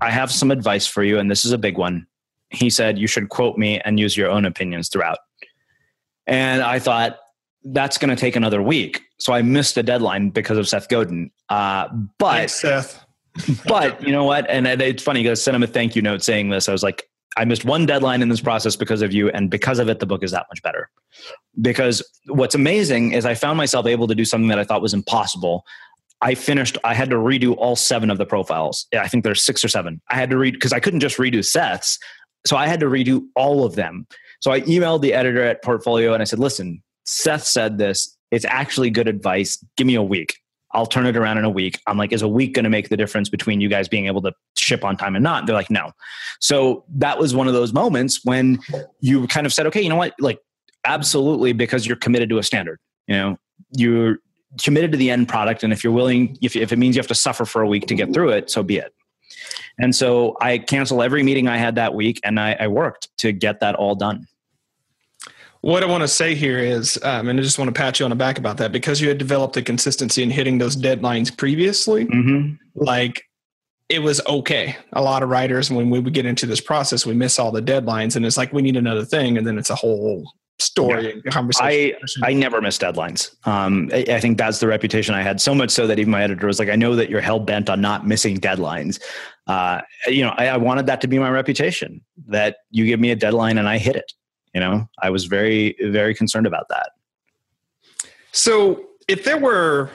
I 0.01 0.11
have 0.11 0.31
some 0.31 0.51
advice 0.51 0.87
for 0.87 1.03
you, 1.03 1.19
and 1.19 1.31
this 1.31 1.45
is 1.45 1.53
a 1.53 1.59
big 1.59 1.77
one 1.77 2.07
he 2.55 2.71
said 2.71 2.99
you 2.99 3.07
should 3.07 3.29
quote 3.29 3.59
me 3.59 3.81
and 3.81 3.99
use 3.99 4.17
your 4.17 4.31
own 4.31 4.45
opinions 4.45 4.89
throughout. 4.89 5.19
And 6.27 6.63
I 6.63 6.79
thought 6.79 7.19
that's 7.65 7.99
going 7.99 8.15
to 8.15 8.17
take 8.17 8.37
another 8.37 8.63
week. 8.63 9.03
So 9.19 9.33
I 9.33 9.43
missed 9.43 9.75
the 9.75 9.83
deadline 9.83 10.31
because 10.31 10.59
of 10.59 10.69
Seth 10.69 10.89
Godin. 10.89 11.31
Uh, 11.49 11.89
but 12.19 12.51
Thanks, 12.51 12.61
Seth. 12.61 13.05
but 13.67 14.03
you 14.03 14.13
know 14.13 14.25
what? 14.25 14.49
And 14.49 14.67
it's 14.67 15.03
funny 15.03 15.23
because 15.23 15.41
I 15.41 15.43
sent 15.43 15.55
him 15.57 15.63
a 15.63 15.67
thank 15.67 15.97
you 15.97 16.03
note 16.03 16.23
saying 16.23 16.51
this. 16.51 16.69
I 16.69 16.73
was 16.73 16.83
like, 16.83 17.09
I 17.37 17.45
missed 17.45 17.65
one 17.65 17.85
deadline 17.85 18.23
in 18.23 18.29
this 18.29 18.41
process 18.41 18.77
because 18.77 19.03
of 19.03 19.13
you, 19.13 19.29
and 19.31 19.51
because 19.51 19.81
of 19.81 19.89
it, 19.89 19.99
the 19.99 20.07
book 20.07 20.23
is 20.23 20.31
that 20.31 20.47
much 20.51 20.63
better. 20.63 20.89
Because 21.61 22.03
what's 22.29 22.55
amazing 22.55 23.13
is 23.13 23.27
I 23.27 23.35
found 23.35 23.57
myself 23.57 23.87
able 23.87 24.07
to 24.07 24.15
do 24.15 24.25
something 24.25 24.49
that 24.49 24.59
I 24.59 24.65
thought 24.65 24.83
was 24.83 24.95
impossible. 24.95 25.65
I 26.21 26.35
finished, 26.35 26.79
I 26.85 26.95
had 26.95 27.11
to 27.11 27.17
redo 27.17 27.57
all 27.57 27.77
seven 27.77 28.09
of 28.09 28.19
the 28.19 28.25
profiles. 28.25 28.87
I 28.97 29.09
think 29.09 29.25
there's 29.25 29.43
six 29.43 29.65
or 29.65 29.69
seven. 29.69 30.01
I 30.11 30.15
had 30.15 30.31
to 30.31 30.39
read 30.39 30.55
because 30.55 30.73
I 30.73 30.79
couldn't 30.79 31.01
just 31.01 31.19
redo 31.19 31.45
Seth's. 31.45 31.99
So 32.47 32.57
I 32.57 32.67
had 32.67 32.81
to 32.81 32.87
redo 32.87 33.25
all 33.37 33.65
of 33.65 33.75
them. 33.75 34.07
So 34.41 34.53
I 34.53 34.61
emailed 34.63 35.01
the 35.01 35.15
editor 35.15 35.43
at 35.43 35.63
Portfolio 35.63 36.13
and 36.13 36.21
I 36.21 36.25
said, 36.25 36.39
listen, 36.39 36.83
Seth 37.05 37.45
said 37.45 37.79
this. 37.79 38.17
It's 38.31 38.45
actually 38.45 38.91
good 38.91 39.09
advice. 39.09 39.65
Give 39.77 39.87
me 39.87 39.95
a 39.95 40.03
week. 40.03 40.37
I'll 40.73 40.87
turn 40.87 41.07
it 41.07 41.17
around 41.17 41.39
in 41.39 41.45
a 41.45 41.51
week. 41.51 41.81
I'm 41.87 41.97
like, 41.97 42.13
is 42.13 42.23
a 42.23 42.29
week 42.29 42.53
going 42.53 42.65
to 42.65 42.71
make 42.71 42.89
the 42.89 42.97
difference 42.97 43.29
between 43.29 43.61
you 43.61 43.69
guys 43.69 43.89
being 43.89 44.07
able 44.07 44.21
to 44.23 44.33
ship 44.57 44.85
on 44.85 44.97
time 44.97 45.15
and 45.15 45.23
not? 45.23 45.47
They're 45.47 45.55
like, 45.55 45.71
no. 45.71 45.93
So 46.41 46.85
that 46.97 47.19
was 47.19 47.35
one 47.35 47.47
of 47.47 47.55
those 47.55 47.73
moments 47.73 48.21
when 48.25 48.59
you 49.01 49.29
kind 49.29 49.47
of 49.47 49.53
said, 49.53 49.67
okay, 49.67 49.81
you 49.81 49.89
know 49.89 49.97
what? 49.97 50.15
Like, 50.19 50.41
absolutely, 50.85 51.53
because 51.53 51.87
you're 51.87 51.97
committed 51.97 52.29
to 52.31 52.39
a 52.39 52.43
standard. 52.43 52.81
You 53.07 53.15
know, 53.17 53.37
you're 53.71 54.19
committed 54.63 54.91
to 54.93 54.99
the 54.99 55.11
end 55.11 55.29
product. 55.29 55.63
And 55.63 55.73
if 55.73 55.85
you're 55.85 55.93
willing, 55.93 56.37
if, 56.43 56.57
if 56.57 56.73
it 56.73 56.77
means 56.77 56.97
you 56.97 57.01
have 57.01 57.09
to 57.09 57.15
suffer 57.15 57.45
for 57.45 57.63
a 57.63 57.69
week 57.69 57.87
to 57.87 57.95
get 57.95 58.13
through 58.13 58.31
it, 58.31 58.51
so 58.51 58.65
be 58.65 58.79
it. 58.79 58.93
And 59.79 59.95
so 59.95 60.37
I 60.41 60.59
canceled 60.59 61.03
every 61.03 61.23
meeting 61.23 61.49
I 61.49 61.57
had 61.57 61.75
that 61.77 61.95
week 61.95 62.21
and 62.25 62.39
I, 62.39 62.57
I 62.59 62.69
worked 62.69 63.09
to 63.19 63.33
get 63.33 63.61
that 63.61 63.75
all 63.75 63.95
done 63.95 64.27
what 65.65 65.83
I 65.83 65.87
want 65.87 66.03
to 66.03 66.09
say 66.09 66.35
here 66.35 66.59
is, 66.59 67.01
um, 67.03 67.27
and 67.27 67.41
I 67.41 67.43
just 67.43 67.59
want 67.59 67.71
to 67.71 67.73
pat 67.73 67.99
you 67.99 68.05
on 68.05 68.11
the 68.11 68.17
back 68.17 68.37
about 68.37 68.59
that 68.59 68.71
because 68.71 69.01
you 69.01 69.09
had 69.09 69.17
developed 69.17 69.57
a 69.57 69.63
consistency 69.63 70.23
in 70.23 70.29
hitting 70.29 70.59
those 70.59 70.77
deadlines 70.77 71.35
previously. 71.35 72.05
Mm-hmm. 72.05 72.57
Like 72.75 73.23
it 73.89 74.01
was 74.01 74.21
okay. 74.27 74.77
A 74.93 75.01
lot 75.01 75.23
of 75.23 75.31
writers, 75.31 75.71
when 75.71 75.89
we 75.89 76.01
would 76.01 76.13
get 76.13 76.27
into 76.27 76.45
this 76.45 76.61
process, 76.61 77.07
we 77.07 77.15
miss 77.15 77.39
all 77.39 77.51
the 77.51 77.63
deadlines, 77.63 78.15
and 78.15 78.27
it's 78.27 78.37
like 78.37 78.53
we 78.53 78.61
need 78.61 78.77
another 78.77 79.07
thing, 79.07 79.39
and 79.39 79.47
then 79.47 79.57
it's 79.57 79.71
a 79.71 79.75
whole 79.75 80.35
story 80.59 81.21
yeah. 81.25 81.31
conversation. 81.31 81.99
I, 82.23 82.31
I 82.31 82.33
never 82.33 82.61
miss 82.61 82.79
deadlines. 82.79 83.35
Um, 83.47 83.91
I, 83.93 84.05
I, 84.09 84.21
think 84.21 84.39
that's 84.39 84.61
the 84.61 84.69
reputation 84.69 85.15
I 85.15 85.23
had. 85.23 85.41
So 85.41 85.55
much 85.55 85.71
so 85.71 85.87
that 85.87 85.99
even 85.99 86.11
my 86.11 86.23
editor 86.23 86.47
was 86.47 86.59
like, 86.59 86.69
"I 86.69 86.77
know 86.77 86.95
that 86.97 87.11
you're 87.11 87.21
hell 87.21 87.41
bent 87.41 87.69
on 87.69 87.81
not 87.81 88.07
missing 88.07 88.39
deadlines." 88.39 89.01
Uh, 89.47 89.81
you 90.07 90.23
know, 90.23 90.33
I, 90.37 90.47
I 90.47 90.57
wanted 90.57 90.87
that 90.87 91.01
to 91.03 91.09
be 91.09 91.19
my 91.19 91.31
reputation. 91.31 92.01
That 92.29 92.59
you 92.71 92.87
give 92.87 93.01
me 93.01 93.11
a 93.11 93.17
deadline 93.17 93.59
and 93.59 93.69
I 93.69 93.79
hit 93.79 93.97
it 93.97 94.13
you 94.55 94.61
know 94.61 94.89
i 95.03 95.11
was 95.11 95.27
very 95.27 95.77
very 95.83 96.15
concerned 96.15 96.47
about 96.47 96.69
that 96.69 96.91
so 98.33 98.87
if 99.09 99.25
there 99.25 99.39
were 99.39 99.91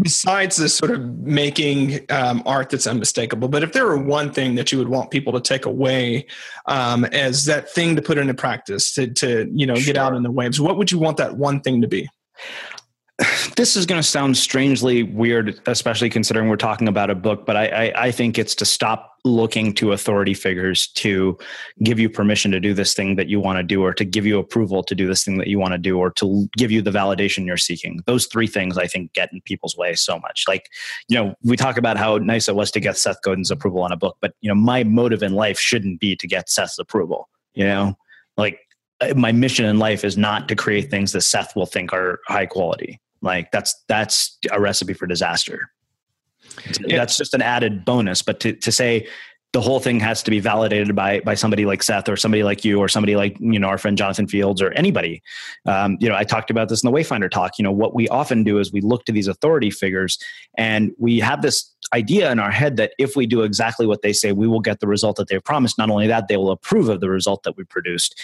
besides 0.00 0.56
this 0.56 0.74
sort 0.74 0.90
of 0.90 1.18
making 1.18 2.04
um, 2.10 2.42
art 2.46 2.70
that's 2.70 2.86
unmistakable 2.86 3.48
but 3.48 3.62
if 3.62 3.72
there 3.72 3.86
were 3.86 3.98
one 3.98 4.32
thing 4.32 4.54
that 4.54 4.70
you 4.70 4.78
would 4.78 4.88
want 4.88 5.10
people 5.10 5.32
to 5.32 5.40
take 5.40 5.66
away 5.66 6.26
um, 6.66 7.04
as 7.06 7.44
that 7.44 7.70
thing 7.70 7.96
to 7.96 8.02
put 8.02 8.18
into 8.18 8.34
practice 8.34 8.94
to, 8.94 9.08
to 9.08 9.50
you 9.52 9.66
know 9.66 9.74
sure. 9.74 9.92
get 9.92 9.96
out 9.96 10.14
in 10.14 10.22
the 10.22 10.30
waves 10.30 10.60
what 10.60 10.76
would 10.76 10.92
you 10.92 10.98
want 10.98 11.16
that 11.16 11.36
one 11.36 11.60
thing 11.60 11.80
to 11.80 11.88
be 11.88 12.08
this 13.56 13.76
is 13.76 13.84
going 13.84 14.00
to 14.00 14.06
sound 14.06 14.36
strangely 14.36 15.02
weird, 15.02 15.60
especially 15.66 16.08
considering 16.08 16.48
we're 16.48 16.56
talking 16.56 16.86
about 16.86 17.10
a 17.10 17.14
book, 17.14 17.44
but 17.44 17.56
I, 17.56 17.66
I, 17.66 18.04
I, 18.04 18.10
think 18.12 18.38
it's 18.38 18.54
to 18.56 18.64
stop 18.64 19.16
looking 19.24 19.74
to 19.74 19.90
authority 19.90 20.34
figures 20.34 20.86
to 20.88 21.36
give 21.82 21.98
you 21.98 22.08
permission 22.08 22.52
to 22.52 22.60
do 22.60 22.72
this 22.72 22.94
thing 22.94 23.16
that 23.16 23.28
you 23.28 23.40
want 23.40 23.58
to 23.58 23.64
do, 23.64 23.82
or 23.82 23.92
to 23.92 24.04
give 24.04 24.24
you 24.24 24.38
approval 24.38 24.84
to 24.84 24.94
do 24.94 25.08
this 25.08 25.24
thing 25.24 25.38
that 25.38 25.48
you 25.48 25.58
want 25.58 25.72
to 25.72 25.78
do, 25.78 25.98
or 25.98 26.10
to 26.12 26.48
give 26.56 26.70
you 26.70 26.80
the 26.80 26.92
validation 26.92 27.44
you're 27.44 27.56
seeking. 27.56 28.00
Those 28.06 28.26
three 28.26 28.46
things 28.46 28.78
I 28.78 28.86
think 28.86 29.12
get 29.14 29.32
in 29.32 29.40
people's 29.40 29.76
way 29.76 29.94
so 29.94 30.20
much. 30.20 30.44
Like, 30.46 30.70
you 31.08 31.16
know, 31.16 31.34
we 31.42 31.56
talk 31.56 31.76
about 31.76 31.96
how 31.96 32.18
nice 32.18 32.48
it 32.48 32.54
was 32.54 32.70
to 32.72 32.80
get 32.80 32.96
Seth 32.96 33.20
Godin's 33.22 33.50
approval 33.50 33.82
on 33.82 33.90
a 33.90 33.96
book, 33.96 34.16
but, 34.20 34.34
you 34.40 34.48
know, 34.48 34.54
my 34.54 34.84
motive 34.84 35.24
in 35.24 35.32
life 35.32 35.58
shouldn't 35.58 35.98
be 35.98 36.14
to 36.14 36.28
get 36.28 36.48
Seth's 36.48 36.78
approval, 36.78 37.28
you 37.54 37.64
know? 37.64 37.96
Like, 38.36 38.60
uh, 39.00 39.14
my 39.16 39.32
mission 39.32 39.64
in 39.64 39.80
life 39.80 40.04
is 40.04 40.16
not 40.16 40.48
to 40.48 40.54
create 40.54 40.88
things 40.88 41.10
that 41.12 41.22
Seth 41.22 41.56
will 41.56 41.66
think 41.66 41.92
are 41.92 42.20
high 42.28 42.46
quality 42.46 43.00
like 43.20 43.50
that's 43.50 43.74
that's 43.88 44.38
a 44.50 44.60
recipe 44.60 44.94
for 44.94 45.06
disaster. 45.06 45.70
Yeah. 46.80 46.96
That's 46.96 47.16
just 47.16 47.34
an 47.34 47.42
added 47.42 47.84
bonus. 47.84 48.22
But 48.22 48.40
to, 48.40 48.52
to 48.52 48.72
say 48.72 49.06
the 49.52 49.60
whole 49.62 49.80
thing 49.80 49.98
has 49.98 50.22
to 50.22 50.30
be 50.30 50.40
validated 50.40 50.94
by 50.94 51.20
by 51.20 51.34
somebody 51.34 51.64
like 51.64 51.82
Seth 51.82 52.08
or 52.08 52.16
somebody 52.16 52.42
like 52.42 52.64
you 52.64 52.78
or 52.78 52.88
somebody 52.88 53.16
like 53.16 53.36
you 53.40 53.58
know 53.58 53.68
our 53.68 53.78
friend 53.78 53.96
Jonathan 53.96 54.26
Fields 54.26 54.60
or 54.60 54.72
anybody. 54.72 55.22
Um, 55.66 55.96
you 56.00 56.08
know, 56.08 56.14
I 56.14 56.24
talked 56.24 56.50
about 56.50 56.68
this 56.68 56.82
in 56.82 56.90
the 56.90 56.96
Wayfinder 56.96 57.30
talk. 57.30 57.52
You 57.58 57.62
know, 57.62 57.72
what 57.72 57.94
we 57.94 58.08
often 58.08 58.44
do 58.44 58.58
is 58.58 58.72
we 58.72 58.82
look 58.82 59.04
to 59.06 59.12
these 59.12 59.26
authority 59.26 59.70
figures 59.70 60.18
and 60.58 60.92
we 60.98 61.18
have 61.20 61.40
this 61.40 61.74
idea 61.94 62.30
in 62.30 62.38
our 62.38 62.50
head 62.50 62.76
that 62.76 62.92
if 62.98 63.16
we 63.16 63.26
do 63.26 63.42
exactly 63.42 63.86
what 63.86 64.02
they 64.02 64.12
say, 64.12 64.32
we 64.32 64.46
will 64.46 64.60
get 64.60 64.80
the 64.80 64.86
result 64.86 65.16
that 65.16 65.28
they've 65.28 65.42
promised. 65.42 65.78
Not 65.78 65.88
only 65.88 66.06
that, 66.08 66.28
they 66.28 66.36
will 66.36 66.50
approve 66.50 66.90
of 66.90 67.00
the 67.00 67.08
result 67.08 67.42
that 67.44 67.56
we 67.56 67.64
produced, 67.64 68.20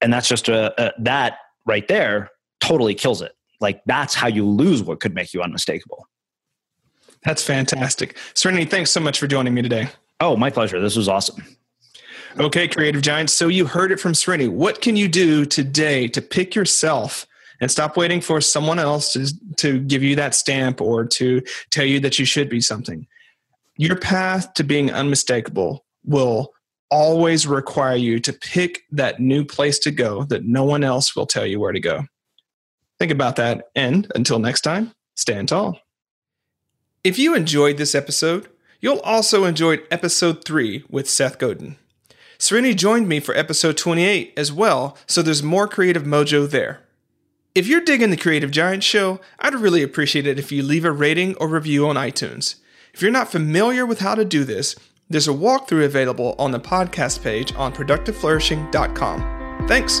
and 0.00 0.12
that's 0.12 0.28
just 0.28 0.48
a, 0.48 0.72
a 0.82 0.92
that 1.02 1.36
right 1.66 1.86
there 1.86 2.30
totally 2.60 2.94
kills 2.94 3.20
it 3.20 3.32
like 3.64 3.82
that's 3.86 4.14
how 4.14 4.28
you 4.28 4.46
lose 4.46 4.82
what 4.82 5.00
could 5.00 5.14
make 5.14 5.32
you 5.32 5.42
unmistakable. 5.42 6.06
That's 7.24 7.42
fantastic. 7.42 8.16
Srinivas, 8.34 8.70
thanks 8.70 8.90
so 8.90 9.00
much 9.00 9.18
for 9.18 9.26
joining 9.26 9.54
me 9.54 9.62
today. 9.62 9.88
Oh, 10.20 10.36
my 10.36 10.50
pleasure. 10.50 10.78
This 10.80 10.96
was 10.96 11.08
awesome. 11.08 11.42
Okay, 12.38 12.68
Creative 12.68 13.00
Giants. 13.00 13.32
So 13.32 13.48
you 13.48 13.64
heard 13.64 13.90
it 13.90 13.98
from 13.98 14.12
Srinivas. 14.12 14.50
What 14.50 14.82
can 14.82 14.96
you 14.96 15.08
do 15.08 15.46
today 15.46 16.06
to 16.08 16.20
pick 16.20 16.54
yourself 16.54 17.26
and 17.62 17.70
stop 17.70 17.96
waiting 17.96 18.20
for 18.20 18.42
someone 18.42 18.78
else 18.78 19.14
to, 19.14 19.26
to 19.56 19.80
give 19.80 20.02
you 20.02 20.14
that 20.16 20.34
stamp 20.34 20.82
or 20.82 21.06
to 21.06 21.40
tell 21.70 21.86
you 21.86 22.00
that 22.00 22.18
you 22.18 22.26
should 22.26 22.50
be 22.50 22.60
something? 22.60 23.06
Your 23.78 23.96
path 23.96 24.52
to 24.54 24.62
being 24.62 24.92
unmistakable 24.92 25.86
will 26.04 26.52
always 26.90 27.46
require 27.46 27.96
you 27.96 28.20
to 28.20 28.32
pick 28.34 28.82
that 28.90 29.20
new 29.20 29.46
place 29.46 29.78
to 29.78 29.90
go 29.90 30.24
that 30.24 30.44
no 30.44 30.64
one 30.64 30.84
else 30.84 31.16
will 31.16 31.26
tell 31.26 31.46
you 31.46 31.58
where 31.58 31.72
to 31.72 31.80
go. 31.80 32.04
Think 32.98 33.10
about 33.10 33.36
that. 33.36 33.68
And 33.74 34.10
until 34.14 34.38
next 34.38 34.62
time, 34.62 34.92
stand 35.16 35.48
tall. 35.48 35.78
If 37.02 37.18
you 37.18 37.34
enjoyed 37.34 37.76
this 37.76 37.94
episode, 37.94 38.48
you'll 38.80 39.00
also 39.00 39.44
enjoy 39.44 39.80
episode 39.90 40.44
3 40.44 40.84
with 40.88 41.08
Seth 41.08 41.38
Godin. 41.38 41.76
Srinivas 42.38 42.76
joined 42.76 43.08
me 43.08 43.20
for 43.20 43.34
episode 43.36 43.76
28 43.76 44.32
as 44.36 44.52
well, 44.52 44.96
so 45.06 45.22
there's 45.22 45.42
more 45.42 45.68
creative 45.68 46.04
mojo 46.04 46.48
there. 46.48 46.80
If 47.54 47.66
you're 47.68 47.80
digging 47.80 48.10
the 48.10 48.16
Creative 48.16 48.50
Giant 48.50 48.82
Show, 48.82 49.20
I'd 49.38 49.54
really 49.54 49.82
appreciate 49.82 50.26
it 50.26 50.38
if 50.38 50.50
you 50.50 50.62
leave 50.62 50.84
a 50.84 50.90
rating 50.90 51.36
or 51.36 51.46
review 51.46 51.86
on 51.86 51.94
iTunes. 51.96 52.56
If 52.92 53.00
you're 53.00 53.10
not 53.12 53.30
familiar 53.30 53.86
with 53.86 54.00
how 54.00 54.14
to 54.14 54.24
do 54.24 54.44
this, 54.44 54.74
there's 55.08 55.28
a 55.28 55.32
walkthrough 55.32 55.84
available 55.84 56.34
on 56.38 56.50
the 56.50 56.60
podcast 56.60 57.22
page 57.22 57.54
on 57.54 57.72
productiveflourishing.com. 57.72 59.68
Thanks. 59.68 60.00